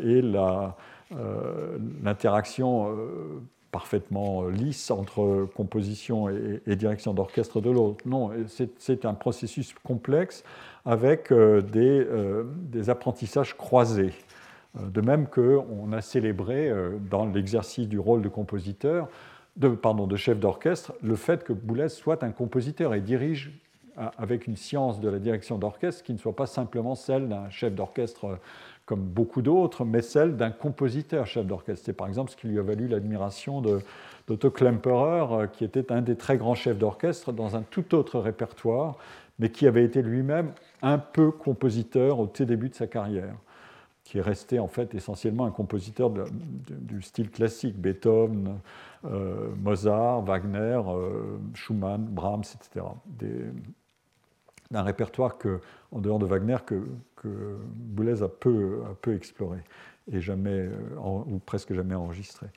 [0.00, 0.22] et
[2.02, 2.88] l'interaction
[3.74, 8.04] parfaitement lisse entre composition et, direction d'orchestre de l'autre.
[8.06, 8.30] Non,
[8.78, 10.44] c'est un processus complexe
[10.84, 14.12] avec euh, euh, des, apprentissages croisés.
[14.78, 16.70] Euh, de même qu'on a célébré
[17.10, 19.08] dans l'exercice du rôle de compositeur,
[19.56, 23.58] de, pardon, de chef d'orchestre, le fait que Boulez soit un compositeur et dirige
[23.96, 27.74] avec une science de la direction d'orchestre qui ne soit pas simplement celle d'un chef
[27.74, 28.38] d'orchestre
[28.86, 31.84] comme beaucoup d'autres, mais celle d'un compositeur chef d'orchestre.
[31.86, 36.02] C'est par exemple ce qui lui a valu l'admiration d'Otto Klemperer, euh, qui était un
[36.02, 38.96] des très grands chefs d'orchestre dans un tout autre répertoire,
[39.38, 40.52] mais qui avait été lui-même
[40.82, 43.34] un peu compositeur au tout début de sa carrière,
[44.04, 48.58] qui est resté en fait essentiellement un compositeur du style classique, Beethoven,
[49.06, 52.84] euh, Mozart, Wagner, euh, Schumann, Brahms, etc.
[54.70, 55.60] d'un répertoire que,
[55.92, 56.82] en dehors de Wagner que,
[57.16, 59.58] que Boulez a peu, peu exploré
[60.12, 60.74] et jamais, euh,
[61.26, 62.48] ou presque jamais enregistré.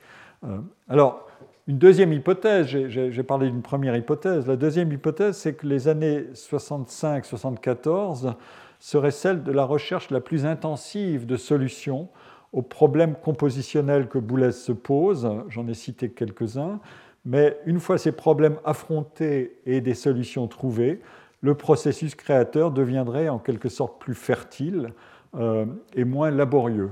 [0.44, 0.58] Euh,
[0.88, 1.26] alors,
[1.66, 6.24] une deuxième hypothèse, j'ai parlé d'une première hypothèse, la deuxième hypothèse, c'est que les années
[6.32, 8.34] 65-74
[8.78, 12.08] seraient celles de la recherche la plus intensive de solutions
[12.54, 16.80] aux problèmes compositionnels que Boulez se pose, j'en ai cité quelques-uns,
[17.26, 21.02] mais une fois ces problèmes affrontés et des solutions trouvées,
[21.40, 24.92] le processus créateur deviendrait en quelque sorte plus fertile
[25.36, 26.90] euh, et moins laborieux.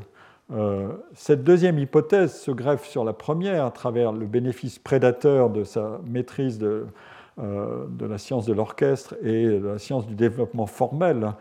[0.53, 5.65] Euh, cette deuxième hypothèse se greffe sur la première à travers le bénéfice prédateur de
[5.65, 6.87] sa maîtrise de,
[7.41, 11.33] euh, de la science de l'orchestre et de la science du développement formel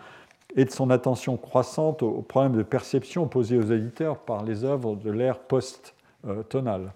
[0.56, 4.96] et de son attention croissante aux problèmes de perception posés aux éditeurs par les œuvres
[4.96, 6.94] de l'ère post-tonale.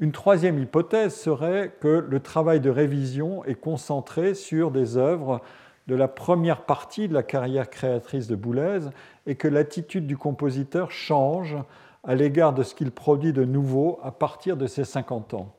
[0.00, 5.40] Une troisième hypothèse serait que le travail de révision est concentré sur des œuvres
[5.86, 8.80] de la première partie de la carrière créatrice de Boulez
[9.26, 11.56] et que l'attitude du compositeur change
[12.02, 15.54] à l'égard de ce qu'il produit de nouveau à partir de ses 50 ans.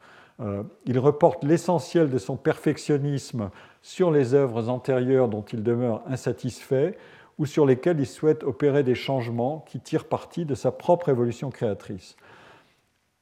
[0.86, 3.52] il reporte l'essentiel de son perfectionnisme
[3.82, 6.98] sur les œuvres antérieures dont il demeure insatisfait
[7.38, 11.52] ou sur lesquelles il souhaite opérer des changements qui tirent parti de sa propre évolution
[11.52, 12.18] créatrice.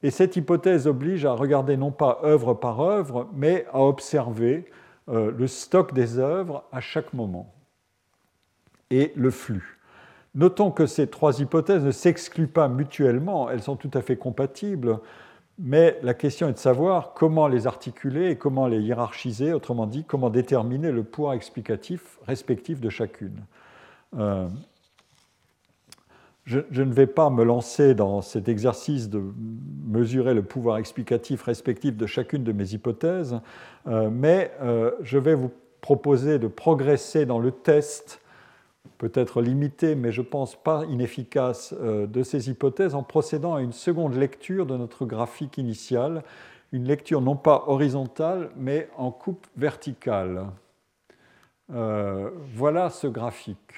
[0.04, 4.66] Et cette hypothèse oblige à regarder non pas œuvre par œuvre, mais à observer
[5.10, 7.54] euh, le stock des œuvres à chaque moment
[8.90, 9.80] et le flux.
[10.36, 15.00] Notons que ces trois hypothèses ne s'excluent pas mutuellement, elles sont tout à fait compatibles,
[15.60, 20.04] mais la question est de savoir comment les articuler et comment les hiérarchiser, autrement dit,
[20.04, 23.44] comment déterminer le pouvoir explicatif respectif de chacune.
[24.18, 24.48] Euh,
[26.46, 29.24] je, ne vais pas me lancer dans cet exercice de
[29.86, 33.40] mesurer le pouvoir explicatif respectif de chacune de mes hypothèses,
[33.88, 38.22] euh, mais euh, je vais vous proposer de progresser dans le test,
[38.98, 43.74] peut-être limité, mais je pense pas inefficace, euh, de ces hypothèses en procédant à une
[43.74, 46.24] seconde lecture de notre graphique initial,
[46.74, 50.48] une lecture non pas horizontale, mais en coupe verticale.
[51.70, 53.74] voilà ce graphique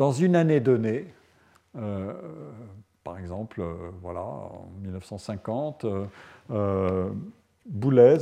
[0.00, 1.04] dans une année donnée,
[1.76, 2.14] euh,
[3.04, 5.84] par exemple, euh, voilà, en 1950,
[6.50, 7.10] euh,
[7.66, 8.16] Boulez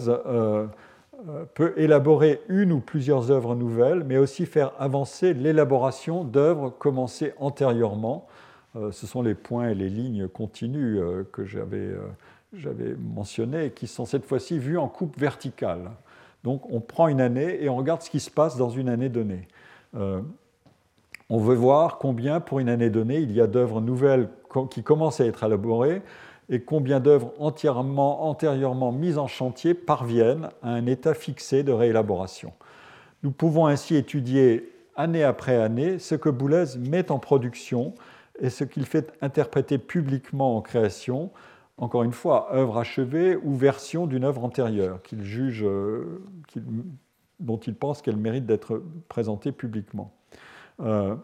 [1.54, 8.26] peut élaborer une ou plusieurs œuvres nouvelles, mais aussi faire avancer l'élaboration d'œuvres commencées antérieurement.
[8.74, 11.00] ce sont les points et les lignes continues
[11.32, 11.94] que j'avais
[12.98, 15.92] mentionnés, qui sont cette fois-ci vus en coupe verticale.
[16.42, 19.08] Donc on prend une année et on regarde ce qui se passe dans une année
[19.08, 19.46] donnée.
[21.30, 24.30] On veut voir combien, pour une année donnée, il y a d'œuvres nouvelles
[24.70, 26.02] qui commencent à être élaborées
[26.48, 32.52] et combien d'œuvres entièrement, antérieurement mises en chantier parviennent à un état fixé de réélaboration.
[33.22, 37.94] Nous pouvons ainsi étudier année après année ce que Boulez met en production
[38.40, 41.30] et ce qu'il fait interpréter publiquement en création,
[41.76, 46.22] encore une fois, œuvre achevée ou version d'une œuvre antérieure qu'il juge, euh,
[47.38, 50.14] dont il pense qu'elle mérite d'être présentée publiquement.
[50.80, 51.16] Euh,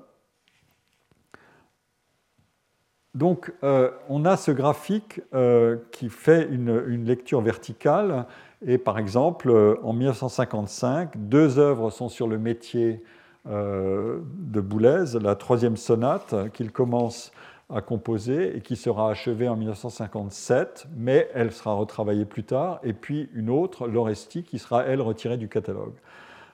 [3.14, 8.26] donc, euh, on a ce graphique euh, qui fait une, lecture verticale.
[8.66, 13.02] Et par exemple, en 1955, deux œuvres sont sur le métier
[13.46, 17.30] de Boulez, la troisième sonate qu'il commence
[17.68, 22.94] à composer et qui sera achevée en 1957, mais elle sera retravaillée plus tard, et
[22.94, 25.94] puis une autre, l'Oresti, qui sera, elle, retirée du catalogue.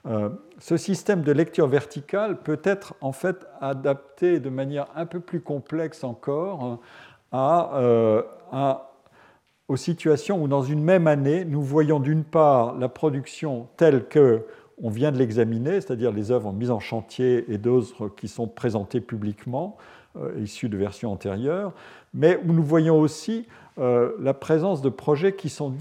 [0.06, 5.20] Euh, ce système de lecture verticale peut être en fait adapté de manière un peu
[5.20, 6.80] plus complexe encore
[7.34, 8.22] euh,
[9.68, 14.44] aux situations où dans une même année, nous voyons d'une part la production telle que
[14.82, 19.02] on vient de l'examiner, c'est-à-dire les œuvres mises en chantier et d'autres qui sont présentées
[19.02, 19.76] publiquement,
[20.16, 21.74] euh, issues de versions antérieures,
[22.14, 23.46] mais où nous voyons aussi
[23.78, 25.72] la présence de projets qui sont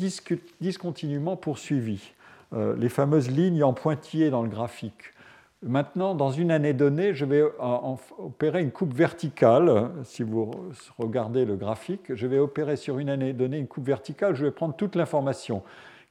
[0.62, 2.14] discontinuement poursuivis.
[2.54, 5.14] Euh, les fameuses lignes en pointillés dans le graphique.
[5.62, 7.44] Maintenant, dans une année donnée, je vais
[8.18, 9.90] opérer une coupe verticale.
[10.04, 10.52] Si vous
[10.98, 14.36] regardez le graphique, je vais opérer sur une année donnée une coupe verticale.
[14.36, 15.62] Je vais prendre toute l'information.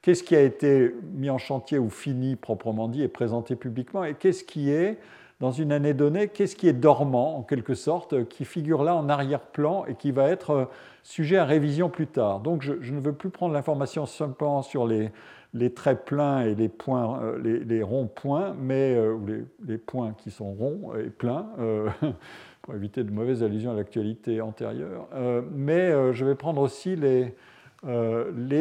[0.02, 4.04] Qu'est-ce qui a été mis en chantier ou fini proprement dit et présenté publiquement?
[4.04, 4.98] Et qu'est-ce qui est,
[5.40, 9.08] dans une année donnée, qu'est-ce qui est dormant en quelque sorte, qui figure là en
[9.08, 10.64] arrière-plan et qui va être euh,
[11.02, 12.40] sujet à révision plus tard?
[12.40, 15.10] Donc je, je ne veux plus prendre l'information simplement sur les,
[15.54, 19.26] les traits pleins et les, points, euh, les, ronds-points, mais euh, ou
[19.66, 21.88] les, points qui sont ronds et pleins, euh,
[22.62, 25.08] pour éviter de mauvaises allusions à l'actualité antérieure.
[25.52, 27.34] mais je vais prendre aussi les,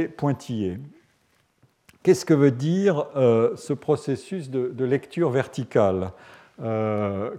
[0.07, 0.77] pointillés.
[2.03, 6.11] Qu'est-ce que veut dire ce processus de, lecture verticale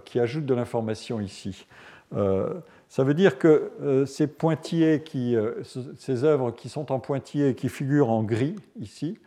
[0.05, 1.65] qui ajoute de l'information ici?
[2.11, 5.03] Ça veut dire que ces pointillés,
[5.97, 9.17] ces œuvres qui sont en pointillés, qui figurent en gris ici,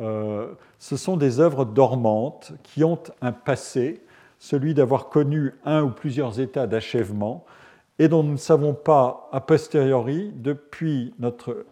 [0.00, 4.02] euh, ce sont des œuvres dormantes qui ont un passé,
[4.38, 7.44] celui d'avoir connu un ou plusieurs états d'achèvement,
[7.98, 11.66] et dont nous ne savons pas a posteriori depuis notre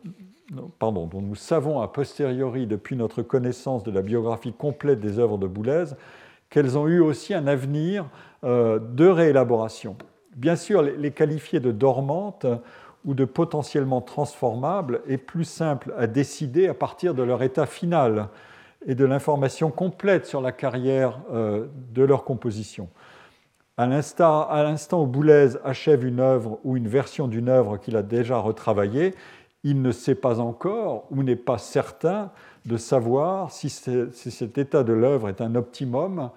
[0.79, 5.39] pardon, dont nous savons a posteriori depuis notre connaissance de la biographie complète des œuvres
[5.39, 5.85] de Boulez,
[6.51, 8.07] qu'elles ont eu aussi un avenir
[8.45, 9.97] euh, de réélaboration.
[10.37, 12.47] Bien sûr, les qualifier de dormantes
[13.09, 18.29] ou de potentiellement transformables est plus simple à décider à partir de leur état final
[18.87, 22.91] et de l'information complète sur la carrière euh, de leur composition.
[23.79, 28.37] À l'instant où Boulez achève une œuvre ou une version d'une œuvre qu'il a déjà
[28.37, 29.15] retravaillée,
[29.65, 32.31] il ne sait pas encore ou n'est pas certain
[32.67, 36.29] de savoir si, si cet état de l'œuvre est un optimum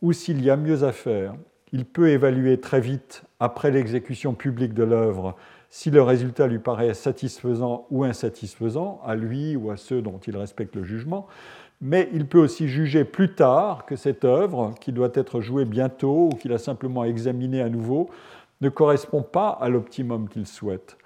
[0.00, 1.34] ou s'il y a mieux à faire.
[1.72, 5.34] Il peut évaluer très vite, après l'exécution publique de l'œuvre,
[5.70, 10.36] si le résultat lui paraît satisfaisant ou insatisfaisant, à lui ou à ceux dont il
[10.36, 11.28] respecte le jugement,
[11.80, 16.28] mais il peut aussi juger plus tard que cette œuvre, qui doit être jouée bientôt
[16.32, 18.10] ou qu'il a simplement examinée à nouveau,
[18.60, 20.98] ne correspond pas à l'optimum qu'il souhaite.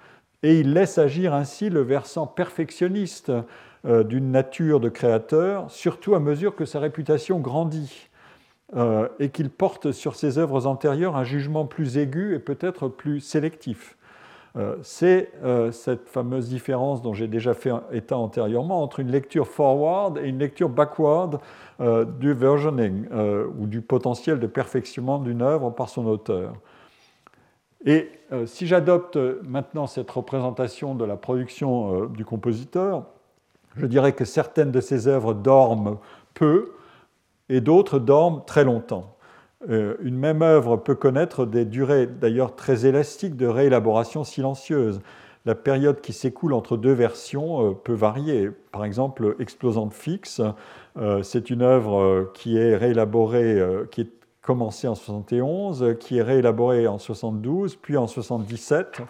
[0.43, 3.31] Et il laisse agir ainsi le versant perfectionniste
[3.85, 8.09] euh, d'une nature de créateur, surtout à mesure que sa réputation grandit
[8.75, 13.21] euh, et qu'il porte sur ses œuvres antérieures un jugement plus aigu et peut-être plus
[13.21, 13.95] sélectif.
[14.57, 19.47] Euh, c'est euh, cette fameuse différence dont j'ai déjà fait état antérieurement entre une lecture
[19.47, 21.39] forward et une lecture backward
[21.81, 23.05] euh, du versioning
[23.57, 26.53] ou du potentiel de perfectionnement d'une œuvre par son auteur.
[27.85, 28.09] Et
[28.47, 33.03] si j'adopte maintenant cette représentation de la production du compositeur,
[33.75, 35.97] je dirais que certaines de ces œuvres dorment
[36.33, 36.71] peu
[37.49, 39.14] et d'autres dorment très longtemps.
[39.69, 45.01] Euh, une même œuvre peut connaître des durées d'ailleurs très élastiques de réélaboration silencieuse.
[45.45, 48.51] La période qui s'écoule entre deux versions euh, peut varier.
[48.71, 50.41] Par exemple, Explosante fixe,
[50.97, 53.61] euh, c'est une œuvre qui est réélaborée,
[53.91, 54.11] qui est
[54.41, 59.01] commencée en 71, qui est réélaborée en 72, puis en 77,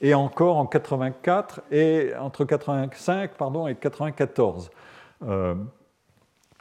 [0.00, 4.70] et encore en 84 et entre 85 pardon, et 94.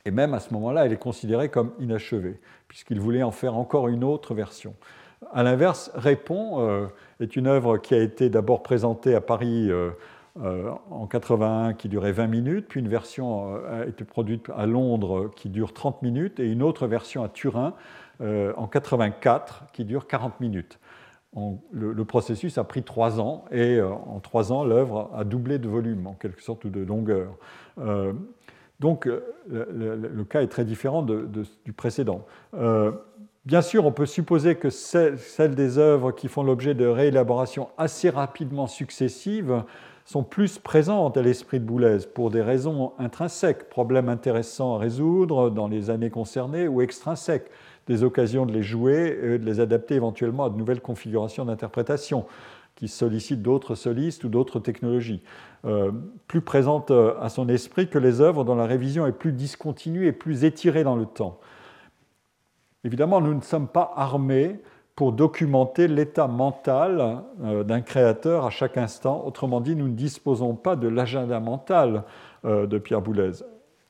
[0.05, 2.39] Et même à ce moment-là, elle est considérée comme inachevée,
[2.71, 4.75] puisqu'il voulait en faire encore une autre version.
[5.33, 6.87] A l'inverse, Répond euh,
[7.19, 9.89] est une œuvre qui a été d'abord présentée à Paris euh,
[10.41, 15.29] euh, en 81 qui durait 20 minutes, puis une version a été produite à Londres
[15.35, 17.73] qui dure 30 minutes, et une autre version à Turin
[18.21, 20.79] en 84 qui dure 40 minutes.
[21.35, 25.67] le, le, processus a pris trois ans, et en trois ans, l'œuvre a doublé de
[25.67, 27.33] volume, en quelque sorte, ou de longueur.
[28.81, 29.21] Donc euh,
[29.51, 32.25] le, cas est très différent du précédent.
[32.55, 32.91] Euh,
[33.45, 38.09] bien sûr, on peut supposer que celles, des œuvres qui font l'objet de réélaborations assez
[38.09, 39.63] rapidement successives
[40.03, 45.51] sont plus présentes à l'esprit de Boulez pour des raisons intrinsèques, problèmes intéressants à résoudre
[45.51, 47.51] dans les années concernées, ou extrinsèques,
[47.85, 52.25] des occasions de les jouer et de les adapter éventuellement à de nouvelles configurations d'interprétation
[52.81, 55.21] qui sollicitent d'autres solistes ou d'autres technologies.
[55.65, 55.91] Euh,
[56.25, 60.07] plus présente euh, à son esprit que les œuvres dont la révision est plus discontinue
[60.07, 61.39] et plus étirée dans le temps.
[62.83, 64.59] Évidemment, nous ne sommes pas armés
[64.95, 69.23] pour documenter l'état mental euh, d'un créateur à chaque instant.
[69.27, 72.03] Autrement dit, nous ne disposons pas de l'agenda mental
[72.43, 73.43] de Pierre Boulez.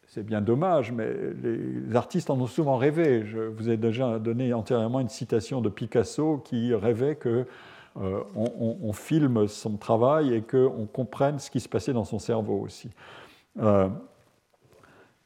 [0.05, 1.07] C'est bien dommage, mais
[1.41, 3.23] les artistes en ont souvent rêvé.
[3.25, 7.45] Je vous ai déjà donné antérieurement une citation de Picasso qui rêvait que
[7.99, 12.61] euh, on, filme son travail et qu'on comprenne ce qui se passait dans son cerveau
[12.61, 12.89] aussi.
[13.61, 13.89] Euh,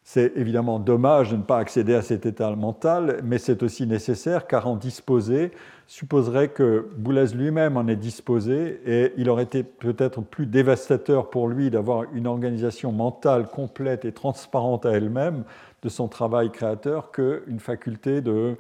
[0.08, 4.46] c'est évidemment dommage de ne pas accéder à cet état mental, mais c'est aussi nécessaire
[4.46, 5.52] car en disposer
[5.88, 11.48] supposerait que Boulez lui-même en est disposé et il aurait été peut-être plus dévastateur pour
[11.48, 15.44] lui d'avoir une organisation mentale complète et transparente à elle-même
[15.82, 18.58] de son travail créateur qu'une faculté de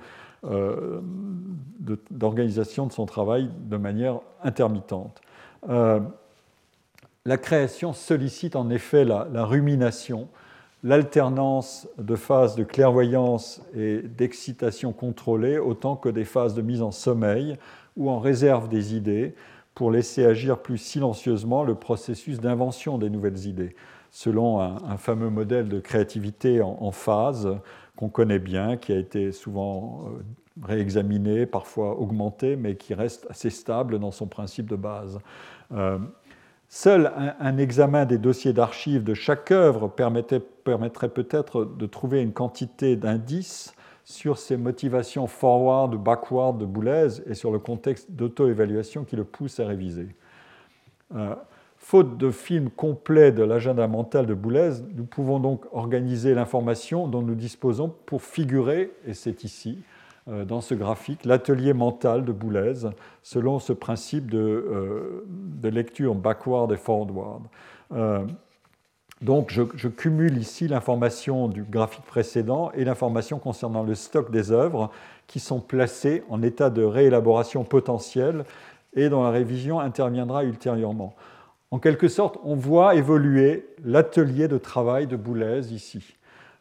[0.50, 1.02] euh,
[2.12, 5.22] d'organisation de, son travail de manière intermittente.
[5.70, 6.00] Euh,
[7.26, 10.28] la création sollicite en effet la, rumination,
[10.84, 16.92] l'alternance de phases de clairvoyance et d'excitation contrôlée, autant que des phases de mise en
[16.92, 17.58] sommeil
[17.98, 19.34] ou en réserve des idées,
[19.74, 23.76] pour laisser agir plus silencieusement le processus d'invention des nouvelles idées,
[24.12, 27.50] selon un, fameux modèle de créativité en, en phase
[27.96, 33.50] qu'on connaît bien, qui a été souvent euh, réexaminé, parfois augmenté, mais qui reste assez
[33.50, 35.20] stable dans son principe de base.
[35.74, 35.98] Euh,
[36.68, 42.96] seul un, examen des dossiers d'archives de chaque œuvre permettrait peut-être de trouver une quantité
[42.96, 43.74] d'indices
[44.04, 49.60] sur ses motivations forward backward de Boulez et sur le contexte d'auto-évaluation qui le pousse
[49.60, 50.16] à réviser.
[51.16, 51.36] Euh,
[51.88, 57.22] Faute de film complet de l'agenda mental de Boulez, nous pouvons donc organiser l'information dont
[57.22, 59.78] nous disposons pour figurer, et c'est ici,
[60.28, 62.90] euh, dans ce graphique, l'atelier mental de Boulez,
[63.22, 67.44] selon ce principe de, euh, lecture backward et forward.
[67.94, 68.26] Euh,
[69.22, 74.52] donc je, je, cumule ici l'information du graphique précédent et l'information concernant le stock des
[74.52, 74.90] œuvres
[75.28, 78.44] qui sont placées en état de réélaboration potentielle
[78.96, 81.14] et dont la révision interviendra ultérieurement.
[81.72, 86.16] En quelque sorte, on voit évoluer l'atelier de travail de Boulez ici.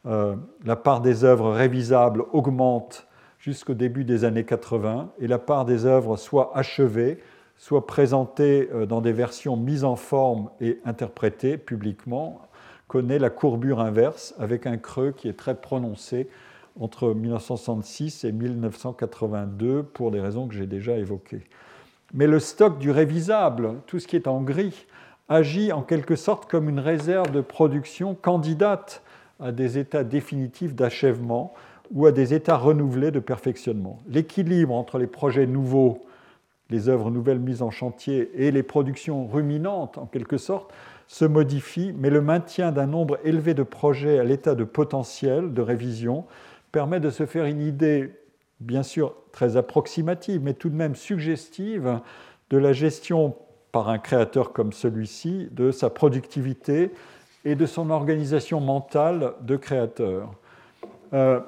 [0.07, 3.07] Euh, la part des œuvres révisables augmente
[3.39, 7.21] jusqu'au début des années 80 et la part des œuvres soit achevées,
[7.57, 12.41] soit présentées euh, dans des versions mises en forme et interprétées publiquement,
[12.89, 16.29] connaît la courbure inverse avec un creux qui est très prononcé
[16.81, 21.45] entre 1966 et 1982 pour des raisons que j'ai déjà évoquées.
[22.13, 24.87] Mais le stock du révisable, tout ce qui est en gris,
[25.29, 29.03] agit en quelque sorte comme une réserve de production candidate
[29.41, 31.55] à des états définitifs d'achèvement
[31.93, 33.99] ou à des états renouvelés de perfectionnement.
[34.09, 36.01] L'équilibre entre les projets nouveaux,
[36.71, 40.73] les œuvres nouvelles mises en chantier et les productions ruminantes, en quelque sorte,
[41.07, 45.61] se modifie, mais le maintien d'un nombre élevé de projets à l'état de potentiel de
[45.61, 46.25] révision
[46.73, 48.15] permet de se faire une idée,
[48.61, 52.01] bien sûr très approximative, mais tout de même suggestive,
[52.51, 53.37] de la gestion
[53.75, 56.93] par un créateur comme celui-ci de sa productivité
[57.45, 60.33] et de son organisation mentale de créateur.
[61.13, 61.41] Euh,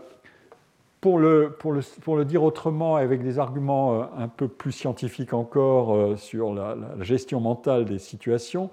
[1.00, 6.52] pour, le, dire autrement, avec des arguments euh, un peu plus scientifiques encore euh, sur
[6.52, 8.70] la, gestion mentale des situations,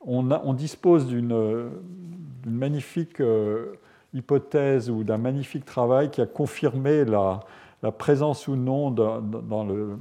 [0.00, 1.68] on, dispose d'une
[2.46, 3.20] magnifique
[4.14, 7.40] hypothèse ou d'un magnifique travail qui a confirmé la
[7.98, 9.98] présence ou non dans, le,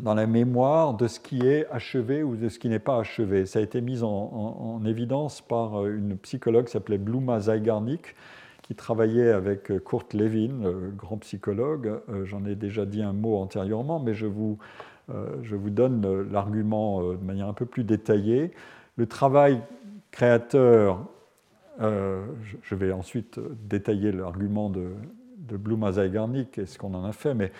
[0.00, 3.46] dans la mémoire de ce qui est achevé ou de ce qui n'est pas achevé.
[3.46, 8.16] Ça a été mis en, évidence par euh, une psychologue qui s'appelait Bluma Zygarnik,
[8.62, 12.00] qui travaillait avec euh, Kurt Lewin, le grand psychologue.
[12.08, 14.58] Euh, j'en ai déjà dit un mot antérieurement, mais je vous,
[15.42, 18.52] je vous donne l'argument de manière un peu plus détaillée.
[18.96, 19.60] Le travail
[20.12, 21.04] créateur,
[21.78, 23.38] je vais ensuite
[23.68, 24.92] détailler l'argument de,
[25.40, 27.52] de Bluma Zygarnik et ce qu'on en a fait, mais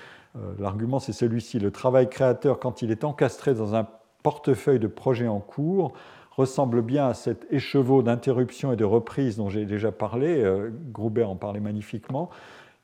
[0.58, 1.58] l'argument, c'est celui-ci.
[1.58, 3.86] Le travail créateur, quand il est encastré dans un
[4.22, 5.92] portefeuille de projets en cours,
[6.36, 10.42] ressemble bien à cet écheveau d'interruption et de reprise dont j'ai déjà parlé.
[10.42, 12.30] Euh, Gruber en parlait magnifiquement.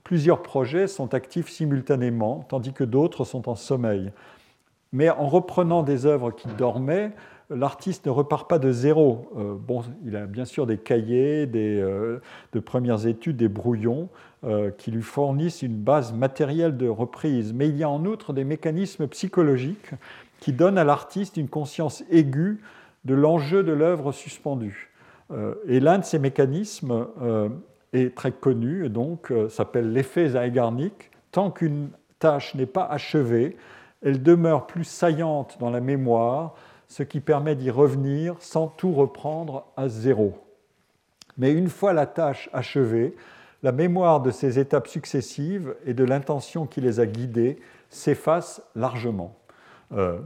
[0.05, 4.13] Plusieurs projets sont actifs simultanément, tandis que d'autres sont en sommeil.
[4.93, 7.13] Mais en reprenant des œuvres qui dormaient,
[7.49, 9.31] l'artiste ne repart pas de zéro.
[9.37, 14.09] Euh, bon, il a bien sûr des cahiers, des, de premières études, des brouillons,
[14.43, 17.53] euh, qui lui fournissent une base matérielle de reprise.
[17.53, 19.91] Mais il y a en outre des mécanismes psychologiques
[20.41, 22.61] qui donnent à l'artiste une conscience aiguë
[23.05, 24.91] de l'enjeu de l'œuvre suspendue.
[25.31, 27.51] Euh, et l'un de ces mécanismes euh,
[27.93, 31.11] est très connu, donc s'appelle l'effet Zygarnik.
[31.33, 33.57] Tant qu'une tâche n'est pas achevée,
[34.03, 36.55] elle demeure plus saillante dans la mémoire,
[36.89, 40.39] ce qui permet d'y revenir sans tout reprendre à zéro.
[41.37, 43.15] Mais une fois la tâche achevée,
[43.63, 47.59] la mémoire de ces étapes successives et de l'intention qui les a guidées
[47.91, 49.37] s'efface largement.
[49.93, 50.19] Euh,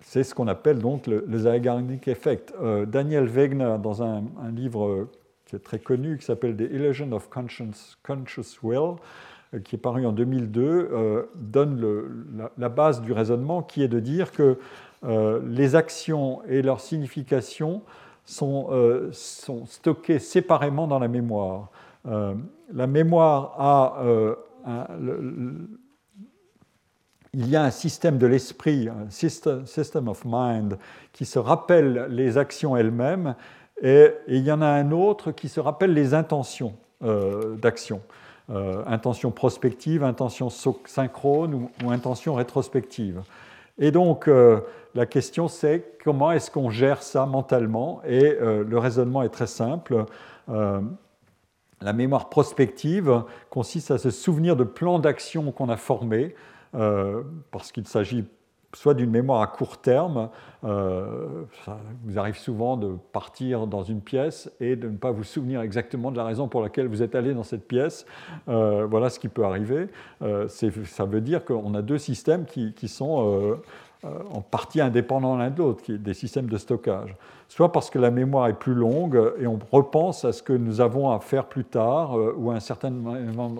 [0.00, 2.52] c'est ce qu'on appelle donc le, Zygarnik Effect.
[2.60, 4.24] Euh, Daniel Wegner, dans un,
[4.54, 5.08] livre
[5.46, 8.96] qui est très connu, qui s'appelle The Illusion of Conscious, Will,
[9.54, 14.32] euh, qui est paru en 2002, donne la, base du raisonnement qui est de dire
[14.32, 14.58] que
[15.44, 17.82] les actions et leur signification
[18.24, 19.06] sont
[19.66, 21.70] stockées séparément dans la mémoire.
[22.06, 22.34] Euh,
[22.72, 24.34] la mémoire a euh,
[27.34, 30.78] il y a un système de l'esprit, un system, of mind,
[31.12, 33.34] qui se rappelle les actions elles-mêmes,
[33.80, 38.00] et, il y en a un autre qui se rappelle les intentions euh, d'action.
[38.86, 43.22] intention prospective, intention synchrone ou, ou intention rétrospective.
[43.78, 44.28] Et donc,
[44.94, 50.04] la question c'est comment est-ce qu'on gère ça mentalement Et le raisonnement est très simple.
[51.82, 56.34] La mémoire prospective consiste à se souvenir de plans d'action qu'on a formés,
[56.74, 58.24] euh, parce qu'il s'agit
[58.74, 60.30] soit d'une mémoire à court terme,
[60.64, 65.24] euh, ça vous arrive souvent de partir dans une pièce et de ne pas vous
[65.24, 68.06] souvenir exactement de la raison pour laquelle vous êtes allé dans cette pièce.
[68.48, 69.88] Euh, voilà ce qui peut arriver.
[70.48, 73.58] ça veut dire qu'on a deux systèmes qui sont
[74.04, 77.14] en partie indépendants l'un de l'autre, des systèmes de stockage
[77.52, 80.80] soit parce que la mémoire est plus longue et on repense à ce que nous
[80.80, 82.90] avons à faire plus tard euh, ou à un certain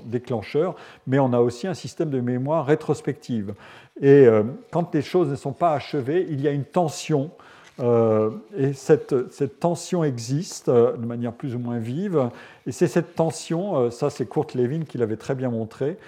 [0.07, 3.53] déclencheur, mais on a aussi un système de mémoire rétrospective.
[4.01, 7.33] Et euh, quand les choses ne sont pas achevées, il y a une tension.
[7.81, 9.15] Euh, et cette,
[9.61, 12.31] tension existe de manière plus ou moins vive.
[12.67, 15.99] Et c'est cette tension, ça c'est Kurt Lewin qui l'avait très bien montré,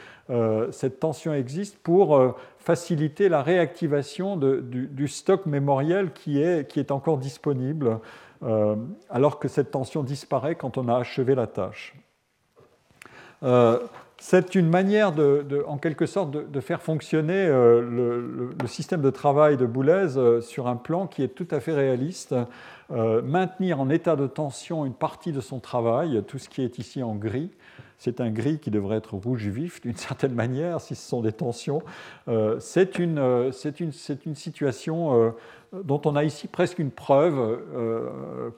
[0.70, 2.34] cette tension existe pour
[2.64, 8.00] faciliter la réactivation du, stock mémoriel qui est, encore disponible,
[8.42, 8.74] euh,
[9.10, 11.94] alors que cette tension disparaît quand on a achevé la tâche.
[13.42, 13.78] Euh,
[14.16, 15.12] c'est une manière,
[15.66, 20.76] en quelque sorte, de, faire fonctionner euh, le, système de travail de Boulez sur un
[20.76, 22.34] plan qui est tout à fait réaliste.
[22.88, 27.02] maintenir en état de tension une partie de son travail, tout ce qui est ici
[27.02, 27.50] en gris,
[27.98, 31.32] c'est un gris qui devrait être rouge vif d'une certaine manière, si ce sont des
[31.32, 31.82] tensions.
[32.28, 33.50] Euh, c'est une, euh,
[33.80, 33.92] une,
[34.26, 35.30] une, situation euh,
[35.84, 37.60] dont on a ici presque une preuve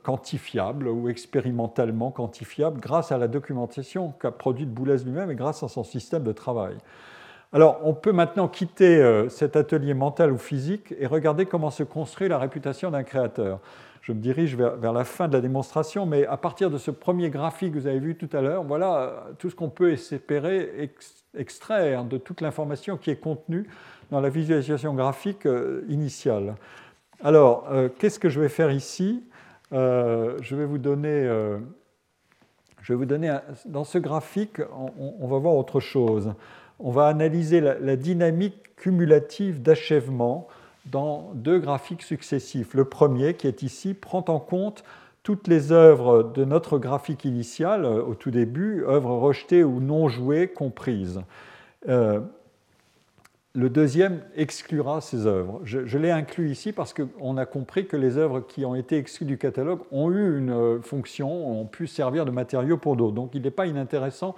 [0.03, 5.69] quantifiable ou expérimentalement quantifiable grâce à la documentation qu'a produite Boulez lui-même et grâce à
[5.69, 6.77] son système de travail.
[7.57, 11.85] Alors, on peut maintenant quitter euh, cet atelier mental ou physique et regarder comment se
[11.85, 13.61] construit la réputation d'un créateur.
[14.03, 17.31] Je me dirige vers, la fin de la démonstration, mais à partir de ce premier
[17.31, 20.91] graphique que vous avez vu tout à l'heure, voilà euh, tout ce qu'on peut espérer
[21.35, 23.67] extraire de toute l'information qui est contenue
[24.11, 26.57] dans la visualisation graphique euh, initiale.
[27.25, 27.67] Alors,
[27.99, 29.25] qu'est-ce que je vais faire ici?
[29.73, 31.27] Je vais vous donner
[32.87, 34.61] je vais vous donner, dans ce graphique,
[34.99, 36.35] on, va voir autre chose.
[36.79, 40.47] On va analyser la, dynamique cumulative d'achèvement
[40.87, 42.75] dans deux graphiques successifs.
[42.75, 44.85] Le premier, qui est ici, prend en compte
[45.23, 50.09] toutes les œuvres de notre graphique initial, euh, au tout début, œuvres rejetées ou non
[50.09, 51.21] jouées comprises.
[51.89, 52.21] Euh,
[53.57, 55.63] le deuxième exclura ces œuvres.
[55.65, 59.25] Je, l'ai inclus ici parce qu'on a compris que les œuvres qui ont été exclues
[59.25, 63.15] du catalogue ont eu une euh, fonction, ont pu servir de matériau pour d'autres.
[63.15, 64.37] Donc il n'est pas inintéressant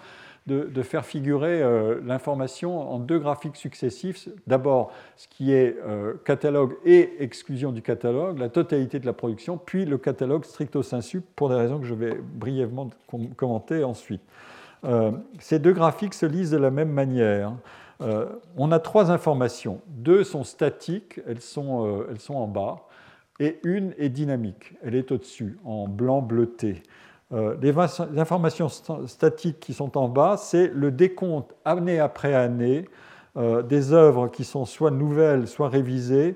[0.48, 4.28] de, faire figurer euh, l'information en deux graphiques successifs.
[4.46, 9.58] D'abord, ce qui est euh, catalogue et exclusion du catalogue, la totalité de la production,
[9.58, 12.90] puis le catalogue stricto sensu, pour des raisons que je vais brièvement
[13.36, 14.22] commenter ensuite.
[15.38, 17.52] ces deux graphiques se lisent de la même manière.
[18.00, 18.26] Euh,
[18.56, 19.80] on a trois informations.
[19.88, 22.86] Deux sont statiques, elles sont, euh, elles sont en bas,
[23.40, 26.82] et une est dynamique, elle est au-dessus, en blanc bleuté.
[27.32, 27.74] Euh, les
[28.18, 32.86] informations statiques qui sont en bas, c'est le décompte année après année
[33.68, 36.34] des œuvres qui sont soit nouvelles, soit révisées,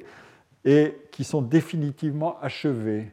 [0.65, 3.11] et qui sont définitivement achevées.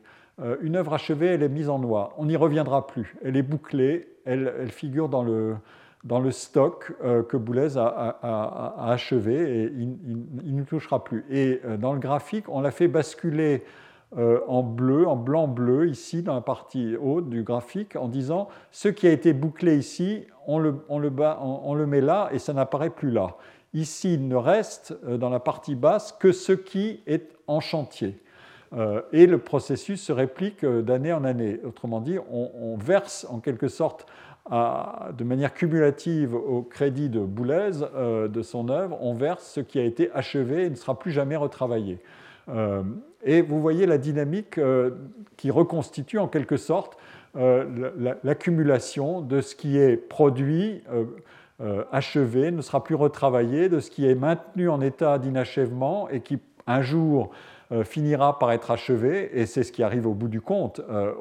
[0.61, 2.11] une œuvre achevée, elle est mise en noir.
[2.17, 3.15] On n'y reviendra plus.
[3.23, 5.55] Elle est bouclée, elle figure dans le,
[6.03, 11.25] dans le stock euh, que Boulez a, achevé et il, ne touchera plus.
[11.29, 13.63] Et euh, dans le graphique, on l'a fait basculer
[14.17, 18.89] euh, en bleu, en blanc-bleu, ici dans la partie haute du graphique, en disant ce
[18.89, 21.11] qui a été bouclé ici, on le, le,
[21.41, 23.35] on le met là et ça n'apparaît plus là.
[23.73, 28.19] Ici, il ne reste dans la partie basse que ce qui est en chantier.
[29.13, 31.59] et le processus se réplique d'année en année.
[31.63, 34.07] Autrement dit, on, verse en quelque sorte
[34.51, 39.79] de manière cumulative au crédit de Boulez euh, de son œuvre, on verse ce qui
[39.79, 41.99] a été achevé et ne sera plus jamais retravaillé.
[42.49, 42.83] Euh,
[43.23, 44.91] et vous voyez la dynamique euh,
[45.37, 46.97] qui reconstitue en quelque sorte
[48.23, 50.81] l'accumulation de ce qui est produit,
[51.91, 56.39] achevé, ne sera plus retravaillé, de ce qui est maintenu en état d'inachèvement et qui
[56.69, 57.35] un jour euh,
[57.83, 61.13] finira par être achevé, et c'est ce qui arrive au bout du compte, euh,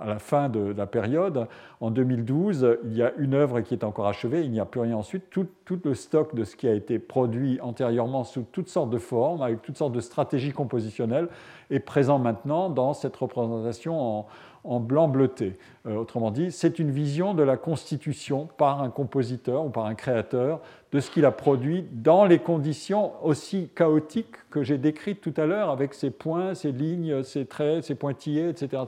[0.00, 1.48] à la fin de la période.
[1.80, 4.80] En 2012, il y a une œuvre qui est encore achevée, il n'y a plus
[4.80, 5.30] rien ensuite.
[5.30, 8.98] Tout, tout, le stock de ce qui a été produit antérieurement sous toutes sortes de
[8.98, 11.28] formes, avec toutes sortes de stratégies compositionnelles,
[11.70, 14.26] est présent maintenant dans cette représentation en,
[14.66, 15.54] en blanc bleuté.
[15.86, 19.94] Euh, autrement dit, c'est une vision de la constitution par un compositeur ou par un
[19.94, 20.60] créateur
[20.92, 25.46] de ce qu'il a produit dans les conditions aussi chaotiques que j'ai décrites tout à
[25.46, 28.82] l'heure, avec ses points, ses lignes, ses traits, ses pointillés, etc.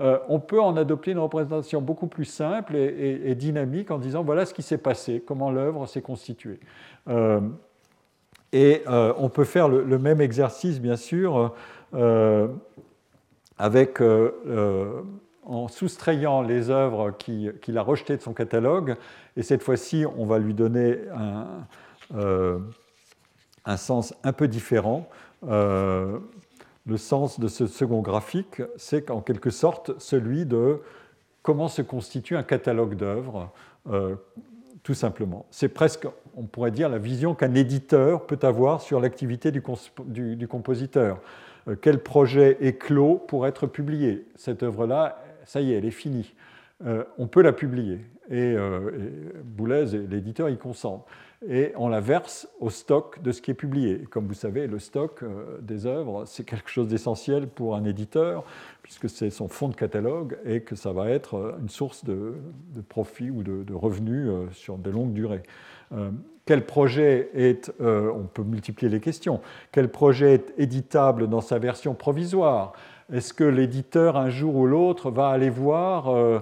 [0.00, 4.46] Euh, on peut en adopter une représentation beaucoup plus simple et, dynamique en disant voilà
[4.46, 6.60] ce qui s'est passé, comment l'œuvre s'est constituée.
[7.08, 7.40] Euh,
[8.52, 11.52] et on peut faire le, même exercice, bien sûr,
[13.60, 15.02] euh, euh,
[15.44, 18.96] en soustrayant les œuvres qu'il a rejetées de son catalogue.
[19.36, 21.46] Et cette fois-ci, on va lui donner un,
[22.16, 22.58] euh,
[23.76, 25.08] sens un peu différent.
[25.42, 30.80] le sens de ce second graphique, c'est qu'en quelque sorte celui de
[31.42, 33.50] comment se constitue un catalogue d'œuvres,
[34.82, 35.46] tout simplement.
[35.50, 36.06] C'est presque,
[36.36, 39.62] on pourrait dire, la vision qu'un éditeur peut avoir sur l'activité du,
[40.46, 41.20] compositeur.
[41.68, 44.26] Euh, quel projet est clos pour être publié?
[44.36, 46.34] Cette œuvre-là, ça y est, elle est finie.
[46.84, 48.00] Euh, on peut la publier.
[48.30, 51.04] Et, euh, Boulez, l'éditeur, y consent.
[51.46, 54.04] Et on la verse au stock de ce qui est publié.
[54.10, 55.22] comme vous savez, le stock
[55.60, 58.44] des œuvres, c'est quelque chose d'essentiel pour un éditeur,
[58.82, 62.32] puisque c'est son fonds de catalogue et que ça va être une source de,
[62.88, 65.42] profit ou de, de revenus sur de longues durées
[66.46, 69.40] quel projet est, euh, on peut multiplier les questions,
[69.72, 72.72] quel projet est éditable dans sa version provisoire?
[73.12, 76.40] Est-ce que l'éditeur, un jour ou l'autre, va aller voir euh,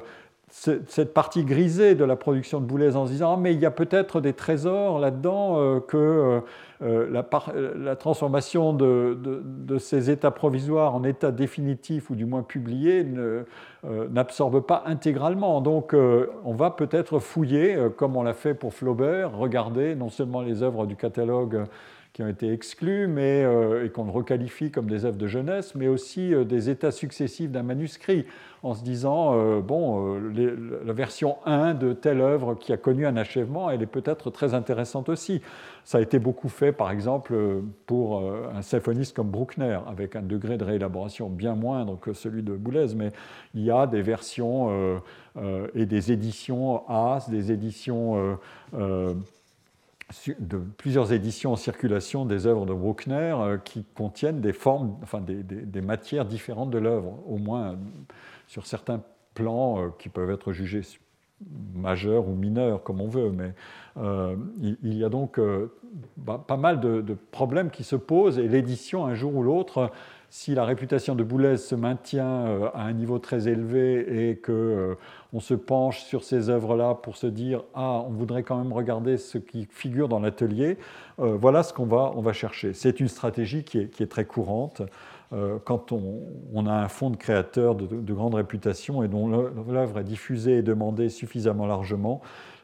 [0.51, 3.67] cette partie grisée de la production de Boulez en se disant ah, mais il y
[3.67, 6.43] a peut-être des trésors là-dedans euh, que
[6.83, 13.07] la, transformation de, ces états provisoires en états définitifs ou du moins publiés
[14.11, 15.61] n'absorbe pas intégralement.
[15.61, 20.63] Donc on va peut-être fouiller, comme on l'a fait pour Flaubert, regarder non seulement les
[20.63, 21.67] œuvres du catalogue
[22.13, 25.89] qui ont été exclus mais, euh, et qu'on requalifie comme des œuvres de jeunesse, mais
[25.89, 28.27] aussi euh, des états successifs d'un manuscrit,
[28.63, 30.19] en se disant, euh, bon,
[30.85, 34.55] la version 1 de telle œuvre qui a connu un achèvement, elle est peut-être très
[34.55, 35.41] intéressante aussi.
[35.85, 37.35] Ça a été beaucoup fait, par exemple,
[37.87, 38.23] pour
[38.55, 42.95] un symphoniste comme Bruckner, avec un degré de réélaboration bien moindre que celui de Boulez,
[42.95, 43.11] mais
[43.55, 45.01] il y a des versions
[45.75, 48.39] et des éditions AS, des éditions
[50.39, 55.21] de plusieurs éditions en circulation des œuvres de Bruckner euh, qui contiennent des formes, enfin
[55.21, 57.77] des, matières différentes de l'œuvre, au moins
[58.53, 59.01] sur certains
[59.33, 60.83] plans euh, qui peuvent être jugés
[61.75, 63.31] majeurs ou mineurs, comme on veut.
[63.31, 63.55] Mais
[63.97, 65.41] euh, il, y a donc
[66.17, 69.91] bah, pas mal de, problèmes qui se posent et l'édition, un jour ou l'autre,
[70.33, 74.51] si la réputation de Boulez se maintient euh, à un niveau très élevé et que
[74.51, 74.95] euh,
[75.35, 79.19] on se penche sur ces œuvres-là pour se dire ah on voudrait quand même regarder
[79.19, 80.79] ce qui figure dans l'atelier,
[81.19, 82.73] euh, voilà ce qu'on va, on va chercher.
[82.73, 84.81] C'est une stratégie qui est très courante
[85.65, 90.05] quand on, a un fonds de créateurs de, de grande réputation et dont l'œuvre est
[90.05, 92.21] diffusée et demandée suffisamment largement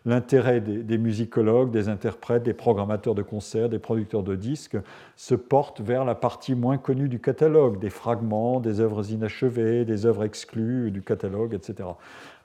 [0.08, 4.78] l'intérêt des, musicologues, des interprètes, des programmateurs de concerts, des producteurs de disques
[5.16, 10.06] se porte vers la partie moins connue du catalogue, des fragments, des œuvres inachevées, des
[10.06, 11.90] œuvres exclues du catalogue, etc.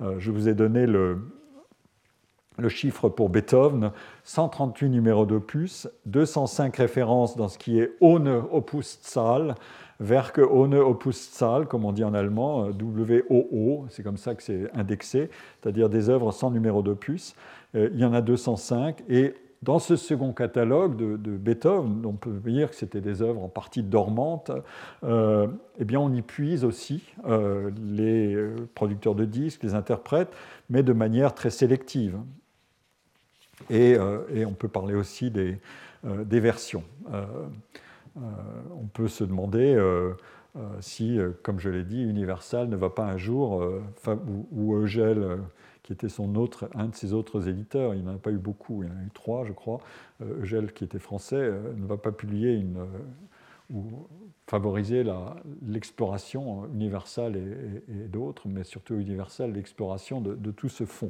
[0.01, 1.19] Euh, je vous ai donné le,
[2.67, 3.91] chiffre pour Beethoven,
[4.25, 9.55] 138 numéros d'opus, 205 références dans ce qui est Ohne Opuszahl,
[9.99, 15.29] Werke ohne Opuszahl, comme on dit en allemand, WOO, c'est comme ça que c'est indexé,
[15.61, 17.35] c'est-à-dire des œuvres sans numéro d'opus.
[17.75, 22.31] Euh, il y en a 205, et dans ce second catalogue de, Beethoven, on peut
[22.31, 24.51] dire que c'était des œuvres en partie dormantes,
[25.05, 25.47] euh,
[25.79, 28.35] eh bien on y puise aussi euh, les
[28.75, 30.33] producteurs de disques, les interprètes,
[30.69, 32.17] mais de manière très sélective.
[33.69, 33.97] Et,
[34.45, 35.59] on peut parler aussi des
[36.03, 36.83] versions.
[38.17, 38.21] Euh,
[38.79, 40.13] on peut se demander euh,
[40.55, 43.65] euh, si, comme je l'ai dit, Universal ne va pas un jour,
[44.51, 45.39] ou, Eugel,
[45.81, 48.83] qui était son autre, un de ses autres éditeurs, il n'en a pas eu beaucoup,
[48.83, 49.79] il en a eu trois, je crois,
[50.21, 52.85] Eugel, qui était français, ne va pas publier une,
[53.73, 53.83] ou
[54.47, 55.03] favoriser
[55.65, 61.09] l'exploration universelle et, d'autres, mais surtout universelle, l'exploration de, tout ce fond.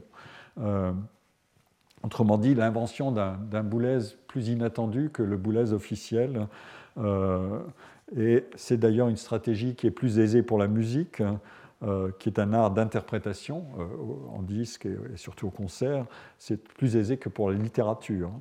[2.02, 6.48] autrement dit, l'invention d'un Boulez plus inattendu que le Boulez officiel
[6.98, 11.22] et c'est d'ailleurs une stratégie qui est plus aisée pour la musique,
[11.84, 13.84] euh, qui est un art d'interprétation euh,
[14.34, 16.06] en disque et, surtout au concert.
[16.38, 18.32] C'est plus aisé que pour la littérature.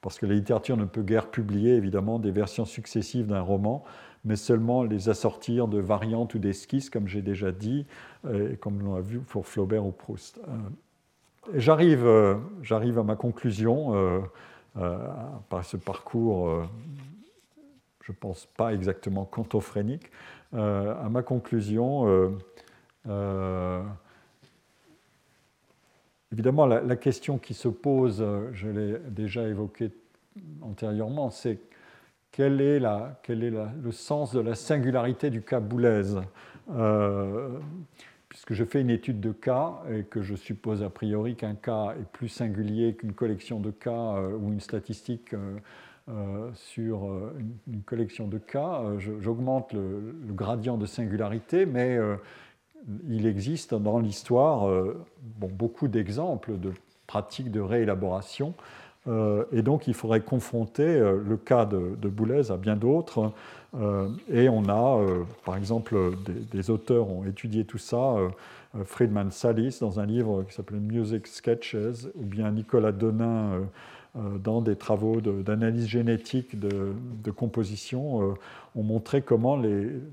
[0.00, 3.82] parce que la littérature ne peut guère publier évidemment des versions successives d'un roman,
[4.24, 7.86] mais seulement les assortir de variantes ou d'esquisses, comme j'ai déjà dit,
[8.32, 10.40] et comme l'on a vu pour Flaubert ou Proust.
[11.54, 12.06] J'arrive,
[12.62, 14.22] j'arrive à ma conclusion
[14.74, 16.68] par ce parcours
[18.08, 20.10] je pense pas exactement cantophrénique,
[20.54, 22.30] euh, à ma conclusion, euh,
[23.06, 23.82] euh,
[26.32, 28.24] évidemment, la, question qui se pose,
[28.54, 29.90] je l'ai déjà évoqué
[30.62, 31.58] antérieurement, c'est
[32.32, 36.14] quel est, la, quel est le sens de la singularité du cas Boulez
[38.30, 41.94] Puisque je fais une étude de cas et que je suppose a priori qu'un cas
[41.98, 45.34] est plus singulier qu'une collection de cas ou une statistique
[46.54, 47.34] sur euh,
[47.66, 51.98] une, collection de cas, euh, j'augmente le, gradient de singularité, mais
[53.08, 54.70] il existe dans l'histoire
[55.38, 56.72] beaucoup d'exemples de
[57.06, 58.54] pratiques de réélaboration.
[59.52, 63.32] et donc il faudrait confronter le cas de, de Boulez à bien d'autres.
[64.30, 65.04] et on a,
[65.44, 68.16] par exemple, des, des, auteurs ont étudié tout ça.
[68.84, 71.76] Friedman Salis dans un livre qui s'appelle Music Sketches,
[72.14, 73.60] ou bien Nicolas Donin euh,
[74.14, 78.34] dans des travaux d'analyse génétique de, composition, euh,
[78.74, 79.60] ont montré comment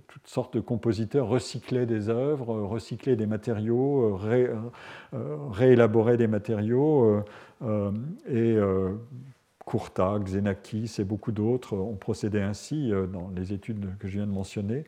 [0.07, 4.19] toutes sortes de compositeurs recyclaient des œuvres, recyclaient des matériaux,
[5.51, 7.23] réélaboraient des matériaux.
[7.63, 7.91] Euh,
[8.29, 8.57] et
[9.63, 14.31] Courta, Xenakis et beaucoup d'autres ont procédé ainsi dans les études que je viens de
[14.31, 14.83] mentionner,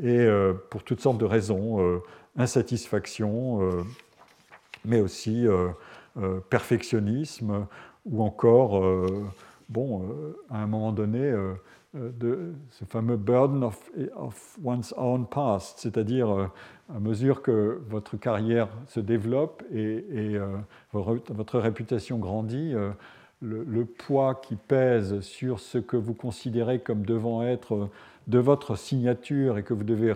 [0.00, 0.28] et
[0.70, 2.00] pour toutes sortes de raisons,
[2.36, 3.60] insatisfaction,
[4.84, 5.46] mais aussi
[6.50, 7.66] perfectionnisme,
[8.04, 9.24] ou encore, euh,
[9.68, 11.54] bon, euh, à un moment donné, euh,
[12.70, 16.50] ce fameux burden of, of one's own past, c'est-à-dire
[16.88, 20.38] à mesure que votre carrière se développe et,
[20.92, 22.76] votre réputation grandit,
[23.40, 27.88] le, poids qui pèse sur ce que vous considérez comme devant être
[28.28, 30.14] de votre signature et que vous devez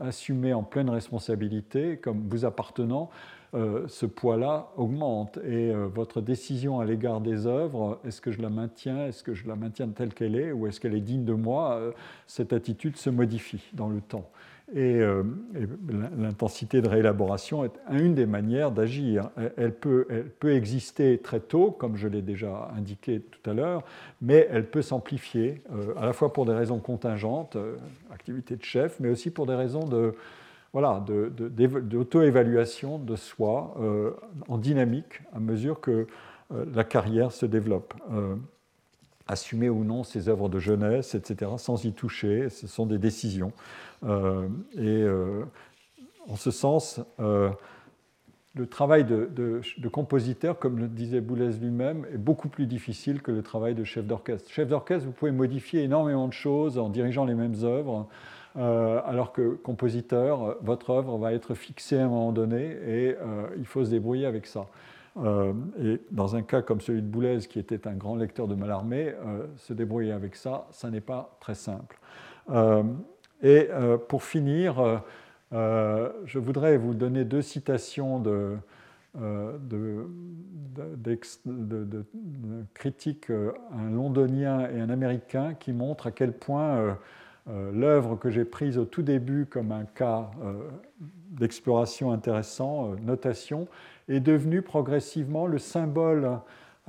[0.00, 3.10] assumer en pleine responsabilité comme vous appartenant,
[3.52, 5.38] euh, ce poids-là augmente.
[5.38, 9.34] Et euh, votre décision à l'égard des œuvres, est-ce que je la maintiens, est-ce que
[9.34, 11.90] je la maintiens telle qu'elle est, ou est-ce qu'elle est digne de moi, euh,
[12.28, 14.30] cette attitude se modifie dans le temps.
[14.72, 15.00] Et,
[16.16, 19.30] l'intensité de réélaboration est une des manières d'agir.
[19.56, 20.06] Elle peut,
[20.44, 23.82] exister très tôt, comme je l'ai déjà indiqué tout à l'heure,
[24.22, 25.60] mais elle peut s'amplifier,
[25.96, 27.56] à la fois pour des raisons contingentes,
[28.12, 30.14] activité de chef, mais aussi pour des raisons de,
[30.72, 33.74] voilà, d'auto-évaluation de, de, soi
[34.48, 36.06] en dynamique à mesure que
[36.50, 37.94] la carrière se développe
[39.30, 42.50] assumer ou non ses œuvres de jeunesse, etc., sans y toucher.
[42.50, 43.52] Ce sont des décisions.
[44.04, 45.44] Euh, et euh,
[46.28, 47.50] en ce sens, euh,
[48.54, 49.60] le travail de,
[49.92, 54.04] compositeur, comme le disait Boulez lui-même, est beaucoup plus difficile que le travail de chef
[54.04, 54.50] d'orchestre.
[54.50, 58.08] Chef d'orchestre, vous pouvez modifier énormément de choses en dirigeant les mêmes œuvres,
[58.56, 63.16] alors que compositeur, votre œuvre va être fixée à un moment donné et
[63.56, 64.66] il faut se débrouiller avec ça.
[65.16, 69.14] et dans un cas comme celui de Boulez, qui était un grand lecteur de Mallarmé,
[69.56, 71.98] se débrouiller avec ça, ça n'est pas très simple.
[73.42, 74.98] Et euh, pour finir, euh,
[75.52, 78.56] euh, je voudrais vous donner deux citations de,
[82.74, 86.96] critiques, un londonien et un américain, qui montrent à quel point
[87.72, 90.30] l'œuvre que j'ai prise au tout début comme un cas
[91.30, 93.66] d'exploration intéressant, notation,
[94.08, 96.40] est devenue progressivement le symbole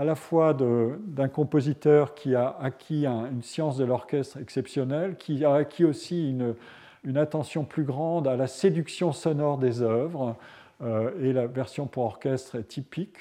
[0.02, 5.54] à la fois d'un compositeur qui a acquis une science de l'orchestre exceptionnelle, qui a
[5.54, 10.36] acquis aussi une, attention plus grande à la séduction sonore des œuvres,
[10.82, 13.18] euh, et la version pour orchestre est typique,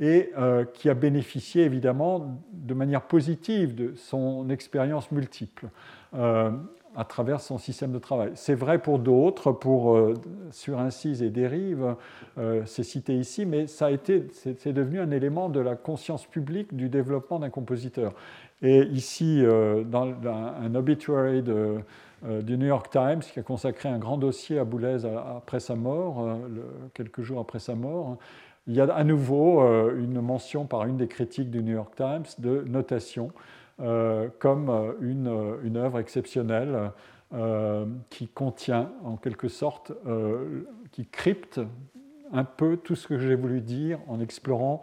[0.00, 5.68] et euh, qui a bénéficié évidemment de manière positive de son expérience multiple.
[6.14, 6.50] Euh,
[6.94, 8.32] à travers son système de travail.
[8.34, 10.14] C'est vrai pour d'autres, pour euh,
[10.50, 11.94] sur incise et dérive,
[12.38, 16.26] euh, c'est cité ici, mais ça a été, c'est devenu un élément de la conscience
[16.26, 18.12] publique du développement d'un compositeur.
[18.60, 24.18] Et ici, euh, dans un, obituary du New York Times, qui a consacré un grand
[24.18, 26.38] dossier à Boulez après sa mort,
[26.94, 28.18] quelques jours après sa mort,
[28.68, 29.60] il y a à nouveau
[29.96, 33.32] une mention par une des critiques du New York Times de notation
[34.38, 36.92] comme euh, une, euh, une, œuvre exceptionnelle
[38.10, 39.90] qui contient en quelque sorte,
[40.90, 41.62] qui crypte
[42.30, 44.82] un peu tout ce que j'ai voulu dire en explorant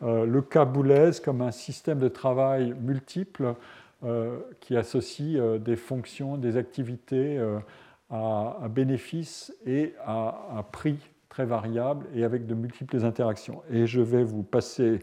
[0.00, 3.54] le cas Boulez comme un système de travail multiple
[4.60, 7.38] qui associe des fonctions, des activités
[8.08, 10.96] à, bénéfices et à, prix
[11.28, 13.60] très variables et avec de multiples interactions.
[13.70, 15.00] Et je vais vous passer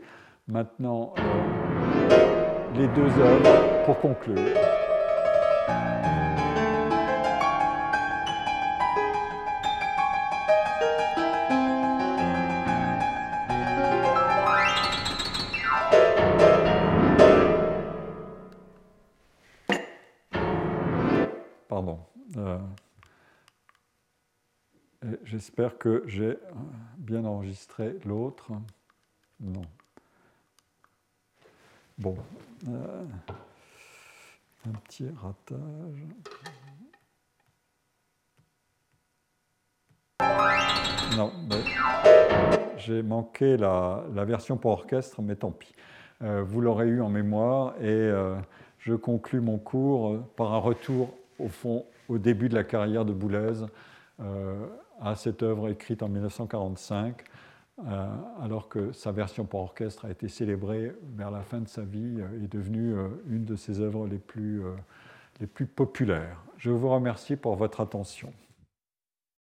[0.48, 1.14] maintenant
[2.78, 4.38] les deux œuvres pour conclure.
[21.68, 22.00] Pardon.
[22.38, 22.60] Euh,
[25.24, 26.38] j'espère que j'ai
[27.00, 28.52] bien enregistré l'autre.
[29.40, 29.64] Non.
[32.00, 32.16] Bon,
[32.68, 33.04] euh,
[34.68, 35.58] un petit ratage.
[41.18, 41.32] Non,
[42.78, 45.74] j'ai manqué la, version pour orchestre, mais tant pis.
[46.22, 48.36] Euh, vous l'aurez eu en mémoire et euh,
[48.78, 53.14] je conclus mon cours par un retour au fond au début de la carrière de
[53.14, 53.64] Boulez
[55.00, 57.24] à cette œuvre écrite en 1945
[57.86, 58.08] euh,
[58.42, 62.20] alors que sa version pour orchestre a été célébrée vers la fin de sa vie
[62.20, 64.74] et est devenue euh, une de ses œuvres les plus, euh,
[65.40, 66.44] les plus populaires.
[66.58, 68.34] Je vous remercie pour votre attention.